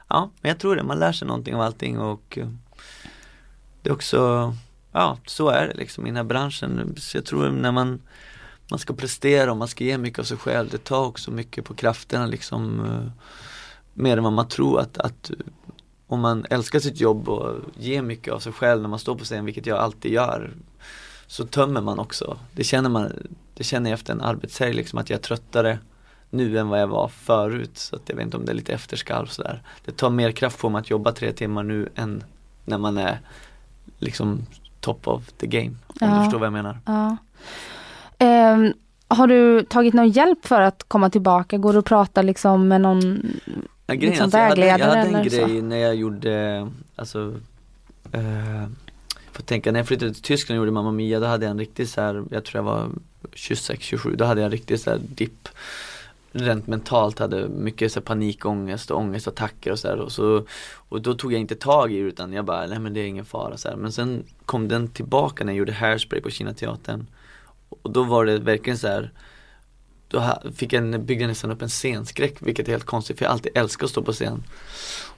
ja, 0.08 0.30
men 0.42 0.50
jag 0.50 0.60
tror 0.60 0.76
det, 0.76 0.84
man 0.84 1.00
lär 1.00 1.12
sig 1.12 1.28
någonting 1.28 1.56
av 1.56 1.62
allting 1.62 2.00
och 2.00 2.38
eh, 2.38 2.48
det 3.82 3.90
är 3.90 3.94
också, 3.94 4.54
ja 4.92 5.18
så 5.26 5.50
är 5.50 5.68
det 5.68 5.74
liksom 5.74 6.06
i 6.06 6.10
den 6.10 6.16
här 6.16 6.24
branschen. 6.24 6.96
Så 6.98 7.18
jag 7.18 7.26
tror 7.26 7.50
när 7.50 7.72
man, 7.72 8.02
man 8.70 8.80
ska 8.80 8.94
prestera 8.94 9.52
och 9.52 9.58
man 9.58 9.68
ska 9.68 9.84
ge 9.84 9.98
mycket 9.98 10.20
av 10.20 10.24
sig 10.24 10.38
själv, 10.38 10.70
det 10.70 10.84
tar 10.84 11.06
också 11.06 11.32
mycket 11.32 11.66
på 11.66 11.74
krafterna 11.74 12.26
liksom 12.26 12.86
eh, 12.86 13.26
mer 13.94 14.18
än 14.18 14.24
vad 14.24 14.34
man 14.34 14.48
tror 14.48 14.80
att, 14.80 14.98
att 14.98 15.32
om 16.08 16.20
man 16.20 16.46
älskar 16.50 16.80
sitt 16.80 17.00
jobb 17.00 17.30
och 17.30 17.56
ger 17.78 18.02
mycket 18.02 18.34
av 18.34 18.40
sig 18.40 18.54
själv 18.54 18.82
när 18.82 18.90
man 18.90 19.00
står 19.00 19.16
på 19.16 19.24
scen, 19.24 19.46
vilket 19.46 19.66
jag 19.66 19.78
alltid 19.78 20.12
gör, 20.12 20.52
så 21.34 21.46
tömmer 21.46 21.82
man 21.82 22.00
också. 22.00 22.38
Det 22.52 22.64
känner 22.64 22.90
man, 22.90 23.12
det 23.54 23.64
känner 23.64 23.90
jag 23.90 23.98
efter 23.98 24.14
en 24.14 24.22
arbetshelg 24.22 24.74
liksom 24.74 25.00
att 25.00 25.10
jag 25.10 25.18
är 25.18 25.22
tröttare 25.24 25.80
nu 26.30 26.58
än 26.60 26.68
vad 26.70 26.82
jag 26.82 26.88
var 26.88 27.08
förut. 27.08 27.78
Så 27.78 27.96
att 27.96 28.02
jag 28.10 28.16
vet 28.16 28.26
inte 28.26 28.38
om 28.38 28.46
det 28.46 28.52
är 28.52 28.56
lite 28.56 28.74
efterskalv 28.74 29.26
sådär. 29.28 29.62
Det 29.86 29.92
tar 29.98 30.10
mer 30.10 30.32
kraft 30.32 30.60
på 30.60 30.70
mig 30.70 30.80
att 30.80 30.90
jobba 30.90 31.12
tre 31.12 31.32
timmar 31.32 31.64
nu 31.64 31.90
än 31.96 32.24
när 32.66 32.78
man 32.78 32.98
är 32.98 33.20
liksom 34.00 34.46
top 34.80 35.08
of 35.08 35.32
the 35.38 35.48
game. 35.48 35.70
Om 35.88 35.94
Ja. 36.00 36.08
du 36.18 36.24
förstår 36.24 36.40
vad 36.40 36.46
jag 36.46 36.54
menar. 36.54 36.80
Ja. 36.86 37.18
Ehm, 38.18 38.74
har 39.08 39.28
du 39.28 39.64
tagit 39.66 39.94
någon 39.94 40.10
hjälp 40.10 40.46
för 40.46 40.62
att 40.62 40.84
komma 40.88 41.10
tillbaka? 41.10 41.58
Går 41.58 41.74
du 41.74 41.80
och 41.80 41.86
pratar 41.86 42.24
liksom 42.24 42.68
med 42.68 42.82
någon? 42.82 43.02
Ja, 43.88 43.94
grejen, 43.94 44.10
Liksom 44.10 44.24
alltså, 44.24 44.38
jag 44.38 44.50
hade, 44.50 44.62
jag 44.66 44.68
vägledare 44.78 44.98
hade 45.00 45.10
en 45.10 45.16
eller 45.16 45.30
så? 45.30 45.48
grej 45.48 45.62
när 45.62 45.78
jag 45.78 45.96
gjorde, 45.96 46.68
alltså 46.96 47.34
eh, 48.12 48.64
Får 49.34 49.44
tänka, 49.44 49.72
när 49.72 49.80
jag 49.80 49.88
flyttade 49.88 50.14
till 50.14 50.22
Tyskland 50.22 50.60
och 50.60 50.62
gjorde 50.62 50.72
Mamma 50.72 50.92
Mia 50.92 51.20
då 51.20 51.26
hade 51.26 51.46
jag 51.46 51.52
en 51.52 51.60
riktig 51.60 51.90
så 51.90 52.02
här, 52.02 52.24
jag 52.32 52.46
tror 52.46 52.60
jag 52.60 52.64
var 52.64 52.90
26-27, 53.32 54.16
då 54.16 54.26
hade 54.26 54.42
jag 54.42 54.46
en 54.46 54.52
riktig 54.52 54.80
så 54.80 54.90
här 54.90 55.00
dipp 55.00 55.50
Rent 56.36 56.68
mentalt 56.68 57.20
hade 57.20 57.50
mycket 57.50 57.92
så 57.92 58.00
här 58.00 58.06
panikångest 58.06 58.92
och 58.92 58.98
ångestattacker 58.98 59.72
och 59.72 59.80
sådär 59.80 60.00
och 60.00 60.12
så 60.12 60.46
Och 60.90 61.02
då 61.02 61.14
tog 61.14 61.34
jag 61.34 61.42
inte 61.42 61.56
tag 61.56 61.92
i 61.92 62.02
det 62.02 62.08
utan 62.08 62.34
jag 62.34 62.46
bara, 62.46 62.66
nej 62.66 62.80
men 62.80 62.94
det 62.94 63.00
är 63.00 63.06
ingen 63.06 63.26
fara 63.26 63.58
så 63.58 63.70
här. 63.70 63.76
Men 63.76 63.92
sen 63.92 64.24
kom 64.46 64.68
den 64.68 64.88
tillbaka 64.88 65.44
när 65.44 65.54
jag 65.54 65.58
gjorde 65.58 65.74
Hairspray 65.74 66.22
på 66.22 66.30
Kina 66.30 66.54
teatern 66.54 67.08
Och 67.70 67.92
då 67.92 68.04
var 68.04 68.26
det 68.26 68.38
verkligen 68.38 68.78
så 68.78 68.88
här 68.88 69.12
då 70.14 70.52
fick 70.56 70.74
jag, 70.74 71.02
byggde 71.02 71.24
jag 71.24 71.28
nästan 71.28 71.52
upp 71.52 71.62
en 71.62 71.70
scenskräck 71.70 72.36
vilket 72.40 72.68
är 72.68 72.72
helt 72.72 72.86
konstigt 72.86 73.18
för 73.18 73.26
jag 73.26 73.32
alltid 73.32 73.58
älskar 73.58 73.86
att 73.86 73.92
stå 73.92 74.02
på 74.02 74.14
scen. 74.14 74.44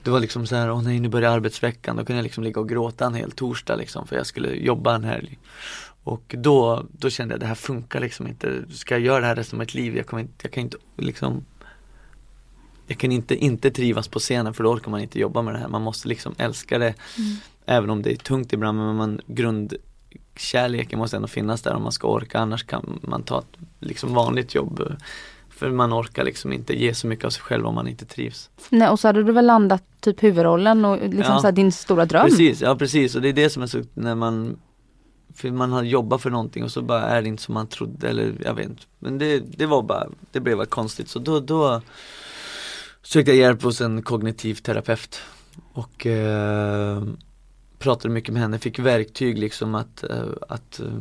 Det 0.02 0.10
var 0.10 0.20
liksom 0.20 0.46
så 0.46 0.56
här, 0.56 0.70
åh 0.70 0.82
nej 0.82 1.00
nu 1.00 1.08
börjar 1.08 1.32
arbetsveckan, 1.32 1.96
då 1.96 2.04
kunde 2.04 2.18
jag 2.18 2.22
liksom 2.22 2.44
ligga 2.44 2.60
och 2.60 2.68
gråta 2.68 3.06
en 3.06 3.14
hel 3.14 3.30
torsdag 3.30 3.76
liksom 3.76 4.06
för 4.06 4.16
jag 4.16 4.26
skulle 4.26 4.48
jobba 4.48 4.94
en 4.94 5.04
helg. 5.04 5.38
Och 6.04 6.34
då, 6.38 6.86
då 6.92 7.10
kände 7.10 7.34
jag 7.34 7.40
det 7.40 7.46
här 7.46 7.54
funkar 7.54 8.00
liksom 8.00 8.26
inte, 8.26 8.64
ska 8.70 8.94
jag 8.94 9.00
göra 9.00 9.20
det 9.20 9.26
här 9.26 9.36
resten 9.36 9.56
av 9.56 9.60
mitt 9.60 9.74
liv? 9.74 9.96
Jag, 9.96 10.06
kommer 10.06 10.22
inte, 10.22 10.34
jag 10.42 10.52
kan 10.52 10.62
inte 10.62 10.76
liksom 10.96 11.44
Jag 12.86 12.98
kan 12.98 13.12
inte 13.12 13.36
inte 13.36 13.70
trivas 13.70 14.08
på 14.08 14.18
scenen 14.18 14.54
för 14.54 14.64
då 14.64 14.70
orkar 14.70 14.90
man 14.90 15.00
inte 15.00 15.20
jobba 15.20 15.42
med 15.42 15.54
det 15.54 15.58
här, 15.58 15.68
man 15.68 15.82
måste 15.82 16.08
liksom 16.08 16.34
älska 16.38 16.78
det 16.78 16.94
Även 17.66 17.90
om 17.90 18.02
det 18.02 18.12
är 18.12 18.16
tungt 18.16 18.52
ibland 18.52 18.78
men 18.78 18.96
man 18.96 19.20
grundkärleken 20.36 20.98
måste 20.98 21.16
ändå 21.16 21.28
finnas 21.28 21.62
där 21.62 21.74
om 21.74 21.82
man 21.82 21.92
ska 21.92 22.08
orka 22.08 22.38
annars 22.38 22.64
kan 22.64 23.00
man 23.02 23.22
ta 23.22 23.38
ett 23.38 23.58
liksom 23.80 24.14
vanligt 24.14 24.54
jobb. 24.54 24.96
För 25.50 25.70
man 25.70 25.92
orkar 25.92 26.24
liksom 26.24 26.52
inte 26.52 26.74
ge 26.74 26.94
så 26.94 27.06
mycket 27.06 27.24
av 27.24 27.30
sig 27.30 27.42
själv 27.42 27.66
om 27.66 27.74
man 27.74 27.88
inte 27.88 28.04
trivs. 28.04 28.50
Nej, 28.70 28.88
och 28.88 29.00
så 29.00 29.08
hade 29.08 29.22
du 29.22 29.32
väl 29.32 29.46
landat 29.46 29.82
typ 30.00 30.22
huvudrollen 30.22 30.84
och 30.84 30.96
liksom 30.98 31.34
Ja. 31.34 31.40
så 31.40 31.50
din 31.50 31.72
stora 31.72 32.04
dröm. 32.06 32.26
Precis, 32.28 32.60
ja 32.60 32.76
precis. 32.76 33.14
Och 33.14 33.22
det 33.22 33.28
är 33.28 33.32
det 33.32 33.50
som 33.50 33.62
är 33.62 33.66
så 33.66 33.82
när 33.94 34.14
man 34.14 34.58
För 35.34 35.50
man 35.50 35.72
har 35.72 35.82
jobbat 35.82 36.22
för 36.22 36.30
någonting 36.30 36.64
och 36.64 36.70
så 36.72 36.82
bara 36.82 37.02
är 37.02 37.22
det 37.22 37.28
inte 37.28 37.42
som 37.42 37.54
man 37.54 37.66
trodde 37.66 38.08
eller 38.08 38.32
jag 38.44 38.54
vet 38.54 38.66
inte. 38.68 38.82
Men 38.98 39.18
det, 39.18 39.38
det 39.38 39.66
var 39.66 39.82
bara, 39.82 40.06
det 40.32 40.40
blev 40.40 40.56
bara 40.56 40.66
konstigt. 40.66 41.08
Så 41.08 41.18
då, 41.18 41.40
då 41.40 41.82
Sökte 43.02 43.30
jag 43.30 43.38
hjälp 43.38 43.62
hos 43.62 43.80
en 43.80 44.02
kognitiv 44.02 44.54
terapeut. 44.54 45.20
Och 45.72 46.06
eh, 46.06 47.02
pratade 47.78 48.14
mycket 48.14 48.32
med 48.32 48.42
henne, 48.42 48.58
fick 48.58 48.78
verktyg 48.78 49.38
liksom 49.38 49.74
att, 49.74 50.04
eh, 50.04 50.24
att 50.48 50.80
eh, 50.80 50.98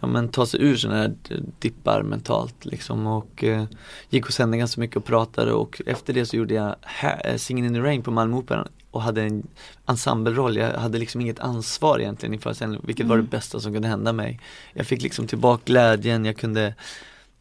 ja, 0.00 0.06
men 0.06 0.28
ta 0.28 0.46
sig 0.46 0.62
ur 0.62 0.76
sådana 0.76 1.00
här 1.00 1.14
dippar 1.58 2.02
mentalt 2.02 2.64
liksom. 2.64 3.06
Och 3.06 3.44
eh, 3.44 3.64
gick 4.10 4.26
hos 4.26 4.38
henne 4.38 4.58
ganska 4.58 4.80
mycket 4.80 4.96
och 4.96 5.04
pratade. 5.04 5.52
Och 5.52 5.82
efter 5.86 6.12
det 6.12 6.26
så 6.26 6.36
gjorde 6.36 6.54
jag 6.54 6.74
eh, 7.02 7.34
Singin' 7.34 7.66
in 7.66 7.74
the 7.74 7.80
Rain 7.80 8.02
på 8.02 8.10
Malmöoperan 8.10 8.68
och 8.90 9.02
hade 9.02 9.22
en 9.22 9.46
ensembleroll, 9.86 10.56
jag 10.56 10.72
hade 10.72 10.98
liksom 10.98 11.20
inget 11.20 11.40
ansvar 11.40 11.98
egentligen 12.00 12.34
inför 12.34 12.42
föreställningen, 12.42 12.84
vilket 12.86 13.06
var 13.06 13.16
det 13.16 13.22
bästa 13.22 13.60
som 13.60 13.72
kunde 13.72 13.88
hända 13.88 14.12
mig. 14.12 14.40
Jag 14.72 14.86
fick 14.86 15.02
liksom 15.02 15.26
tillbaka 15.26 15.62
glädjen, 15.64 16.24
jag 16.24 16.36
kunde 16.36 16.74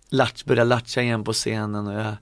latch, 0.10 0.44
börja 0.44 0.64
latcha 0.64 1.02
igen 1.02 1.24
på 1.24 1.34
scenen 1.34 1.88
och 1.88 1.94
jag, 1.94 2.16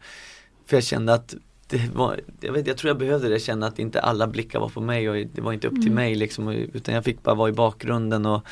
för 0.66 0.78
jag 0.78 0.84
kände 0.84 1.14
att 1.14 1.36
det 1.68 1.92
var, 1.94 2.20
jag, 2.40 2.54
vet, 2.54 2.68
jag 2.68 2.78
tror 2.78 2.90
jag 2.90 2.98
behövde 2.98 3.30
det, 3.30 3.40
känna 3.40 3.68
att 3.68 3.80
inte 3.80 4.02
alla 4.02 4.28
blickar 4.28 4.60
var 4.60 4.70
på 4.70 4.82
mig 4.82 5.10
och 5.10 5.28
det 5.34 5.42
var 5.42 5.54
inte 5.54 5.68
upp 5.68 5.82
till 5.82 5.92
mig 5.92 6.16
liksom, 6.16 6.50
utan 6.50 6.96
jag 6.96 7.04
fick 7.04 7.24
bara 7.24 7.36
vara 7.36 7.50
i 7.50 7.54
bakgrunden 7.54 8.26
och 8.26 8.48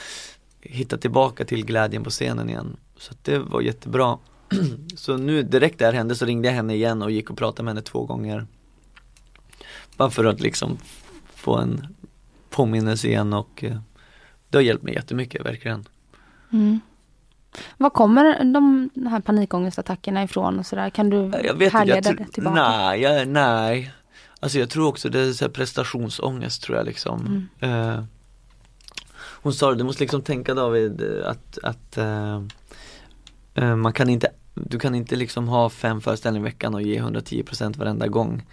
hitta 0.61 0.97
tillbaka 0.97 1.45
till 1.45 1.65
glädjen 1.65 2.03
på 2.03 2.09
scenen 2.09 2.49
igen. 2.49 2.77
Så 2.97 3.13
det 3.21 3.39
var 3.39 3.61
jättebra. 3.61 4.17
så 4.95 5.17
nu 5.17 5.43
direkt 5.43 5.79
det 5.79 5.85
här 5.85 5.93
hände 5.93 6.15
så 6.15 6.25
ringde 6.25 6.47
jag 6.47 6.55
henne 6.55 6.75
igen 6.75 7.01
och 7.01 7.11
gick 7.11 7.29
och 7.29 7.37
pratade 7.37 7.63
med 7.63 7.71
henne 7.71 7.81
två 7.81 8.05
gånger. 8.05 8.47
Bara 9.97 10.09
för 10.09 10.25
att 10.25 10.39
liksom 10.39 10.77
få 11.35 11.57
en 11.57 11.87
påminnelse 12.49 13.07
igen 13.07 13.33
och 13.33 13.63
eh, 13.63 13.77
det 14.49 14.57
har 14.57 14.63
hjälpt 14.63 14.83
mig 14.83 14.93
jättemycket 14.93 15.45
verkligen. 15.45 15.85
Mm. 16.51 16.79
Var 17.77 17.89
kommer 17.89 18.53
de, 18.53 18.89
här 19.09 19.19
panikångestattackerna 19.19 20.23
ifrån 20.23 20.59
och 20.59 20.65
sådär? 20.65 20.89
Kan 20.89 21.09
du 21.09 21.17
Jag 21.17 21.53
vet 21.53 21.61
inte, 21.61 21.77
härleda 21.77 22.09
jag 22.09 22.17
det 22.17 22.27
tillbaka? 22.31 22.55
nej, 22.55 23.01
jag, 23.01 23.27
nej. 23.27 23.93
Alltså 24.39 24.59
jag 24.59 24.69
tror 24.69 24.87
också 24.87 25.09
det 25.09 25.19
är 25.19 25.33
så 25.33 25.45
här 25.45 25.51
prestationsångest 25.51 26.63
tror 26.63 26.77
jag 26.77 26.85
liksom. 26.85 27.49
Eh, 27.59 28.03
hon 29.15 29.53
sa 29.53 29.69
det, 29.69 29.75
du 29.75 29.83
måste 29.83 30.03
liksom 30.03 30.21
tänka 30.21 30.53
David 30.53 31.01
att, 31.25 31.57
att 31.63 31.97
eh, 31.97 32.41
eh, 33.53 33.75
man 33.75 33.93
kan 33.93 34.09
inte, 34.09 34.29
du 34.53 34.79
kan 34.79 34.95
inte 34.95 35.15
liksom 35.15 35.47
ha 35.47 35.69
fem 35.69 36.01
föreställningar 36.01 36.47
i 36.47 36.51
veckan 36.51 36.75
och 36.75 36.81
ge 36.81 37.01
110% 37.01 37.77
varenda 37.77 38.07
gång. 38.07 38.45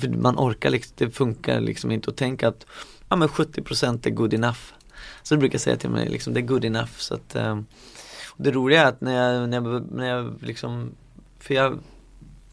För 0.00 0.08
man 0.08 0.36
orkar 0.38 0.70
liksom, 0.70 0.94
det 0.98 1.10
funkar 1.10 1.60
liksom 1.60 1.90
inte 1.90 2.10
att 2.10 2.16
tänka 2.16 2.48
att 2.48 2.66
ja 3.08 3.16
men 3.16 3.28
70% 3.28 4.06
är 4.06 4.10
good 4.10 4.34
enough. 4.34 4.60
Så 5.22 5.34
du 5.34 5.38
brukar 5.38 5.58
säga 5.58 5.76
till 5.76 5.90
mig 5.90 6.08
liksom, 6.08 6.34
det 6.34 6.40
är 6.40 6.46
good 6.46 6.64
enough 6.64 6.92
så 6.96 7.14
att 7.14 7.36
eh, 7.36 7.56
och 7.56 7.62
Det 8.42 8.50
roliga 8.50 8.82
är 8.82 8.86
att 8.86 9.00
när 9.00 9.12
jag, 9.12 9.48
när 9.48 9.60
jag, 9.60 9.92
när 9.92 10.08
jag 10.08 10.34
liksom, 10.40 10.90
för 11.38 11.54
jag 11.54 11.78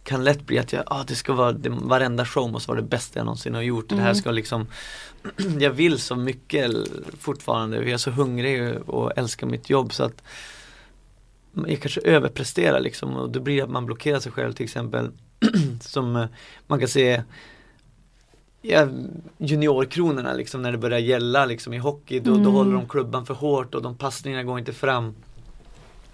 kan 0.04 0.24
lätt 0.24 0.46
bli 0.46 0.60
att 0.60 0.74
jag, 0.74 0.84
ah, 0.86 1.04
det 1.08 1.16
ska 1.16 1.34
vara, 1.34 1.52
det, 1.52 1.70
varenda 1.70 2.26
show 2.26 2.52
måste 2.52 2.72
vara 2.72 2.82
det 2.82 2.88
bästa 2.88 3.20
jag 3.20 3.26
någonsin 3.26 3.56
har 3.56 3.62
gjort. 3.62 3.90
Det 3.90 3.96
här 3.96 4.14
ska 4.14 4.32
liksom, 4.32 4.68
jag 5.60 5.72
vill 5.72 6.00
så 6.00 6.16
mycket 6.16 6.72
fortfarande, 7.20 7.78
jag 7.78 7.90
är 7.90 7.98
så 7.98 8.12
hungrig 8.12 8.90
och 8.90 9.18
älskar 9.18 9.48
mitt 9.48 9.70
jobb 9.70 9.94
så 9.94 10.04
att 10.04 10.24
jag 11.66 11.82
kanske 11.82 12.02
överpresterar 12.02 12.80
liksom 12.80 13.16
och 13.16 13.30
då 13.30 13.40
blir 13.40 13.56
det 13.56 13.62
att 13.62 13.70
man 13.70 13.86
blockerar 13.86 14.20
sig 14.20 14.32
själv 14.32 14.54
till 14.54 14.64
exempel 14.64 15.12
som 15.82 16.16
eh, 16.16 16.26
man 16.68 16.80
kan 16.80 16.88
se 16.88 17.24
ja, 18.62 18.88
juniorkronorna 19.38 20.34
liksom 20.34 20.62
när 20.62 20.72
det 20.72 20.78
börjar 20.78 21.00
gälla 21.00 21.46
liksom 21.46 21.74
i 21.74 21.78
hockey 21.78 22.20
då, 22.20 22.38
då 22.38 22.50
håller 22.50 22.74
de 22.74 22.88
klubban 22.88 23.26
för 23.26 23.34
hårt 23.34 23.76
och 23.76 23.82
de 23.82 23.98
passningarna 23.98 24.44
går 24.44 24.60
inte 24.60 24.74
fram. 24.74 25.16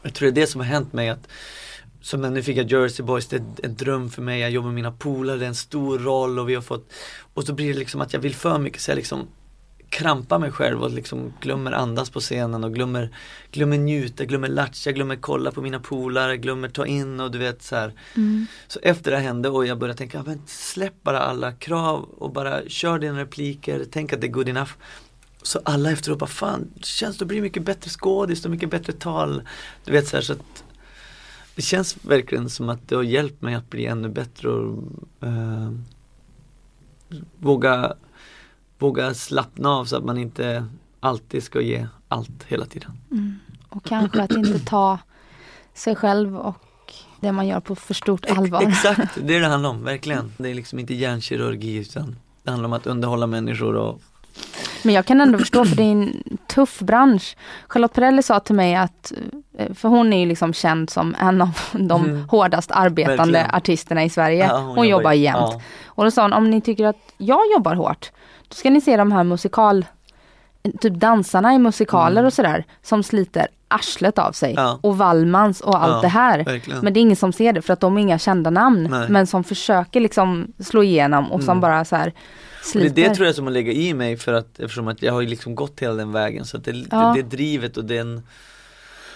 Jag 0.03 0.13
tror 0.13 0.31
det 0.31 0.41
är 0.41 0.41
det 0.41 0.47
som 0.47 0.61
har 0.61 0.65
hänt 0.65 0.93
mig 0.93 1.09
att 1.09 1.27
som 2.01 2.21
nu 2.21 2.43
fick 2.43 2.57
jag 2.57 2.71
Jersey 2.71 3.05
Boys, 3.05 3.27
det 3.27 3.35
är 3.35 3.43
en 3.63 3.75
dröm 3.75 4.09
för 4.09 4.21
mig, 4.21 4.39
jag 4.39 4.51
jobbar 4.51 4.67
med 4.67 4.75
mina 4.75 4.91
polare, 4.91 5.37
det 5.37 5.45
är 5.45 5.49
en 5.49 5.55
stor 5.55 5.99
roll 5.99 6.39
och 6.39 6.49
vi 6.49 6.55
har 6.55 6.61
fått 6.61 6.93
Och 7.33 7.43
så 7.43 7.53
blir 7.53 7.73
det 7.73 7.79
liksom 7.79 8.01
att 8.01 8.13
jag 8.13 8.19
vill 8.19 8.35
för 8.35 8.59
mycket 8.59 8.81
så 8.81 8.91
jag 8.91 8.95
liksom 8.95 9.27
krampar 9.89 10.39
mig 10.39 10.51
själv 10.51 10.83
och 10.83 10.91
liksom 10.91 11.33
glömmer 11.41 11.71
andas 11.71 12.09
på 12.09 12.19
scenen 12.19 12.63
och 12.63 12.73
glömmer, 12.73 13.15
glömmer 13.51 13.77
njuta, 13.77 14.25
glömmer 14.25 14.47
latcha, 14.47 14.91
glömmer 14.91 15.15
kolla 15.15 15.51
på 15.51 15.61
mina 15.61 15.79
polare, 15.79 16.37
glömmer 16.37 16.69
ta 16.69 16.85
in 16.85 17.19
och 17.19 17.31
du 17.31 17.37
vet 17.37 17.63
så 17.63 17.75
här. 17.75 17.93
Så 18.67 18.79
efter 18.83 19.11
det 19.11 19.17
hände 19.17 19.49
och 19.49 19.65
jag 19.65 19.77
började 19.79 19.97
tänka, 19.97 20.17
"Ja, 20.17 20.23
men 20.27 20.41
släpp 20.47 21.03
bara 21.03 21.19
alla 21.19 21.51
krav 21.51 22.03
och 22.03 22.31
bara 22.31 22.69
kör 22.69 22.99
dina 22.99 23.19
repliker, 23.19 23.85
tänk 23.91 24.13
att 24.13 24.21
det 24.21 24.27
är 24.27 24.31
good 24.31 24.49
enough. 24.49 24.71
Så 25.43 25.59
alla 25.65 25.91
efteråt 25.91 26.19
bara, 26.19 26.27
fan, 26.27 26.71
det 26.75 26.85
känns 26.85 27.17
du 27.17 27.25
blir 27.25 27.41
mycket 27.41 27.63
bättre 27.63 27.89
skådis, 27.89 28.43
har 28.43 28.51
mycket 28.51 28.71
bättre 28.71 28.93
tal. 28.93 29.41
Du 29.85 29.91
vet 29.91 30.07
så 30.07 30.17
här, 30.17 30.21
så 30.21 30.33
att 30.33 30.63
det 31.55 31.61
känns 31.61 32.05
verkligen 32.05 32.49
som 32.49 32.69
att 32.69 32.87
det 32.87 32.95
har 32.95 33.03
hjälpt 33.03 33.41
mig 33.41 33.55
att 33.55 33.69
bli 33.69 33.85
ännu 33.85 34.09
bättre 34.09 34.49
och 34.49 34.83
eh, 35.21 35.71
våga, 37.39 37.93
våga 38.79 39.13
slappna 39.13 39.69
av 39.69 39.85
så 39.85 39.97
att 39.97 40.03
man 40.03 40.17
inte 40.17 40.65
alltid 40.99 41.43
ska 41.43 41.61
ge 41.61 41.87
allt 42.07 42.43
hela 42.47 42.65
tiden. 42.65 42.91
Och 43.69 43.83
kanske 43.83 44.21
att 44.21 44.31
inte 44.31 44.59
ta 44.59 44.99
sig 45.73 45.95
själv 45.95 46.37
och 46.37 46.93
det 47.19 47.31
man 47.31 47.47
gör 47.47 47.59
på 47.59 47.75
för 47.75 47.93
stort 47.93 48.25
allvar. 48.25 48.61
Exakt, 48.61 49.17
det 49.23 49.35
är 49.35 49.39
det 49.41 49.47
handlar 49.47 49.69
om, 49.69 49.83
verkligen. 49.83 50.33
Det 50.37 50.49
är 50.49 50.53
liksom 50.53 50.79
inte 50.79 50.93
hjärnkirurgi 50.93 51.75
utan 51.75 52.15
det 52.43 52.51
handlar 52.51 52.67
om 52.67 52.73
att 52.73 52.87
underhålla 52.87 53.27
människor 53.27 53.75
och 53.75 54.01
Men 54.85 54.95
jag 54.95 55.05
kan 55.05 55.21
ändå 55.21 55.37
förstå 55.39 55.65
för 55.65 55.75
det 55.75 55.83
är 55.83 55.91
en 55.91 56.23
tuff 56.47 56.79
bransch. 56.79 57.35
Charlotte 57.67 57.93
Perrelli 57.93 58.23
sa 58.23 58.39
till 58.39 58.55
mig 58.55 58.75
att, 58.75 59.13
eh, 59.57 59.73
för 59.73 59.89
hon 59.89 60.13
är 60.13 60.19
ju 60.19 60.25
liksom 60.25 60.53
känd 60.53 60.89
som 60.89 61.15
en 61.19 61.41
av 61.41 61.49
de 61.71 62.03
Mm. 62.05 62.29
hårdast 62.29 62.71
arbetande 62.71 63.23
Verkligen. 63.33 63.55
artisterna 63.55 64.03
i 64.03 64.09
Sverige. 64.09 64.47
Ja, 64.47 64.57
hon, 64.57 64.87
jobbar 64.87 65.11
jämt. 65.11 65.37
ja. 65.39 65.61
Och 65.85 66.03
då 66.03 66.11
sa 66.11 66.21
hon, 66.21 66.33
om 66.33 66.49
ni 66.49 66.61
tycker 66.61 66.85
att 66.85 66.97
jag 67.17 67.39
jobbar 67.55 67.75
hårt, 67.75 68.11
då 68.47 68.55
ska 68.55 68.69
ni 68.69 68.81
se 68.81 68.97
de 68.97 69.11
här 69.11 69.23
musikal, 69.23 69.85
typ 70.81 70.93
dansarna 70.93 71.53
i 71.53 71.59
musikaler 71.59 72.25
och 72.25 72.33
sådär, 72.33 72.65
som 72.81 73.03
sliter 73.03 73.47
arslet 73.67 74.19
av 74.19 74.31
sig. 74.31 74.51
Mm. 74.51 74.63
Ja. 74.63 74.79
Och 74.81 74.97
Wallmans 74.97 75.61
och 75.61 75.83
allt 75.83 75.93
Ja, 75.93 76.01
det 76.01 76.07
här. 76.07 76.43
verkligen. 76.43 76.79
Men 76.79 76.93
det 76.93 76.99
är 76.99 77.01
ingen 77.01 77.15
som 77.15 77.33
ser 77.33 77.53
det 77.53 77.61
för 77.61 77.73
att 77.73 77.79
de 77.79 77.97
är 77.97 78.01
inga 78.01 78.19
kända 78.19 78.49
namn. 78.49 78.87
Nej. 78.91 79.09
Men 79.09 79.27
som 79.27 79.43
försöker 79.43 79.99
liksom 79.99 80.47
slå 80.59 80.83
igenom 80.83 81.31
och 81.31 81.39
som 81.43 81.51
Mm. 81.51 81.61
bara 81.61 81.85
så 81.85 81.95
här 81.95 82.13
Det 82.63 82.69
sliter. 82.69 82.95
det 82.95 83.15
tror 83.15 83.25
jag 83.25 83.35
som 83.35 83.45
har 83.45 83.51
legat 83.51 83.75
i 83.75 83.93
mig 83.93 84.17
för 84.17 84.33
att 84.33 84.59
eftersom 84.59 84.87
att 84.87 85.01
jag 85.01 85.13
har 85.13 85.21
liksom 85.21 85.55
gått 85.55 85.79
hela 85.79 85.93
den 85.93 86.11
vägen 86.11 86.45
så 86.45 86.57
att 86.57 86.63
det, 86.63 86.71
Ja. 86.91 87.13
det, 87.15 87.21
det 87.21 87.29
drivet 87.37 87.77
och 87.77 87.85
den 87.85 88.21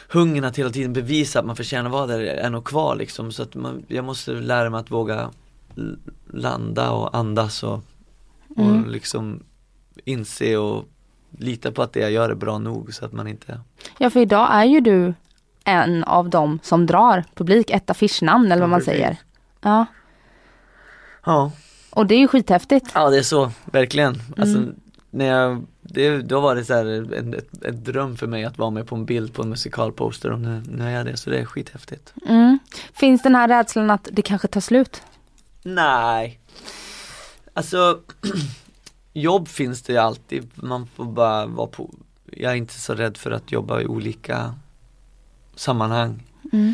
hungern 0.09 0.43
att 0.43 0.57
hela 0.59 0.69
tiden 0.69 0.93
bevisa 0.93 1.39
att 1.39 1.45
man 1.45 1.55
förtjänar 1.55 1.89
vara 1.89 2.07
där 2.07 2.19
är 2.19 2.49
nog 2.49 2.63
kvar 2.65 2.95
liksom 2.95 3.31
så 3.31 3.43
att 3.43 3.55
man, 3.55 3.83
jag 3.87 4.05
måste 4.05 4.31
lära 4.31 4.69
mig 4.69 4.79
att 4.79 4.91
våga 4.91 5.29
landa 6.33 6.91
och 6.91 7.17
andas 7.17 7.63
och, 7.63 7.73
och 8.55 8.63
Mm. 8.69 8.89
liksom 8.89 9.43
inse 10.05 10.57
och 10.57 10.85
lita 11.37 11.71
på 11.71 11.81
att 11.81 11.93
det 11.93 11.99
jag 11.99 12.11
gör 12.11 12.29
är 12.29 12.35
bra 12.35 12.57
nog 12.57 12.93
så 12.93 13.05
att 13.05 13.13
man 13.13 13.27
inte 13.27 13.59
Ja 13.97 14.09
för 14.09 14.19
idag 14.19 14.47
är 14.51 14.63
ju 14.65 14.79
du 14.79 15.13
en 15.63 16.03
av 16.03 16.29
dem 16.29 16.59
som 16.63 16.85
drar 16.85 17.23
publik, 17.35 17.69
ett 17.69 17.89
affischnamn 17.89 18.45
eller 18.45 18.55
vad 18.61 18.67
Ja, 18.67 18.67
man 18.71 18.79
precis. 18.79 18.93
säger. 18.93 19.17
Ja, 19.61 19.85
Ja, 21.25 21.51
och 21.97 22.05
det 22.07 22.15
är 22.15 22.19
ju 22.19 22.27
skithäftigt. 22.27 22.85
ja 22.93 23.09
det 23.09 23.17
är 23.17 23.23
så, 23.23 23.51
verkligen. 23.65 24.21
Alltså, 24.37 24.57
Mm. 24.57 24.75
när 25.09 25.25
jag, 25.25 25.65
det, 25.81 26.17
då 26.21 26.39
var 26.39 26.55
det 26.55 26.65
så 26.65 26.73
här 26.73 26.85
en, 27.13 27.33
ett, 27.33 27.63
ett 27.65 27.85
dröm 27.85 28.17
för 28.17 28.27
mig 28.27 28.43
att 28.45 28.57
vara 28.57 28.69
med 28.69 28.87
på 28.87 28.95
en 28.95 29.05
bild 29.05 29.33
på 29.33 29.41
en 29.41 29.49
musikalposter 29.49 30.31
och 30.31 30.39
nu, 30.39 30.63
nu 30.71 30.83
är 30.83 30.89
jag 30.89 31.05
det 31.05 31.17
så 31.17 31.29
det 31.29 31.39
är 31.39 31.45
skithäftigt. 31.45 32.13
Mm. 32.27 32.59
Finns 32.93 33.21
den 33.23 33.35
här 33.35 33.47
rädslan 33.47 33.89
att 33.91 34.07
det 34.11 34.21
kanske 34.21 34.47
tar 34.47 34.61
slut? 34.61 35.01
Nej. 35.63 36.39
Alltså 37.53 37.99
Jobb 39.13 39.47
finns 39.47 39.81
det 39.81 39.93
ju 39.93 39.99
alltid, 39.99 40.49
man 40.55 40.87
får 40.95 41.05
bara 41.05 41.45
vara 41.45 41.67
på 41.67 41.93
Jag 42.31 42.51
är 42.51 42.55
inte 42.55 42.73
så 42.79 42.93
rädd 42.95 43.17
för 43.17 43.31
att 43.31 43.51
jobba 43.51 43.81
i 43.81 43.85
olika 43.85 44.55
sammanhang 45.55 46.23
Mm. 46.53 46.73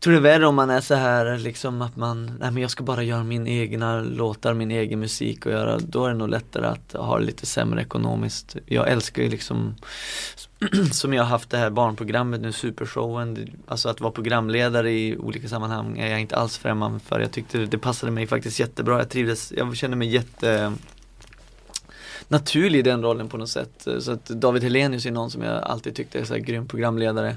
Tror 0.00 0.12
det 0.12 0.18
är 0.18 0.22
värre 0.22 0.46
om 0.46 0.54
man 0.54 0.70
är 0.70 0.80
så 0.80 0.94
här 0.94 1.38
liksom 1.38 1.82
att 1.82 1.96
man, 1.96 2.26
nej 2.26 2.50
men 2.50 2.56
jag 2.56 2.70
ska 2.70 2.84
bara 2.84 3.02
göra 3.02 3.24
min 3.24 3.46
egna 3.46 4.00
låtar, 4.00 4.54
min 4.54 4.70
egen 4.70 5.00
musik 5.00 5.46
och 5.46 5.52
göra, 5.52 5.78
då 5.78 6.04
är 6.04 6.08
det 6.08 6.14
nog 6.14 6.28
lättare 6.28 6.66
att 6.66 6.92
ha 6.92 7.18
det 7.18 7.24
lite 7.24 7.46
sämre 7.46 7.82
ekonomiskt. 7.82 8.56
Jag 8.66 8.88
älskar 8.88 9.22
ju 9.22 9.28
liksom 9.28 9.74
som 10.92 11.14
jag 11.14 11.22
har 11.22 11.30
haft 11.30 11.50
det 11.50 11.58
här 11.58 11.70
barnprogrammet 11.70 12.40
nu, 12.40 12.52
Supershowen, 12.52 13.50
alltså 13.66 13.88
att 13.88 14.00
vara 14.00 14.12
programledare 14.12 14.90
i 14.90 15.16
olika 15.16 15.48
sammanhang 15.48 15.98
är 15.98 16.10
jag 16.10 16.20
inte 16.20 16.36
alls 16.36 16.58
främmande 16.58 17.00
för. 17.00 17.20
Jag 17.20 17.32
tyckte 17.32 17.58
det 17.58 17.78
passade 17.78 18.12
mig 18.12 18.26
faktiskt 18.26 18.60
jättebra, 18.60 18.98
jag 18.98 19.08
trivdes, 19.08 19.52
jag 19.56 19.76
kände 19.76 19.96
mig 19.96 20.08
jätte 20.08 20.72
naturlig 22.28 22.78
i 22.78 22.82
den 22.82 23.02
rollen 23.02 23.28
på 23.28 23.36
något 23.36 23.48
sätt. 23.48 23.88
Så 23.98 24.12
att 24.12 24.26
David 24.26 24.62
Helenius 24.62 25.06
är 25.06 25.10
någon 25.10 25.30
som 25.30 25.42
jag 25.42 25.62
alltid 25.62 25.94
tyckte 25.94 26.18
är 26.18 26.24
så 26.24 26.34
här 26.34 26.40
grym 26.40 26.68
programledare. 26.68 27.36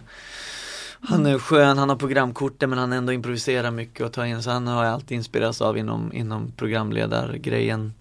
Han 1.04 1.26
är 1.26 1.40
skön, 1.40 1.78
han 1.78 1.90
har 1.90 1.96
programkortet 1.96 2.70
men 2.70 2.78
han 2.78 2.94
ändå 2.94 3.14
improviserar 3.14 3.72
mycket 3.72 4.06
och 4.06 4.14
tar 4.14 4.26
in, 4.26 4.44
så 4.44 4.50
han 4.50 4.68
har 4.68 4.84
jag 4.84 4.94
alltid 4.94 5.18
inspirerats 5.18 5.62
av 5.62 5.78
inom, 5.78 6.14
inom 6.14 6.52
programledargrejen. 6.52 7.94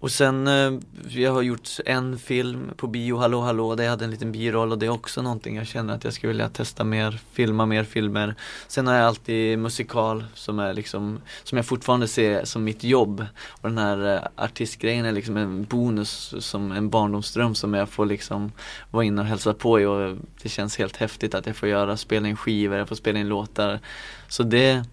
Och 0.00 0.10
sen, 0.10 0.46
eh, 0.46 0.72
jag 1.08 1.32
har 1.32 1.42
gjort 1.42 1.68
en 1.86 2.18
film 2.18 2.70
på 2.76 2.86
bio, 2.86 3.16
Hallå 3.16 3.40
hallå, 3.40 3.74
där 3.74 3.84
jag 3.84 3.90
hade 3.90 4.04
en 4.04 4.10
liten 4.10 4.32
biroll 4.32 4.72
och 4.72 4.78
det 4.78 4.86
är 4.86 4.90
också 4.90 5.22
någonting 5.22 5.56
jag 5.56 5.66
känner 5.66 5.94
att 5.94 6.04
jag 6.04 6.12
skulle 6.12 6.28
vilja 6.28 6.48
testa 6.48 6.84
mer, 6.84 7.20
filma 7.32 7.66
mer 7.66 7.84
filmer. 7.84 8.34
Sen 8.68 8.86
har 8.86 8.94
jag 8.94 9.06
alltid 9.06 9.58
musikal 9.58 10.24
som 10.34 10.58
är 10.58 10.74
liksom, 10.74 11.20
som 11.44 11.56
jag 11.56 11.66
fortfarande 11.66 12.08
ser 12.08 12.44
som 12.44 12.64
mitt 12.64 12.84
jobb. 12.84 13.26
Och 13.48 13.68
den 13.68 13.78
här 13.78 14.14
eh, 14.14 14.44
artistgrejen 14.44 15.04
är 15.04 15.12
liksom 15.12 15.36
en 15.36 15.64
bonus, 15.64 16.34
som 16.38 16.72
en 16.72 16.90
barndomsdröm 16.90 17.54
som 17.54 17.74
jag 17.74 17.88
får 17.88 18.06
liksom 18.06 18.52
vara 18.90 19.04
inne 19.04 19.20
och 19.20 19.26
hälsa 19.26 19.54
på 19.54 19.80
i 19.80 19.84
och 19.84 20.16
det 20.42 20.48
känns 20.48 20.78
helt 20.78 20.96
häftigt 20.96 21.34
att 21.34 21.46
jag 21.46 21.56
får 21.56 21.68
göra, 21.68 21.96
spela 21.96 22.28
in 22.28 22.36
skivor, 22.36 22.78
jag 22.78 22.88
får 22.88 22.96
spela 22.96 23.18
in 23.18 23.28
låtar. 23.28 23.80
Så 24.28 24.42
det, 24.42 24.84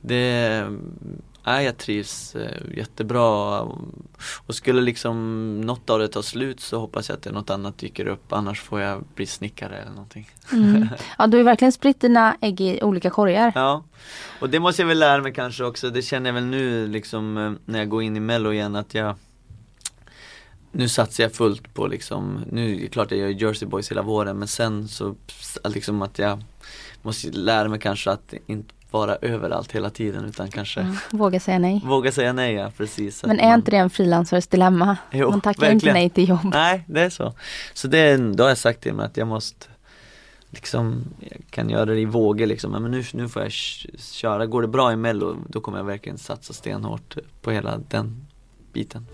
det, 0.00 0.66
ja, 1.46 1.62
jag 1.62 1.78
trivs 1.78 2.34
eh, 2.34 2.76
jättebra 2.76 3.60
och 4.46 4.54
skulle 4.54 4.80
liksom 4.80 5.60
något 5.60 5.90
av 5.90 5.98
det 5.98 6.08
ta 6.08 6.22
slut 6.22 6.60
så 6.60 6.78
hoppas 6.78 7.08
jag 7.08 7.16
att 7.16 7.22
det 7.22 7.32
något 7.32 7.50
annat 7.50 7.78
dyker 7.78 8.06
upp 8.06 8.32
annars 8.32 8.60
får 8.60 8.80
jag 8.80 9.04
bli 9.14 9.26
snickare 9.26 9.76
eller 9.78 9.90
någonting. 9.90 10.30
Mm. 10.52 10.88
Ja, 11.18 11.26
du 11.26 11.36
har 11.36 11.44
verkligen 11.44 11.72
spritt 11.72 12.00
dina 12.00 12.36
ägg 12.40 12.60
i 12.60 12.82
olika 12.82 13.10
korgar. 13.10 13.52
Ja, 13.54 13.84
och 14.40 14.50
det 14.50 14.60
måste 14.60 14.82
jag 14.82 14.86
väl 14.86 14.98
lära 14.98 15.22
mig 15.22 15.34
kanske 15.34 15.64
också, 15.64 15.90
det 15.90 16.02
känner 16.02 16.30
jag 16.30 16.34
väl 16.34 16.44
nu 16.44 16.86
liksom 16.86 17.38
eh, 17.38 17.52
när 17.64 17.78
jag 17.78 17.88
går 17.88 18.02
in 18.02 18.16
i 18.16 18.20
mello 18.20 18.52
igen 18.52 18.76
att 18.76 18.94
jag 18.94 19.14
Nu 20.72 20.88
satsar 20.88 21.24
jag 21.24 21.32
fullt 21.32 21.74
på 21.74 21.86
liksom, 21.86 22.44
nu 22.52 22.76
är 22.76 22.80
det 22.80 22.88
klart 22.88 23.10
jag 23.10 23.20
gör 23.20 23.28
Jersey 23.28 23.68
Boys 23.68 23.90
hela 23.90 24.02
våren 24.02 24.38
men 24.38 24.48
sen 24.48 24.88
så 24.88 25.14
liksom 25.64 26.02
att 26.02 26.18
jag 26.18 26.42
måste 27.02 27.30
lära 27.30 27.68
mig 27.68 27.80
kanske 27.80 28.10
att 28.10 28.34
inte 28.46 28.75
vara 28.98 29.16
överallt 29.22 29.72
hela 29.72 29.90
tiden 29.90 30.24
utan 30.24 30.50
kanske 30.50 30.80
Ja, 30.80 30.94
Våga 31.10 31.40
säga 31.40 31.58
nej. 31.58 31.80
våga 31.84 32.12
säga 32.12 32.32
nej 32.32 32.54
ja, 32.54 32.72
precis. 32.76 33.24
Men 33.24 33.40
är 33.40 33.48
man- 33.48 33.58
inte 33.58 33.70
det 33.70 33.76
en 33.76 33.90
frilansers 33.90 34.46
dilemma? 34.46 34.96
Jo, 35.10 35.30
Man 35.30 35.40
tackar 35.40 35.70
inte 35.70 35.72
verkligen. 35.86 35.94
nej 35.94 36.10
till 36.10 36.28
jobb. 36.28 36.40
Nej, 36.44 36.84
det 36.88 37.00
är 37.00 37.10
så. 37.10 37.34
Så 37.74 37.88
det, 37.88 37.98
är- 37.98 38.18
då 38.34 38.44
har 38.44 38.48
jag 38.48 38.58
sagt 38.58 38.80
till 38.80 38.94
mig 38.94 39.06
att 39.06 39.16
jag 39.16 39.28
måste 39.28 39.66
liksom, 40.50 41.04
jag 41.20 41.40
kan 41.50 41.70
göra 41.70 41.84
det 41.84 42.00
i 42.00 42.04
vågor 42.04 42.46
liksom, 42.46 42.72
men 42.72 42.90
nu, 42.90 43.04
nu 43.12 43.28
får 43.28 43.42
jag 43.42 43.52
köra, 43.98 44.46
går 44.46 44.62
det 44.62 44.68
bra 44.68 44.92
i 44.92 44.96
mello 44.96 45.36
då 45.48 45.60
kommer 45.60 45.78
jag 45.78 45.84
verkligen 45.84 46.18
satsa 46.18 46.52
stenhårt 46.52 47.16
på 47.42 47.50
hela 47.50 47.78
den 47.88 48.26
biten. 48.72 49.06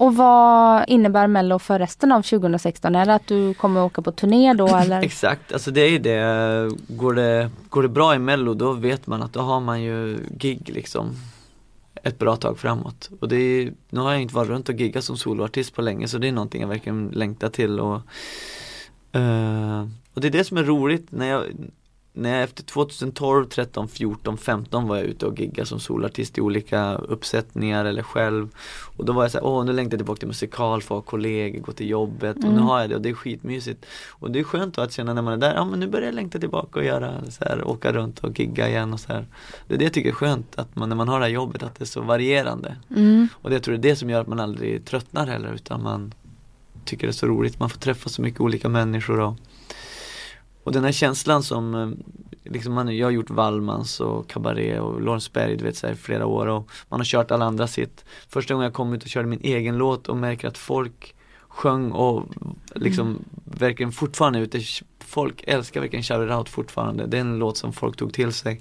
Och 0.00 0.16
vad 0.16 0.84
innebär 0.88 1.26
Mello 1.26 1.58
för 1.58 1.78
resten 1.78 2.12
av 2.12 2.22
2016? 2.22 2.94
Är 2.94 3.06
det 3.06 3.14
att 3.14 3.26
du 3.26 3.54
kommer 3.54 3.82
åka 3.82 4.02
på 4.02 4.12
turné 4.12 4.54
då 4.54 4.66
eller? 4.76 5.02
Exakt, 5.02 5.52
alltså 5.52 5.70
det 5.70 5.80
är 5.80 5.90
ju 5.90 5.98
det. 5.98 6.70
Går 6.88 7.14
det, 7.14 7.50
går 7.68 7.82
det 7.82 7.88
bra 7.88 8.14
i 8.14 8.18
mello 8.18 8.54
då 8.54 8.72
vet 8.72 9.06
man 9.06 9.22
att 9.22 9.32
då 9.32 9.40
har 9.40 9.60
man 9.60 9.82
ju 9.82 10.18
gig 10.38 10.70
liksom 10.74 11.10
ett 12.02 12.18
bra 12.18 12.36
tag 12.36 12.58
framåt. 12.58 13.10
Och 13.20 13.28
det 13.28 13.36
är, 13.36 13.72
nu 13.90 14.00
har 14.00 14.12
jag 14.12 14.22
inte 14.22 14.34
varit 14.34 14.50
runt 14.50 14.68
och 14.68 14.74
giggat 14.74 15.04
som 15.04 15.16
soloartist 15.16 15.74
på 15.74 15.82
länge 15.82 16.08
så 16.08 16.18
det 16.18 16.28
är 16.28 16.32
någonting 16.32 16.60
jag 16.60 16.68
verkligen 16.68 17.08
längtar 17.08 17.48
till 17.48 17.80
och 17.80 18.00
eh, 19.12 19.86
Och 20.14 20.20
det 20.20 20.28
är 20.28 20.32
det 20.32 20.44
som 20.44 20.56
är 20.56 20.64
roligt 20.64 21.06
när 21.10 21.26
jag 21.26 21.44
jag 22.12 22.42
efter 22.42 22.62
2012, 22.64 23.44
13, 23.46 23.88
14, 23.88 24.38
15 24.38 24.88
var 24.88 24.96
jag 24.96 25.04
ute 25.04 25.26
och 25.26 25.38
giggade 25.40 25.66
som 25.66 25.80
solartist 25.80 26.38
i 26.38 26.40
olika 26.40 26.94
uppsättningar 26.94 27.84
eller 27.84 28.02
själv 28.02 28.48
Och 28.96 29.04
då 29.04 29.12
var 29.12 29.22
jag 29.24 29.30
såhär, 29.30 29.44
åh 29.46 29.64
nu 29.64 29.72
längtar 29.72 29.92
jag 29.94 29.98
tillbaka 29.98 30.18
till 30.18 30.28
musikal, 30.28 30.82
få 30.82 30.94
ha 30.94 31.00
kollegor, 31.02 31.60
gå 31.60 31.72
till 31.72 31.88
jobbet 31.90 32.36
och 32.36 32.42
nu 32.44 32.48
Mm. 32.50 32.62
har 32.62 32.80
jag 32.80 32.90
det 32.90 32.96
och 32.96 33.02
det 33.02 33.08
är 33.08 33.14
skitmysigt 33.14 33.86
Och 34.08 34.30
det 34.30 34.38
är 34.38 34.44
skönt 34.44 34.78
att 34.78 34.92
känna 34.92 35.14
när 35.14 35.22
man 35.22 35.32
är 35.32 35.36
där, 35.36 35.54
ja 35.54 35.64
men 35.64 35.80
nu 35.80 35.86
börjar 35.88 36.06
jag 36.06 36.14
längta 36.14 36.38
tillbaka 36.38 36.78
och 36.78 36.84
göra 36.84 37.30
så 37.30 37.44
här, 37.44 37.68
åka 37.68 37.92
runt 37.92 38.18
och 38.18 38.38
gigga 38.40 38.68
igen 38.68 38.92
och 38.92 39.00
så 39.00 39.12
här. 39.12 39.26
Det 39.68 39.74
är 39.74 39.78
det 39.78 39.84
jag 39.84 39.92
tycker 39.92 40.08
är 40.10 40.14
skönt, 40.14 40.58
att 40.58 40.76
man 40.76 40.88
när 40.88 40.96
man 40.96 41.08
har 41.08 41.18
det 41.20 41.24
här 41.26 41.32
jobbet 41.32 41.62
att 41.62 41.74
det 41.74 41.84
är 41.84 41.86
så 41.86 42.00
varierande 42.00 42.76
Mm. 42.96 43.28
Och 43.34 43.50
det, 43.50 43.56
jag 43.56 43.62
tror 43.62 43.76
det 43.76 43.88
är 43.88 43.90
det 43.90 43.96
som 43.96 44.10
gör 44.10 44.20
att 44.20 44.26
man 44.26 44.40
aldrig 44.40 44.84
tröttnar 44.84 45.26
heller 45.26 45.52
utan 45.54 45.82
man 45.82 46.14
tycker 46.84 47.06
det 47.06 47.10
är 47.10 47.12
så 47.12 47.26
roligt, 47.26 47.60
man 47.60 47.70
får 47.70 47.78
träffa 47.78 48.08
så 48.08 48.22
mycket 48.22 48.40
olika 48.40 48.68
människor 48.68 49.20
och 49.20 49.34
och 50.64 50.72
den 50.72 50.84
här 50.84 50.92
känslan 50.92 51.42
som, 51.42 51.74
eh, 51.74 51.88
liksom 52.52 52.72
man, 52.72 52.96
jag 52.96 53.06
har 53.06 53.10
gjort 53.10 53.30
Wallmans 53.30 54.00
och 54.00 54.28
Cabaret 54.28 54.80
och 54.80 55.00
Lorensberg 55.00 55.56
du 55.56 55.64
vet 55.64 55.76
så 55.76 55.86
här, 55.86 55.94
i 55.94 55.96
flera 55.96 56.26
år 56.26 56.46
och 56.46 56.70
man 56.88 57.00
har 57.00 57.04
kört 57.04 57.30
alla 57.30 57.44
andra 57.44 57.66
sitt. 57.66 58.04
Första 58.28 58.54
gången 58.54 58.64
jag 58.64 58.74
kom 58.74 58.92
ut 58.92 59.02
och 59.02 59.08
körde 59.08 59.28
min 59.28 59.40
egen 59.42 59.78
låt 59.78 60.08
och 60.08 60.16
märker 60.16 60.48
att 60.48 60.58
folk 60.58 61.14
sjöng 61.48 61.90
och 61.90 62.24
liksom 62.74 63.24
verkligen 63.44 63.92
fortfarande 63.92 64.38
ute, 64.38 64.60
folk 64.98 65.44
älskar 65.46 65.80
verkligen 65.80 66.02
Shout 66.02 66.26
It 66.26 66.36
Out 66.36 66.48
fortfarande. 66.48 67.06
Det 67.06 67.16
är 67.16 67.20
en 67.20 67.38
låt 67.38 67.56
som 67.56 67.72
folk 67.72 67.96
tog 67.96 68.12
till 68.12 68.32
sig. 68.32 68.60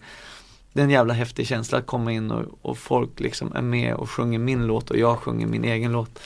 Det 0.74 0.82
är 0.82 0.84
en 0.84 0.90
jävla 0.90 1.14
häftig 1.14 1.48
känsla 1.48 1.78
att 1.78 1.86
komma 1.86 2.12
in 2.12 2.32
och, 2.32 2.46
och 2.62 2.78
folk 2.78 3.20
liksom 3.20 3.56
är 3.56 3.62
med 3.62 3.94
och 3.94 4.10
sjunger 4.10 4.40
min 4.40 4.68
låt 4.68 4.92
och 4.92 4.98
jag 4.98 5.18
sjunger 5.18 5.48
min 5.48 5.64
egen 5.64 5.92
låt. 5.92 6.20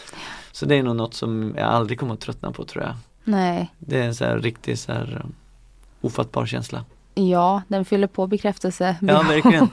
Så 0.52 0.66
det 0.66 0.76
är 0.76 0.84
nog 0.84 0.96
något 0.96 1.14
som 1.14 1.54
jag 1.58 1.66
aldrig 1.66 2.00
kommer 2.00 2.14
att 2.14 2.20
tröttna 2.20 2.52
på 2.52 2.66
tror 2.66 2.84
jag. 2.84 2.96
Nej, 3.24 3.74
Det 3.80 4.00
är 4.00 4.04
en 4.04 4.16
så 4.16 4.26
här 4.26 4.40
riktig 4.40 4.80
så 4.80 4.92
här 4.92 5.22
eh, 5.24 5.30
ofattbar 6.04 6.46
känsla. 6.46 6.86
ja 7.16 7.62
den 7.68 7.86
fyller 7.86 8.08
på 8.08 8.28
bekräftelse. 8.28 8.96
Ja, 9.02 9.22
verkligen. 9.22 9.68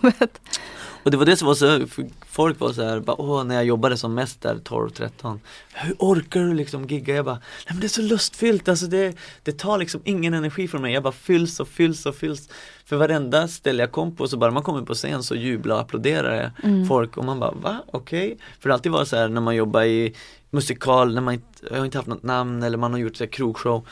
Och 1.02 1.10
det 1.10 1.16
var 1.16 1.24
det 1.26 1.36
som 1.36 1.46
var 1.48 1.54
så, 1.54 1.86
folk 2.26 2.60
var 2.60 2.72
så 2.72 2.82
här, 2.82 3.00
bara, 3.00 3.20
åh 3.20 3.44
när 3.44 3.54
jag 3.54 3.64
jobbade 3.64 3.96
som 3.96 4.14
mest 4.14 4.40
där 4.42 4.54
12-13 4.54 5.38
Hur 5.72 5.94
orkar 5.98 6.40
du 6.40 6.54
liksom 6.54 6.84
gigga? 6.86 7.14
Jag 7.14 7.24
bara, 7.24 7.34
nej 7.34 7.66
men 7.68 7.80
det 7.80 7.86
är 7.86 7.88
så 7.88 8.02
lustfyllt, 8.02 8.68
alltså 8.68 8.86
det, 8.86 9.16
det 9.42 9.58
tar 9.58 9.78
liksom 9.78 10.00
ingen 10.04 10.34
energi 10.34 10.68
från 10.68 10.82
mig, 10.82 10.92
jag 10.94 11.02
bara 11.02 11.12
fylls 11.12 11.60
och 11.60 11.68
fylls 11.68 12.06
och 12.06 12.14
fylls 12.14 12.48
För 12.84 12.96
varenda 12.96 13.48
ställe 13.48 13.82
jag 13.82 13.92
kom 13.92 14.16
på 14.16 14.28
så 14.28 14.36
bara 14.36 14.50
man 14.50 14.62
kommer 14.62 14.82
på 14.82 14.94
scen 14.94 15.22
så 15.22 15.34
jublar 15.34 15.74
och 15.74 15.80
applåderar 15.80 16.52
Mm. 16.62 16.86
folk 16.86 17.16
och 17.16 17.24
man 17.24 17.40
bara, 17.40 17.50
va? 17.52 17.84
Okej? 17.92 18.38
För 18.60 18.68
det 18.68 18.74
alltid 18.74 18.92
varit 18.92 19.08
så 19.08 19.16
här 19.16 19.28
när 19.28 19.40
man 19.40 19.56
jobbar 19.56 19.82
i 19.82 20.14
musikal, 20.50 21.14
när 21.14 21.20
man 21.22 21.34
inte, 21.34 21.46
jag 21.70 21.78
har 21.78 21.84
inte 21.84 21.98
haft 21.98 22.08
något 22.08 22.22
namn 22.22 22.62
eller 22.62 22.78
man 22.78 22.92
har 22.92 22.98
gjort 23.00 23.16
så 23.16 23.24
här 23.24 23.30
krogshow 23.30 23.86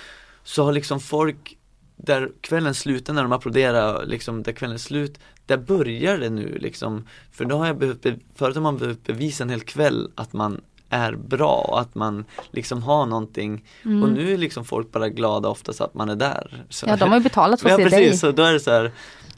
Så 0.44 0.64
har 0.64 0.72
liksom 0.72 1.00
folk 1.00 1.57
där 1.98 2.30
kvällen 2.40 2.74
slutar 2.74 3.12
när 3.14 3.22
de 3.22 3.32
applåderar, 3.32 4.06
liksom 4.06 4.42
där 4.42 4.52
kvällen 4.52 4.78
slut, 4.78 5.18
där 5.46 5.56
börjar 5.56 6.18
det 6.18 6.30
nu 6.30 6.58
liksom. 6.60 7.06
För 7.32 7.44
då 7.44 7.56
har 7.58 7.66
jag 7.66 7.78
behövt, 7.78 8.02
be- 8.02 8.18
förut 8.34 8.54
har 8.54 8.62
man 8.62 8.78
behövt 8.78 9.04
bevisa 9.06 9.44
en 9.44 9.50
hel 9.50 9.60
kväll 9.60 10.10
att 10.14 10.32
man 10.32 10.60
är 10.90 11.12
bra 11.16 11.66
och 11.68 11.80
att 11.80 11.94
man 11.94 12.24
liksom 12.50 12.82
har 12.82 13.06
någonting 13.06 13.64
och 13.84 14.08
nu 14.12 14.32
är 14.32 14.38
liksom 14.38 14.64
folk 14.64 14.92
bara 14.92 15.08
glada 15.08 15.48
oftast 15.48 15.80
att 15.80 15.94
man 15.94 16.08
är 16.08 16.16
där. 16.16 16.64
Så, 16.68 16.86
Mm. 16.86 16.98
Ja, 16.98 17.04
de 17.04 17.10
har 17.10 17.18
ju 17.18 17.22
betalat 17.24 17.60
för 17.60 17.68
ja 17.68 17.74
att 17.74 17.78
se 17.80 17.84
precis, 17.84 18.08
dig. 18.10 18.18
så 18.18 18.32
då 18.32 18.42
är 18.42 18.52
det 18.52 18.60
så 18.60 18.70
här 18.70 18.92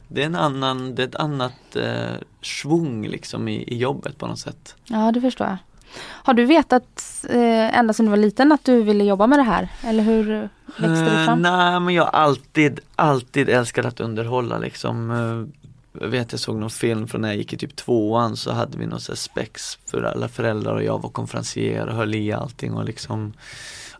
det 0.07 0.21
är 0.21 0.25
en 0.25 0.35
annan, 0.35 0.95
det 0.95 1.03
är 1.03 1.07
ett 1.07 1.15
annat 1.15 1.75
eh, 1.75 2.11
svung 2.41 3.07
liksom 3.07 3.47
i, 3.47 3.63
i 3.63 3.77
jobbet 3.77 4.17
på 4.17 4.27
något 4.27 4.39
sätt. 4.39 4.75
Ja, 4.85 5.11
det 5.11 5.21
förstår 5.21 5.47
jag. 5.47 5.57
Har 5.99 6.33
du 6.33 6.45
vetat 6.45 7.25
eh, 7.29 7.77
ända 7.79 7.93
sedan 7.93 8.05
du 8.05 8.09
var 8.09 8.17
liten 8.17 8.51
att 8.51 8.65
du 8.65 8.81
ville 8.83 9.03
jobba 9.03 9.27
med 9.27 9.39
det 9.39 9.43
här? 9.43 9.67
Eller 9.83 10.03
hur 10.03 10.49
växte 10.77 11.05
det 11.05 11.19
Eh, 11.19 11.25
fram? 11.25 11.41
nej 11.41 11.79
men 11.79 11.93
jag 11.93 12.03
har 12.03 12.11
alltid, 12.11 12.79
alltid 12.95 13.49
älskat 13.49 13.85
att 13.85 13.99
underhålla 13.99 14.57
liksom. 14.57 15.11
Jag 15.99 16.07
vet 16.07 16.31
jag 16.31 16.39
såg 16.39 16.57
någon 16.57 16.69
film 16.69 17.07
från 17.07 17.21
när 17.21 17.27
jag 17.27 17.37
gick 17.37 17.53
i 17.53 17.57
typ 17.57 17.75
tvåan 17.75 18.37
så 18.37 18.51
hade 18.51 18.77
vi 18.77 18.85
något 18.85 19.01
så 19.01 19.11
här 19.11 19.17
spex 19.17 19.79
för 19.85 20.03
alla 20.03 20.27
föräldrar 20.27 20.75
och 20.75 20.83
jag 20.83 21.01
var 21.01 21.09
konferencier 21.09 21.87
och 21.87 21.95
höll 21.95 22.15
i 22.15 22.31
allting 22.31 22.73
och 22.73 22.85
liksom 22.85 23.33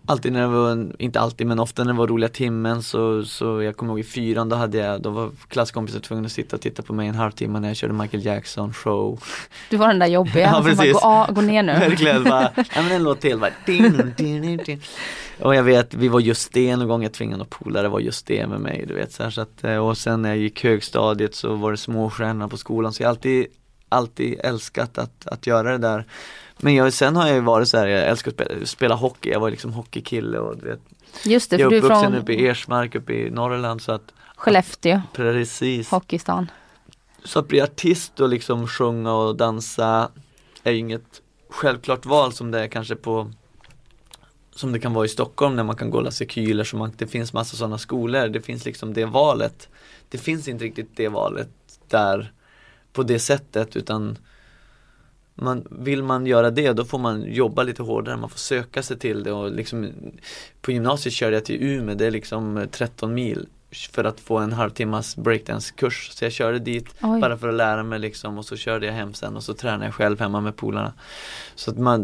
Alltid 0.06 0.34
när 0.34 0.42
det 0.42 0.48
var, 0.48 0.88
inte 1.00 1.20
alltid 1.20 1.48
men 1.48 1.60
ofta 1.60 1.84
när 1.84 1.94
det 1.94 1.98
var 1.98 2.08
roliga 2.08 2.30
timmen 2.30 2.84
så, 2.84 3.24
så 3.24 3.62
jag 3.62 3.78
kommer 3.78 3.92
ihåg 3.92 4.00
i 4.00 4.04
fyran 4.04 4.50
då 4.50 4.56
hade 4.56 4.78
jag, 4.78 5.02
då 5.02 5.10
var 5.10 5.30
klasskompisar 5.48 6.00
tvungna 6.00 6.26
att 6.26 6.32
sitta 6.32 6.56
och 6.56 6.62
titta 6.62 6.84
på 6.84 6.94
mig 6.94 7.08
en 7.08 7.16
halvtimme 7.16 7.60
när 7.60 7.68
jag 7.68 7.78
körde 7.78 7.94
Michael 7.94 8.26
Jackson 8.26 8.74
show 8.74 9.24
Du 9.70 9.78
var 9.78 9.88
den 9.88 10.00
där 10.00 10.08
jobbiga 10.08 10.46
Ja, 10.46 10.64
som 10.64 10.78
bara, 10.78 11.26
gå, 11.28 11.34
gå 11.34 11.42
ner 11.42 11.64
nu. 11.64 11.72
Verkligen 11.74 12.24
bara, 12.24 12.52
ja 12.56 12.82
men 12.82 12.92
en 12.92 13.04
låt 13.04 13.22
till 13.22 13.40
bara 13.40 13.52
din, 13.66 14.14
din, 14.18 14.42
din, 14.42 14.58
din. 14.58 14.82
Och 15.40 15.56
jag 15.56 15.64
vet, 15.64 15.94
vi 15.94 16.08
var 16.08 16.20
just 16.20 16.54
det 16.54 16.76
någon 16.76 16.88
gång, 16.88 17.04
jag 17.04 17.14
tvingade 17.14 17.38
någon 17.38 17.48
polare 17.48 17.88
var 17.88 18.00
just 18.00 18.28
det 18.28 18.48
med 18.48 18.60
mig 18.60 18.86
du 18.88 18.94
vet 18.94 19.12
så, 19.12 19.24
här, 19.24 19.30
så 19.30 19.42
att, 19.42 19.64
eh, 19.64 19.78
Och 19.78 19.98
sen 19.98 20.22
när 20.22 20.30
jag 20.30 20.38
gick 20.38 20.64
högstadiet 20.64 21.36
så 21.36 21.56
var 21.56 21.72
det 21.72 21.78
småstjärnor 21.82 22.48
på 22.48 22.58
skolan. 22.58 22.94
Så 22.94 23.04
jag 23.04 23.08
har 23.08 23.12
alltid, 23.12 23.48
alltid 23.90 24.40
älskat 24.44 24.98
att, 24.98 25.28
att 25.28 25.48
göra 25.48 25.72
det 25.72 25.78
där. 25.78 26.06
Men 26.58 26.76
jag, 26.76 26.94
sen 26.94 27.16
har 27.16 27.28
jag 27.28 27.36
ju 27.36 27.42
varit 27.42 27.68
så 27.68 27.78
här, 27.78 27.88
jag 27.88 28.08
älskar 28.08 28.32
att 28.32 28.36
spela, 28.36 28.66
spela 28.66 28.96
hockey, 28.96 29.30
jag 29.30 29.40
var 29.40 29.50
liksom 29.50 29.74
hockeykille 29.74 30.40
och 30.40 30.58
du 30.58 30.68
vet. 30.68 30.80
Just 31.26 31.50
det, 31.50 31.58
Jag 31.58 31.66
för 31.66 31.70
du 31.70 31.78
är 31.78 31.84
uppvuxen 31.84 32.12
från 32.12 32.22
uppe 32.22 32.34
i 32.34 32.48
Ersmark 32.48 32.96
uppe 32.96 33.14
i 33.14 33.30
Norrland 33.30 33.82
så 33.82 33.92
att 33.92 34.14
Skellefteå, 34.36 35.02
Precis. 35.14 35.90
Hockeystan. 35.92 36.52
Så 37.24 37.40
att 37.40 37.48
bli 37.48 37.62
artist 37.62 38.20
och 38.20 38.30
liksom 38.30 38.68
sjunga 38.68 39.14
och 39.14 39.36
dansa 39.36 40.12
är 40.64 40.72
ju 40.72 40.78
inget 40.78 41.22
självklart 41.50 42.06
val 42.06 42.34
som 42.34 42.52
det 42.52 42.60
är 42.60 42.68
kanske 42.68 42.96
på 42.96 43.32
som 44.56 44.72
det 44.72 44.80
kan 44.80 44.94
vara 44.94 45.06
i 45.06 45.10
Stockholm 45.10 45.56
när 45.56 45.64
man 45.64 45.76
kan 45.76 45.90
gå 45.90 46.12
som 46.12 46.80
man, 46.80 46.94
det 46.98 47.08
finns 47.08 47.34
massa 47.34 47.58
sådana 47.58 47.78
skolor. 47.78 48.28
Det 48.28 48.42
finns 48.42 48.66
liksom 48.66 48.94
det 48.94 49.06
valet. 49.06 49.70
Det 50.10 50.18
finns 50.18 50.48
inte 50.48 50.64
riktigt 50.64 50.90
det 50.96 51.08
valet 51.08 51.50
där 51.92 52.32
på 52.94 53.04
det 53.04 53.20
sättet 53.20 53.76
utan 53.76 54.18
man, 55.36 55.68
vill 55.70 56.04
man 56.04 56.26
göra 56.26 56.52
det 56.52 56.74
då 56.74 56.86
får 56.86 57.00
man 57.00 57.34
jobba 57.34 57.64
lite 57.64 57.84
hårdare, 57.84 58.18
man 58.18 58.30
får 58.30 58.40
söka 58.40 58.84
sig 58.84 59.00
till 59.00 59.24
det 59.24 59.32
och 59.32 59.52
liksom 59.52 59.92
På 60.62 60.72
gymnasiet 60.72 61.14
körde 61.14 61.36
jag 61.36 61.46
till 61.46 61.64
Umeå, 61.64 61.96
det 61.96 62.06
är 62.06 62.12
liksom 62.12 62.58
eh, 62.58 62.66
13 62.66 63.14
mil 63.14 63.48
för 63.92 64.04
att 64.04 64.20
få 64.20 64.38
en 64.38 64.54
halvtimmas 64.54 65.16
breakdance-kurs. 65.16 66.10
Så 66.12 66.26
jag 66.26 66.32
körde 66.32 66.60
dit 66.60 66.96
Oj. 67.02 67.22
bara 67.22 67.38
för 67.38 67.48
att 67.48 67.54
lära 67.54 67.84
mig 67.84 68.00
liksom 68.00 68.38
och 68.38 68.46
så 68.46 68.56
körde 68.58 68.86
jag 68.86 68.94
hem 68.94 69.14
sen 69.14 69.36
och 69.36 69.44
så 69.44 69.54
tränade 69.54 69.86
jag 69.86 69.94
själv 69.94 70.20
hemma 70.20 70.42
med 70.42 70.56
polarna. 70.56 70.94
Så 71.56 71.72
att 71.72 71.78
man, 71.78 72.02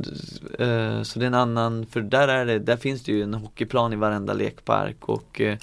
eh, 0.59 1.01
så 1.03 1.19
det 1.19 1.25
är 1.25 1.27
en 1.27 1.33
annan, 1.33 1.85
för 1.85 2.01
där 2.01 2.27
är 2.27 2.45
det, 2.45 2.59
där 2.59 2.77
finns 2.77 3.03
det 3.03 3.11
ju 3.11 3.23
en 3.23 3.33
hockeyplan 3.33 3.93
i 3.93 3.95
varenda 3.95 4.33
lekpark 4.33 5.09
och 5.09 5.41
eh, 5.41 5.57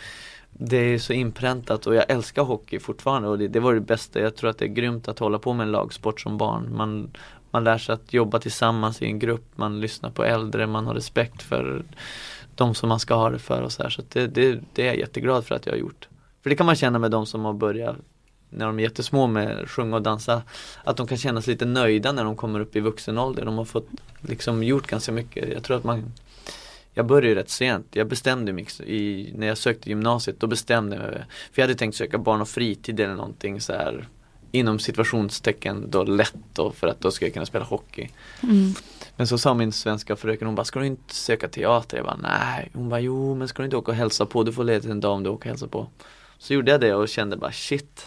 det 0.59 0.77
är 0.77 0.99
så 0.99 1.13
inpräntat 1.13 1.87
och 1.87 1.95
jag 1.95 2.05
älskar 2.09 2.43
hockey 2.43 2.79
fortfarande 2.79 3.29
och 3.29 3.39
det, 3.39 3.49
det 3.49 3.61
var 3.61 3.75
det 3.75 3.81
bästa. 3.81 4.21
Jag 4.21 4.37
tror 4.37 4.51
att 4.51 4.59
det 4.59 4.65
är 4.65 4.69
grymt 4.69 5.09
att 5.09 5.19
hålla 5.19 5.39
på 5.39 5.53
med 5.53 5.65
en 5.65 5.73
lagsport 5.73 6.21
som 6.21 6.39
barn. 6.39 6.77
Man, 6.77 7.11
man 7.51 7.65
lär 7.65 7.79
sig 7.79 7.93
att 7.93 8.13
jobba 8.13 8.39
tillsammans 8.39 9.03
i 9.03 9.07
en 9.07 9.19
grupp, 9.19 9.45
man 9.57 9.81
lyssnar 9.81 10.11
på 10.11 10.25
äldre, 10.25 10.67
man 10.67 10.87
har 10.87 10.95
respekt 10.95 11.43
för 11.43 11.85
de 12.55 12.75
som 12.75 12.89
man 12.89 13.01
ska 13.01 13.15
ha 13.15 13.31
det 13.31 13.39
för 13.39 13.63
och 13.63 13.73
så 13.73 13.83
här. 13.83 13.91
Så 13.91 14.03
det, 14.09 14.27
det, 14.27 14.61
det 14.73 14.83
är 14.83 14.87
jag 14.87 14.99
jätteglad 14.99 15.45
för 15.45 15.55
att 15.55 15.67
jag 15.67 15.73
har 15.73 15.79
gjort. 15.79 16.09
För 16.43 16.51
det 16.51 16.57
kan 16.57 16.67
man 16.67 16.77
känna 16.77 16.99
med 16.99 17.11
de 17.11 17.27
som 17.27 17.45
har 17.45 17.53
börjat 17.53 17.97
när 18.51 18.67
de 18.67 18.79
är 18.79 18.83
jättesmå 18.83 19.27
med 19.27 19.71
sjunga 19.71 19.97
och 19.97 20.03
dansa 20.03 20.43
att 20.85 20.97
de 20.97 21.07
kan 21.07 21.19
känna 21.19 21.43
sig 21.43 21.55
lite 21.55 21.65
nöjda 21.65 22.13
när 22.13 22.25
de 22.25 22.37
kommer 22.37 22.61
upp 22.61 22.77
i 22.77 22.81
vuxen 22.81 23.19
ålder. 23.19 23.45
De 23.45 23.59
har 23.59 23.65
fått 23.65 23.89
liksom 24.21 24.63
gjort 24.63 24.87
ganska 24.87 25.13
mycket. 25.13 25.53
Jag 25.53 25.63
tror 25.63 25.77
att 25.77 25.85
man 25.85 26.13
jag 26.95 27.07
började 27.07 27.29
ju 27.29 27.35
rätt 27.35 27.51
sent. 27.51 27.87
Jag 27.91 28.09
bestämde 28.09 28.53
mig 28.53 28.67
i, 28.87 29.33
när 29.37 29.47
jag 29.47 29.59
sökte 29.59 29.89
gymnasiet, 29.89 30.41
då 30.41 30.47
bestämde 30.47 30.97
jag 30.97 31.03
mig. 31.03 31.25
För 31.53 31.63
jag 31.63 31.63
hade 31.63 31.75
tänkt 31.75 31.97
söka 31.97 32.19
barn 32.19 32.41
och 32.41 32.49
fritid 32.49 33.01
eller 33.01 33.15
någonting 33.15 33.61
så 33.61 33.73
här 33.73 34.09
inom 34.51 34.79
situationstecken 34.79 35.91
då 35.91 36.05
lätt 36.05 36.35
då 36.53 36.71
för 36.71 36.87
att 36.87 37.01
då 37.01 37.11
ska 37.11 37.25
jag 37.25 37.35
kunna 37.35 37.47
spela 37.47 37.65
hockey. 37.65 38.11
Mm. 38.43 38.75
Men 39.17 39.27
så 39.27 39.39
sa 39.39 39.55
min 39.55 39.73
svenska 39.73 40.17
fröken, 40.17 40.47
hon 40.47 40.55
bara, 40.55 40.65
ska 40.65 40.81
du 40.81 40.87
inte 40.87 41.15
söka 41.15 41.49
teater? 41.49 41.97
Jag 41.97 42.07
bara, 42.07 42.19
nej. 42.23 42.71
Hon 42.75 42.89
bara, 42.89 43.01
jo 43.01 43.35
men 43.35 43.49
ska 43.49 43.63
du 43.63 43.65
inte 43.65 43.77
åka 43.77 43.93
och 43.93 43.97
hälsa 43.97 44.27
på? 44.27 44.43
Du 44.43 44.53
får 44.53 44.65
ledigt 44.65 44.91
en 44.91 45.01
dag 45.01 45.13
om 45.13 45.23
du 45.23 45.31
åker 45.31 45.45
och 45.45 45.51
hälsa 45.51 45.69
på. 45.69 45.87
Så 46.39 46.55
gjorde 46.55 46.71
jag 46.71 46.81
det 46.81 46.95
och 46.95 47.09
kände 47.09 47.37
bara, 47.37 47.53
shit. 47.53 48.07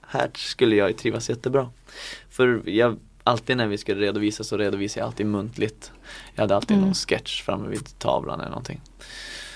Här 0.00 0.30
skulle 0.34 0.76
jag 0.76 0.96
trivas 0.96 1.30
jättebra. 1.30 1.70
För 2.30 2.62
jag 2.68 2.96
alltid 3.30 3.56
när 3.56 3.66
vi 3.66 3.78
skulle 3.78 4.00
redovisa 4.00 4.44
så 4.44 4.56
redovisade 4.56 5.00
jag 5.00 5.06
alltid 5.06 5.26
muntligt. 5.26 5.92
Jag 6.34 6.42
hade 6.42 6.56
alltid 6.56 6.70
Mm. 6.76 6.84
någon 6.86 6.94
sketch 6.94 7.42
framme 7.42 7.68
vid 7.68 7.98
tavlan 7.98 8.40
eller 8.40 8.50
någonting. 8.50 8.80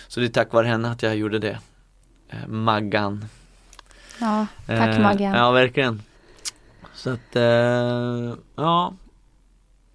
Så 0.09 0.21
det 0.21 0.27
är 0.27 0.31
tack 0.31 0.53
vare 0.53 0.67
henne 0.67 0.91
att 0.91 1.03
jag 1.03 1.17
gjorde 1.17 1.39
det. 1.39 1.59
Eh, 2.29 2.47
Maggan. 2.49 3.25
Ja, 4.21 4.47
tack 4.67 4.97
Eh, 4.97 5.03
Maggan. 5.03 5.35
Ja, 5.35 5.51
verkligen. 5.51 6.03
Så 6.95 7.11
att, 7.11 7.37
eh, 7.37 8.35
ja. 8.57 8.95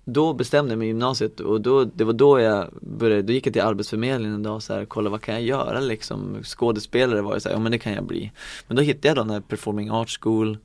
Då 0.05 0.33
bestämde 0.33 0.71
jag 0.71 0.77
mig 0.79 0.85
i 0.85 0.89
gymnasiet 0.89 1.39
och 1.39 1.61
då, 1.61 1.83
det 1.83 2.03
var 2.03 2.13
då 2.13 2.39
jag 2.39 2.69
började, 2.81 3.21
då 3.21 3.33
gick 3.33 3.47
jag 3.47 3.53
till 3.53 3.61
arbetsförmedlingen 3.61 4.35
en 4.35 4.43
dag 4.43 4.55
och 4.55 4.63
så 4.63 4.73
här, 4.73 4.85
kolla 4.85 5.09
vad 5.09 5.21
kan 5.21 5.33
jag 5.35 5.43
göra 5.43 5.79
liksom. 5.79 6.37
Skådespelare 6.43 7.21
var 7.21 7.33
ju 7.33 7.39
så 7.39 7.49
här, 7.49 7.55
ja 7.55 7.59
men 7.59 7.71
det 7.71 7.77
kan 7.77 7.93
jag 7.93 8.03
bli. 8.03 8.31
Men 8.67 8.77
då 8.77 8.83
hittade 8.83 9.07
jag 9.07 9.17
då 9.17 9.21
den 9.21 9.29
här 9.31 9.39
Performing 9.41 9.89
Arts 9.91 10.17
School 10.21 10.57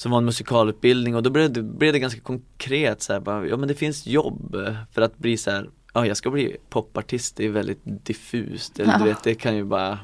som 0.00 0.10
var 0.10 0.18
en 0.18 0.24
musikalutbildning 0.24 1.16
och 1.16 1.22
då 1.22 1.30
blev 1.30 1.52
det, 1.52 1.62
blev 1.62 1.92
det 1.92 1.98
ganska 1.98 2.20
konkret 2.20 3.02
så 3.02 3.12
här, 3.12 3.20
bara, 3.20 3.46
ja 3.46 3.56
men 3.56 3.68
det 3.68 3.74
finns 3.74 4.06
jobb 4.06 4.56
för 4.92 5.02
att 5.02 5.18
bli 5.18 5.36
så 5.36 5.50
här, 5.50 5.70
ja 5.94 6.06
jag 6.06 6.16
ska 6.16 6.30
bli 6.30 6.56
popartist, 6.68 7.36
det 7.36 7.44
är 7.46 7.50
väldigt 7.50 7.80
diffust, 7.84 8.80
eller 8.80 8.92
Ja. 8.92 8.98
du 8.98 9.04
vet 9.10 9.22
det 9.24 9.34
kan 9.34 9.56
ju 9.56 9.64
bara 9.64 9.98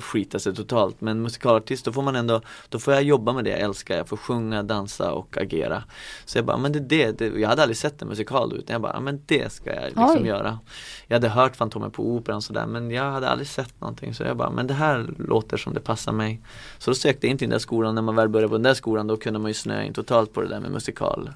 skita 0.00 0.38
sig 0.38 0.54
totalt 0.54 1.00
men 1.00 1.22
musikalartist 1.22 1.84
då 1.84 1.92
får 1.92 2.02
man 2.02 2.16
ändå, 2.16 2.40
då 2.68 2.78
får 2.78 2.94
jag 2.94 3.02
jobba 3.02 3.32
med 3.32 3.44
det 3.44 3.50
jag 3.50 3.60
älskar, 3.60 3.96
jag 3.96 4.08
får 4.08 4.16
sjunga, 4.16 4.62
dansa 4.62 5.12
och 5.12 5.36
agera. 5.36 5.84
Så 6.24 6.38
jag 6.38 6.44
bara, 6.44 6.56
men 6.56 6.72
det 6.72 6.78
är 6.78 6.82
det, 6.82 7.18
det, 7.18 7.40
jag 7.40 7.48
hade 7.48 7.62
aldrig 7.62 7.76
sett 7.76 8.02
en 8.02 8.08
musikal 8.08 8.52
utan 8.52 8.74
jag 8.74 8.82
bara, 8.82 9.00
men 9.00 9.22
det 9.26 9.52
ska 9.52 9.74
jag 9.74 9.84
liksom 9.84 10.16
Oj. 10.22 10.26
göra. 10.26 10.58
Jag 11.06 11.16
hade 11.16 11.28
hört 11.28 11.56
Fantomen 11.56 11.90
på 11.90 12.10
Operan 12.10 12.42
sådär 12.42 12.66
men 12.66 12.90
jag 12.90 13.12
hade 13.12 13.28
aldrig 13.28 13.48
sett 13.48 13.80
någonting 13.80 14.14
så 14.14 14.22
jag 14.22 14.36
bara, 14.36 14.50
men 14.50 14.66
det 14.66 14.74
här 14.74 15.14
låter 15.18 15.56
som 15.56 15.74
det 15.74 15.80
passar 15.80 16.12
mig. 16.12 16.42
Så 16.78 16.90
då 16.90 16.94
sökte 16.94 17.26
jag 17.26 17.30
in 17.30 17.38
till 17.38 17.48
den 17.48 17.52
där 17.52 17.58
skolan, 17.58 17.94
när 17.94 18.02
man 18.02 18.16
väl 18.16 18.28
började 18.28 18.48
på 18.48 18.54
den 18.54 18.62
där 18.62 18.74
skolan 18.74 19.06
då 19.06 19.16
kunde 19.16 19.38
man 19.38 19.50
ju 19.50 19.54
snöa 19.54 19.84
in 19.84 19.92
totalt 19.94 20.32
på 20.32 20.40
det 20.40 20.48
där 20.48 20.60
med 20.60 20.70
musikal. 20.70 21.30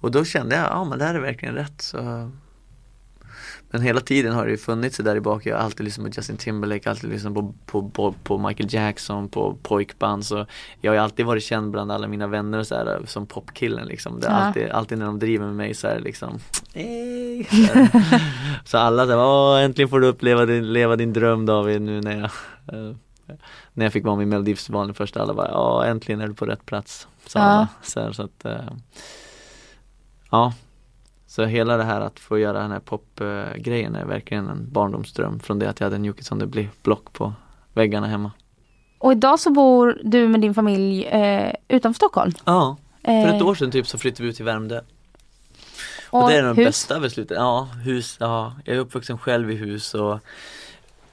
Och 0.00 0.10
då 0.10 0.24
kände 0.24 0.56
jag, 0.56 0.64
ja 0.64 0.84
men 0.84 0.98
det 0.98 1.04
här 1.04 1.14
är 1.14 1.20
verkligen 1.20 1.54
rätt 1.54 1.82
så 1.82 2.30
men 3.74 3.82
hela 3.82 4.00
tiden 4.00 4.32
har 4.34 4.44
det 4.44 4.50
ju 4.50 4.56
funnits 4.56 4.96
där 4.96 5.16
i 5.16 5.20
bak. 5.20 5.46
Jag 5.46 5.56
har 5.56 5.62
alltid 5.64 5.84
lyssnat 5.84 6.06
på 6.06 6.12
Justin 6.16 6.36
Timberlake, 6.36 6.90
alltid 6.90 7.10
lyssnat 7.10 7.34
på, 7.34 7.54
på, 7.66 7.88
på, 7.88 8.14
på 8.22 8.38
Michael 8.38 8.74
Jackson, 8.74 9.28
på 9.28 9.56
pojkband. 9.62 10.26
Så 10.26 10.46
jag 10.80 10.90
har 10.90 10.96
ju 10.96 11.02
alltid 11.02 11.26
varit 11.26 11.42
känd 11.42 11.70
bland 11.70 11.92
alla 11.92 12.08
mina 12.08 12.26
vänner 12.26 12.62
så 12.62 12.74
här, 12.74 13.02
som 13.06 13.26
popkillen 13.26 13.86
liksom. 13.86 14.20
Det 14.20 14.26
är 14.26 14.30
Ja. 14.30 14.36
alltid, 14.36 14.68
alltid 14.70 14.98
när 14.98 15.06
de 15.06 15.18
driver 15.18 15.46
med 15.46 15.54
mig 15.54 15.74
så 15.74 15.86
här 15.88 16.00
liksom 16.00 16.38
"Hey." 16.74 17.44
så, 17.50 17.56
här. 17.56 18.22
så 18.64 18.78
alla 18.78 19.06
säger 19.06 19.18
Åh 19.18 19.62
äntligen 19.64 19.88
får 19.88 20.00
du 20.00 20.06
uppleva 20.06 20.46
din, 20.46 20.72
leva 20.72 20.96
din 20.96 21.12
dröm 21.12 21.46
David 21.46 21.82
nu 21.82 22.00
när 22.00 22.16
jag 22.20 22.30
eh, 22.78 22.96
När 23.72 23.84
jag 23.86 23.92
fick 23.92 24.04
vara 24.04 24.16
med 24.16 24.22
i 24.22 24.26
Melodifestivalen 24.26 24.94
först 24.94 25.16
alla 25.16 25.34
bara 25.34 25.48
Ja 25.50 25.84
äntligen 25.86 26.20
är 26.20 26.28
du 26.28 26.34
på 26.34 26.46
rätt 26.46 26.66
plats 26.66 27.08
sa 27.26 27.38
Ja. 27.38 27.66
Så, 27.82 28.00
här, 28.00 28.12
så 28.12 28.22
att 28.22 28.44
eh, 28.44 28.72
Ja 30.30 30.52
så 31.34 31.44
hela 31.44 31.76
det 31.76 31.84
här 31.84 32.00
att 32.00 32.20
få 32.20 32.38
göra 32.38 32.62
den 32.62 32.70
här 32.70 32.80
popgrejen 32.80 33.94
är 33.94 34.04
verkligen 34.04 34.48
en 34.48 34.72
barndomsdröm 34.72 35.40
från 35.40 35.58
det 35.58 35.68
att 35.68 35.80
jag 35.80 35.86
hade 35.86 35.96
en 35.96 36.04
Jocke 36.04 36.24
som 36.24 36.38
det 36.38 36.46
blir 36.46 36.68
block 36.82 37.12
på 37.12 37.32
väggarna 37.72 38.06
hemma. 38.06 38.30
Och 38.98 39.12
idag 39.12 39.40
så 39.40 39.50
bor 39.50 40.00
du 40.04 40.28
med 40.28 40.40
din 40.40 40.54
familj 40.54 41.04
eh, 41.04 41.52
utanför 41.68 41.96
Stockholm. 41.96 42.32
Ja, 42.44 42.76
för 43.04 43.26
ett 43.28 43.40
Eh, 43.40 43.46
år 43.46 43.54
sedan 43.54 43.70
typ 43.70 43.86
så 43.86 43.98
flyttade 43.98 44.22
vi 44.22 44.28
ut 44.28 44.36
till 44.36 44.44
Värmdö. 44.44 44.80
och 46.10 46.22
Och 46.22 46.28
det 46.30 46.36
är 46.36 46.42
de 46.42 46.56
hus. 46.56 46.66
bästa 46.66 47.00
besluten. 47.00 47.36
Ja, 47.36 47.68
hus, 47.84 48.16
ja. 48.20 48.54
Jag 48.64 48.76
är 48.76 48.80
uppvuxen 48.80 49.18
själv 49.18 49.50
i 49.50 49.54
hus 49.54 49.94
och 49.94 50.18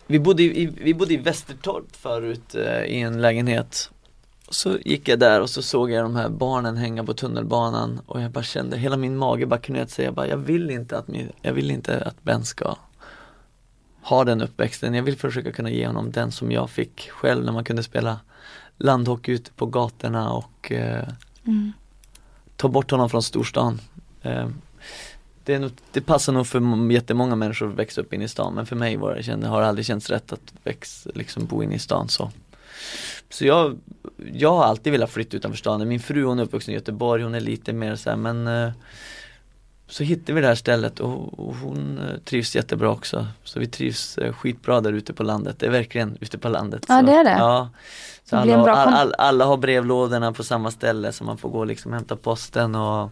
vi 0.07 0.19
bodde 0.19 0.43
i, 0.43 0.65
vi 0.81 0.93
bodde 0.93 1.13
i 1.13 1.17
Västertorp 1.17 1.95
förut 1.95 2.55
eh, 2.55 2.83
i 2.83 3.01
en 3.01 3.21
lägenhet. 3.21 3.91
Så 4.51 4.77
gick 4.85 5.07
jag 5.07 5.19
där 5.19 5.41
och 5.41 5.49
så 5.49 5.61
såg 5.61 5.91
jag 5.91 6.05
de 6.05 6.15
här 6.15 6.29
barnen 6.29 6.77
hänga 6.77 7.03
på 7.03 7.13
tunnelbanan 7.13 8.01
och 8.05 8.21
jag 8.21 8.31
bara 8.31 8.43
kände, 8.43 8.77
hela 8.77 8.97
min 8.97 9.17
mage 9.17 9.45
bara 9.45 9.59
knöt 9.59 9.89
sig. 9.91 10.05
Jag 10.05 10.13
bara, 10.13 10.27
jag 10.27 10.37
vill 10.37 10.69
inte 10.69 10.97
att, 10.97 11.07
min, 11.07 11.31
jag 11.41 11.53
vill 11.53 11.71
inte 11.71 12.01
att 12.01 12.23
Ben 12.23 12.45
ska 12.45 12.75
ha 14.01 14.23
den 14.23 14.41
uppväxten. 14.41 14.93
Jag 14.93 15.03
vill 15.03 15.17
försöka 15.17 15.51
kunna 15.51 15.69
ge 15.69 15.87
honom 15.87 16.11
den 16.11 16.31
som 16.31 16.51
jag 16.51 16.69
fick 16.69 17.09
själv 17.09 17.45
när 17.45 17.51
man 17.51 17.63
kunde 17.63 17.83
spela 17.83 18.19
landhockey 18.77 19.31
ute 19.31 19.51
på 19.51 19.65
gatorna 19.65 20.31
och 20.31 20.71
eh, 20.71 21.07
Mm. 21.43 21.73
ta 22.55 22.67
bort 22.67 22.91
honom 22.91 23.09
från 23.09 23.23
storstan. 23.23 23.81
Eh, 24.21 24.47
det, 25.43 25.59
nog, 25.59 25.71
det 25.91 26.01
passar 26.01 26.33
nog 26.33 26.47
för 26.47 26.91
jättemånga 26.91 27.35
människor 27.35 27.69
att 27.69 27.75
växa 27.75 28.01
upp 28.01 28.13
inne 28.13 28.23
i 28.23 28.27
stan 28.27 28.53
men 28.53 28.65
för 28.65 28.75
mig 28.75 28.97
var 28.97 29.15
det, 29.15 29.47
har 29.47 29.61
det 29.61 29.67
aldrig 29.67 29.85
känts 29.85 30.09
rätt 30.09 30.33
att 30.33 30.53
växa, 30.63 31.09
liksom 31.13 31.45
bo 31.45 31.63
inne 31.63 31.75
i 31.75 31.79
stan 31.79 32.09
så. 32.09 32.31
Så 33.31 33.45
jag, 33.45 33.79
jag 34.33 34.51
har 34.51 34.63
alltid 34.63 34.91
velat 34.91 35.09
flytta 35.09 35.37
utanför 35.37 35.57
stan. 35.57 35.87
Min 35.87 35.99
fru 35.99 36.23
hon 36.23 36.39
är 36.39 36.43
uppvuxen 36.43 36.71
i 36.71 36.75
Göteborg, 36.75 37.23
hon 37.23 37.35
är 37.35 37.39
lite 37.39 37.73
mer 37.73 37.95
så 37.95 38.09
här, 38.09 38.17
men 38.17 38.47
eh, 38.47 38.71
så 39.87 40.03
hittade 40.03 40.33
vi 40.33 40.41
det 40.41 40.47
här 40.47 40.55
stället 40.55 40.99
och, 40.99 41.39
och 41.39 41.55
hon 41.55 41.97
eh, 41.97 42.17
trivs 42.17 42.55
jättebra 42.55 42.89
också. 42.89 43.27
Så 43.43 43.59
vi 43.59 43.67
trivs 43.67 44.17
eh, 44.17 44.33
skitbra 44.33 44.81
där 44.81 44.93
ute 44.93 45.13
på 45.13 45.23
landet. 45.23 45.59
Det 45.59 45.65
är 45.65 45.69
verkligen 45.69 46.17
ute 46.21 46.37
på 46.37 46.49
landet. 46.49 46.85
Ja, 46.87 46.99
så, 46.99 47.05
det 47.05 47.11
är 47.11 47.23
det. 47.23 47.35
Ja. 47.39 47.69
Så 48.23 48.35
Det 48.35 48.55
alla, 48.55 48.71
all, 48.71 48.93
all, 48.93 49.13
alla 49.17 49.45
har 49.45 49.57
brevlådorna 49.57 50.33
på 50.33 50.43
samma 50.43 50.71
ställe 50.71 51.11
så 51.11 51.23
man 51.23 51.37
får 51.37 51.49
gå 51.49 51.59
och 51.59 51.67
liksom 51.67 51.93
hämta 51.93 52.15
posten 52.15 52.75
och 52.75 53.09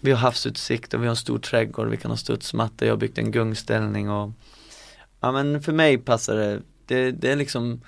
vi 0.00 0.10
har 0.10 0.18
havsutsikt 0.18 0.94
och 0.94 1.02
vi 1.02 1.06
har 1.06 1.10
en 1.10 1.16
stor 1.16 1.38
trädgård, 1.38 1.88
vi 1.88 1.96
kan 1.96 2.10
ha 2.10 2.18
studsmatta, 2.18 2.86
jag 2.86 2.92
har 2.92 2.98
byggt 2.98 3.18
en 3.18 3.30
gungställning 3.30 4.10
och 4.10 4.30
Ja 5.20 5.32
men 5.32 5.62
för 5.62 5.72
mig 5.72 5.98
passar 5.98 6.36
det, 6.36 6.60
det, 6.86 7.10
det 7.10 7.32
är 7.32 7.36
liksom 7.36 7.80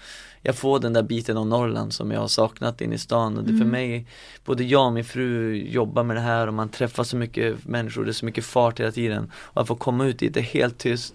Jag 0.42 0.56
får 0.56 0.78
den 0.78 0.92
där 0.92 1.02
biten 1.02 1.36
av 1.36 1.46
Norrland 1.46 1.92
som 1.92 2.10
jag 2.10 2.20
har 2.20 2.28
saknat 2.28 2.80
in 2.80 2.92
i 2.92 2.98
stan. 2.98 3.38
Och 3.38 3.44
det 3.44 3.58
för 3.58 3.64
mig 3.64 4.06
Både 4.44 4.64
jag 4.64 4.86
och 4.86 4.92
min 4.92 5.04
fru 5.04 5.54
jobbar 5.54 6.02
med 6.02 6.16
det 6.16 6.20
här 6.20 6.46
och 6.46 6.54
man 6.54 6.68
träffar 6.68 7.04
så 7.04 7.16
mycket 7.16 7.66
människor, 7.66 8.04
det 8.04 8.10
är 8.10 8.12
så 8.12 8.24
mycket 8.24 8.44
fart 8.44 8.80
hela 8.80 8.92
tiden. 8.92 9.30
Och 9.34 9.62
att 9.62 9.68
få 9.68 9.74
komma 9.74 10.06
ut 10.06 10.18
dit, 10.18 10.34
det 10.34 10.40
är 10.40 10.44
helt 10.44 10.78
tyst. 10.78 11.14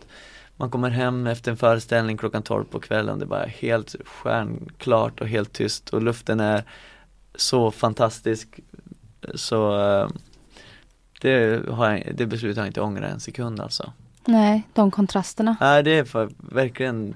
Man 0.57 0.71
kommer 0.71 0.89
hem 0.89 1.27
efter 1.27 1.51
en 1.51 1.57
föreställning 1.57 2.17
klockan 2.17 2.43
12 2.43 2.65
på 2.65 2.79
kvällen, 2.79 3.19
det 3.19 3.25
är 3.25 3.27
bara 3.27 3.45
helt 3.45 3.95
stjärnklart 4.05 5.21
och 5.21 5.27
helt 5.27 5.53
tyst 5.53 5.89
och 5.89 6.01
luften 6.01 6.39
är 6.39 6.63
så 7.35 7.71
fantastisk. 7.71 8.59
Så 9.35 9.81
eh, 9.81 10.09
det, 11.21 11.65
har 11.69 11.91
jag, 11.91 12.15
det 12.15 12.25
beslutet 12.25 12.57
har 12.57 12.63
jag 12.63 12.69
inte 12.69 12.81
ångrat 12.81 13.11
en 13.11 13.19
sekund 13.19 13.59
alltså. 13.59 13.93
Nej, 14.25 14.63
de 14.73 14.91
kontrasterna. 14.91 15.55
Nej 15.61 15.83
det 15.83 15.91
är 15.91 16.03
för, 16.03 16.29
verkligen 16.37 17.15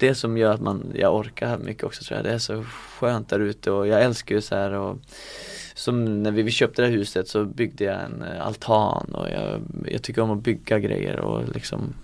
det 0.00 0.14
som 0.14 0.36
gör 0.36 0.54
att 0.54 0.60
man, 0.60 0.92
jag 0.94 1.14
orkar 1.16 1.58
mycket 1.58 1.84
också 1.84 2.04
tror 2.04 2.16
jag. 2.18 2.24
Det 2.24 2.32
är 2.32 2.38
så 2.38 2.64
skönt 2.98 3.28
där 3.28 3.40
ute 3.40 3.70
och 3.70 3.86
jag 3.86 4.02
älskar 4.02 4.34
ju 4.34 4.40
så 4.40 4.54
här 4.54 4.72
och 4.72 4.98
Som 5.74 6.22
när 6.22 6.30
vi, 6.30 6.50
köpte 6.50 6.82
det 6.82 6.88
här 6.88 6.94
huset 6.94 7.28
så 7.28 7.44
byggde 7.44 7.84
jag 7.84 8.02
en 8.02 8.22
eh, 8.22 8.46
altan 8.46 9.14
och 9.14 9.28
jag, 9.28 9.60
jag 9.86 10.02
tycker 10.02 10.22
om 10.22 10.30
att 10.30 10.42
bygga 10.42 10.78
grejer 10.78 11.20
och 11.20 11.54
liksom 11.54 11.94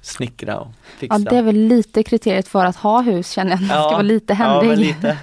Snickra 0.00 0.58
och 0.58 0.68
fixa. 0.98 1.18
Ja, 1.18 1.30
det 1.30 1.36
är 1.36 1.42
väl 1.42 1.56
lite 1.56 2.02
kriteriet 2.02 2.48
för 2.48 2.64
att 2.64 2.76
ha 2.76 3.00
hus 3.00 3.30
känner 3.30 3.50
jag. 3.50 3.60
Det 3.60 3.66
ska 3.66 3.82
vara 3.82 4.02
lite 4.02 4.36
Ja, 4.38 4.60
men 4.60 4.70
händig. 4.70 4.86
lite. 4.86 5.18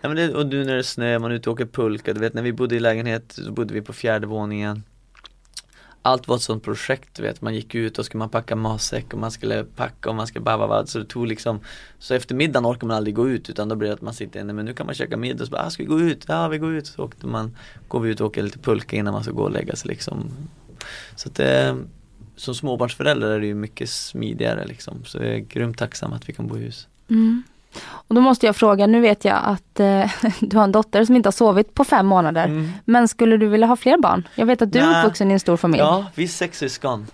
Ja, 0.00 0.08
men 0.08 0.16
det, 0.16 0.34
och 0.34 0.46
nu 0.46 0.64
när 0.64 0.72
det 0.72 0.78
är 0.78 0.82
snö, 0.82 1.18
man 1.18 1.30
är 1.30 1.34
ute 1.34 1.50
och 1.50 1.54
åker 1.54 1.66
pulka, 1.66 2.12
du 2.12 2.20
vet 2.20 2.34
när 2.34 2.42
vi 2.42 2.52
bodde 2.52 2.76
i 2.76 2.80
lägenhet 2.80 3.32
så 3.32 3.52
bodde 3.52 3.74
vi 3.74 3.82
på 3.82 3.92
fjärde 3.92 4.26
våningen 4.26 4.82
allt 6.06 6.28
var 6.28 6.36
ett 6.36 6.42
sånt 6.42 6.62
projekt, 6.64 7.14
du 7.14 7.22
vet, 7.22 7.42
man 7.42 7.54
gick 7.54 7.74
ut 7.74 7.98
och 7.98 8.04
skulle 8.04 8.18
man 8.18 8.28
packa 8.28 8.56
matsäck 8.56 9.12
och 9.12 9.18
man 9.18 9.30
skulle 9.30 9.64
packa 9.64 10.08
och 10.10 10.14
man 10.14 10.26
skulle 10.26 10.42
bara 10.42 10.86
så 10.86 10.98
det 10.98 11.04
tog 11.04 11.26
liksom 11.26 11.60
Så 11.98 12.14
efter 12.14 12.34
middagen 12.34 12.66
orkar 12.66 12.86
man 12.86 12.96
aldrig 12.96 13.14
gå 13.14 13.28
ut 13.28 13.50
utan 13.50 13.68
då 13.68 13.76
blir 13.76 13.88
det 13.88 13.94
att 13.94 14.02
man 14.02 14.14
sitter 14.14 14.40
inne, 14.40 14.52
men 14.52 14.64
nu 14.64 14.74
kan 14.74 14.86
man 14.86 14.94
käka 14.94 15.16
middag. 15.16 15.42
Och 15.42 15.46
så 15.46 15.50
bara, 15.50 15.66
ah, 15.66 15.70
ska 15.70 15.82
vi 15.82 15.88
gå 15.88 16.00
ut? 16.00 16.24
Ja 16.28 16.48
vi 16.48 16.58
går 16.58 16.74
ut, 16.74 16.86
så 16.86 17.04
åkte 17.04 17.26
man, 17.26 17.56
går 17.88 18.00
vi 18.00 18.10
ut 18.10 18.20
och 18.20 18.26
åker 18.26 18.42
lite 18.42 18.58
pulka 18.58 18.96
innan 18.96 19.12
man 19.12 19.22
ska 19.22 19.32
gå 19.32 19.42
och 19.42 19.50
lägga 19.50 19.76
sig 19.76 19.88
liksom. 19.88 20.30
Så 21.16 21.28
att 21.28 21.34
det 21.34 21.76
som 22.36 22.54
småbarnsförälder 22.54 23.30
är 23.30 23.40
det 23.40 23.46
ju 23.46 23.54
mycket 23.54 23.90
smidigare 23.90 24.66
liksom, 24.66 25.04
så 25.04 25.18
jag 25.18 25.26
är 25.26 25.38
grymt 25.38 25.78
tacksam 25.78 26.12
att 26.12 26.28
vi 26.28 26.32
kan 26.32 26.46
bo 26.46 26.56
i 26.56 26.60
hus. 26.60 26.88
Mm. 27.10 27.42
Och 27.82 28.14
då 28.14 28.20
måste 28.20 28.46
jag 28.46 28.56
fråga, 28.56 28.86
nu 28.86 29.00
vet 29.00 29.24
jag 29.24 29.40
att 29.44 29.80
eh, 29.80 30.10
du 30.40 30.56
har 30.56 30.64
en 30.64 30.72
dotter 30.72 31.04
som 31.04 31.16
inte 31.16 31.26
har 31.26 31.32
sovit 31.32 31.74
på 31.74 31.84
fem 31.84 32.06
månader. 32.06 32.44
Mm. 32.44 32.72
Men 32.84 33.08
skulle 33.08 33.36
du 33.36 33.46
vilja 33.46 33.66
ha 33.66 33.76
fler 33.76 33.98
barn? 33.98 34.28
Jag 34.34 34.46
vet 34.46 34.62
att 34.62 34.72
du 34.72 34.78
är 34.78 34.98
uppvuxen 34.98 35.30
i 35.30 35.34
en 35.34 35.40
stor 35.40 35.56
familj. 35.56 35.80
Ja, 35.80 36.06
vi 36.14 36.24
är 36.24 36.28
sex 36.28 36.58
syskon. 36.58 37.06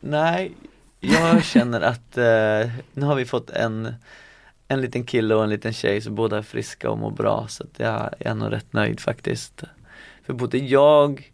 Nej, 0.00 0.52
jag 1.00 1.44
känner 1.44 1.80
att 1.80 2.18
eh, 2.18 2.70
nu 2.92 3.06
har 3.06 3.14
vi 3.14 3.24
fått 3.24 3.50
en, 3.50 3.94
en 4.68 4.80
liten 4.80 5.04
kille 5.04 5.34
och 5.34 5.44
en 5.44 5.50
liten 5.50 5.72
tjej 5.72 6.00
så 6.00 6.10
båda 6.10 6.38
är 6.38 6.42
friska 6.42 6.90
och 6.90 6.98
mår 6.98 7.10
bra 7.10 7.46
så 7.48 7.64
att 7.64 7.78
jag 7.78 8.10
är 8.18 8.34
nog 8.34 8.52
rätt 8.52 8.72
nöjd 8.72 9.00
faktiskt. 9.00 9.62
För 10.26 10.32
både 10.32 10.58
jag 10.58 11.32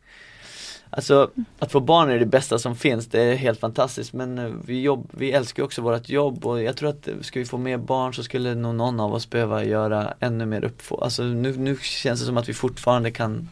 Alltså 0.95 1.31
att 1.59 1.73
få 1.73 1.81
barn 1.81 2.11
är 2.11 2.19
det 2.19 2.27
bästa 2.27 2.59
som 2.59 2.77
finns, 2.77 3.07
det 3.07 3.23
är 3.23 3.35
helt 3.35 3.61
fantastiskt 3.61 4.13
men 4.13 4.39
eh, 4.39 4.51
vi, 4.65 4.83
jobb, 4.83 5.09
vi 5.11 5.33
älskar 5.33 5.63
också 5.63 5.83
vårt 5.83 6.09
jobb 6.09 6.47
och 6.47 6.63
jag 6.63 6.77
tror 6.77 6.89
att 6.89 7.09
eh, 7.09 7.15
ska 7.21 7.39
vi 7.39 7.45
få 7.45 7.59
mer 7.59 7.79
barn 7.79 8.15
så 8.15 8.23
skulle 8.23 8.55
nog 8.55 8.75
någon 8.75 9.01
av 9.01 9.15
oss 9.15 9.31
behöva 9.31 9.65
göra 9.65 10.15
ännu 10.21 10.47
mer 10.47 10.65
uppfå, 10.65 11.01
alltså 11.01 11.23
nu, 11.23 11.57
nu 11.57 11.77
känns 11.83 12.21
det 12.21 12.27
som 12.27 12.37
att 12.37 12.49
vi 12.49 12.55
fortfarande 12.55 13.11
kan 13.11 13.49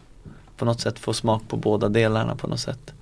på 0.57 0.64
något 0.64 0.80
sätt 0.80 0.99
få 0.99 1.12
smak 1.12 1.43
på 1.49 1.57
båda 1.57 1.88
delarna 1.88 2.36
på 2.36 2.47
något 2.47 2.61
sätt. 2.61 2.93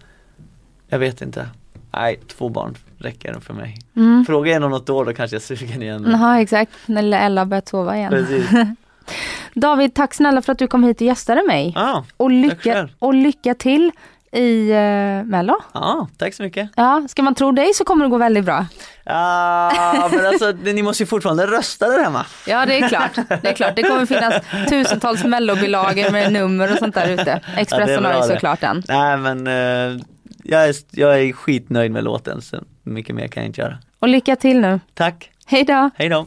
Jag 0.88 0.98
vet 0.98 1.22
inte. 1.22 1.48
Nej, 1.92 2.20
två 2.26 2.48
barn 2.48 2.74
räcker 2.98 3.40
för 3.40 3.54
mig. 3.54 3.78
Mm. 3.96 4.24
Fråga 4.24 4.56
en 4.56 4.62
om 4.62 4.70
något 4.70 4.90
år 4.90 5.04
då 5.04 5.14
kanske 5.14 5.36
jag 5.36 5.42
är 5.42 5.56
sugen 5.56 5.82
igen. 5.82 6.06
Jaha 6.10 6.40
exakt, 6.40 6.72
när 6.86 7.02
lilla 7.02 7.18
Ella 7.18 7.46
börjat 7.46 7.68
sova 7.68 7.96
igen. 7.96 8.10
Precis. 8.10 8.50
David, 9.54 9.94
tack 9.94 10.14
snälla 10.14 10.42
för 10.42 10.52
att 10.52 10.58
du 10.58 10.66
kom 10.66 10.84
hit 10.84 10.96
och 10.96 11.06
gästade 11.06 11.42
mig. 11.46 11.72
Ja, 11.76 12.04
och, 12.16 12.30
lycka, 12.30 12.88
och 12.98 13.14
lycka 13.14 13.54
till 13.54 13.90
i 14.32 14.72
uh, 14.72 15.24
Mello. 15.24 15.54
ja, 15.72 16.08
tack 16.18 16.34
så 16.34 16.42
mycket. 16.42 16.70
Ja, 16.76 17.06
ska 17.08 17.22
man 17.22 17.34
tro 17.34 17.52
dig 17.52 17.74
så 17.74 17.84
kommer 17.84 18.04
det 18.04 18.10
gå 18.10 18.18
väldigt 18.18 18.44
bra. 18.44 18.66
Ja, 19.04 20.10
men 20.12 20.26
alltså 20.26 20.52
ni 20.52 20.82
måste 20.82 21.02
ju 21.02 21.06
fortfarande 21.06 21.46
rösta 21.46 21.88
där 21.88 22.04
hemma. 22.04 22.26
Ja, 22.46 22.66
det 22.66 22.78
är 22.78 22.88
klart. 22.88 23.14
Det 23.42 23.48
är 23.48 23.52
klart. 23.52 23.76
Det 23.76 23.82
kommer 23.82 24.06
finnas 24.06 24.34
tusentals 24.68 25.24
mellobilagor 25.24 26.10
med 26.10 26.32
nummer 26.32 26.72
och 26.72 26.78
sånt 26.78 26.94
där 26.94 27.08
ute. 27.08 27.40
Expressen 27.56 28.02
bra 28.02 28.12
har 28.12 28.28
ju 28.28 28.34
såklart 28.34 28.60
den. 28.60 28.82
Nej 28.88 29.16
men 29.16 29.46
eh, 29.46 30.00
jag, 30.42 30.68
är, 30.68 30.74
jag 30.90 31.20
är 31.22 31.32
skitnöjd 31.32 31.92
med 31.92 32.04
låten, 32.04 32.42
så 32.42 32.56
mycket 32.82 33.14
mer 33.14 33.28
kan 33.28 33.42
jag 33.42 33.48
inte 33.48 33.60
göra. 33.60 33.78
Och 33.98 34.08
lycka 34.08 34.36
till 34.36 34.60
nu. 34.60 34.80
Tack, 34.94 35.30
Hej 35.46 35.64
då! 35.64 35.90
hej 35.96 36.08
då. 36.08 36.26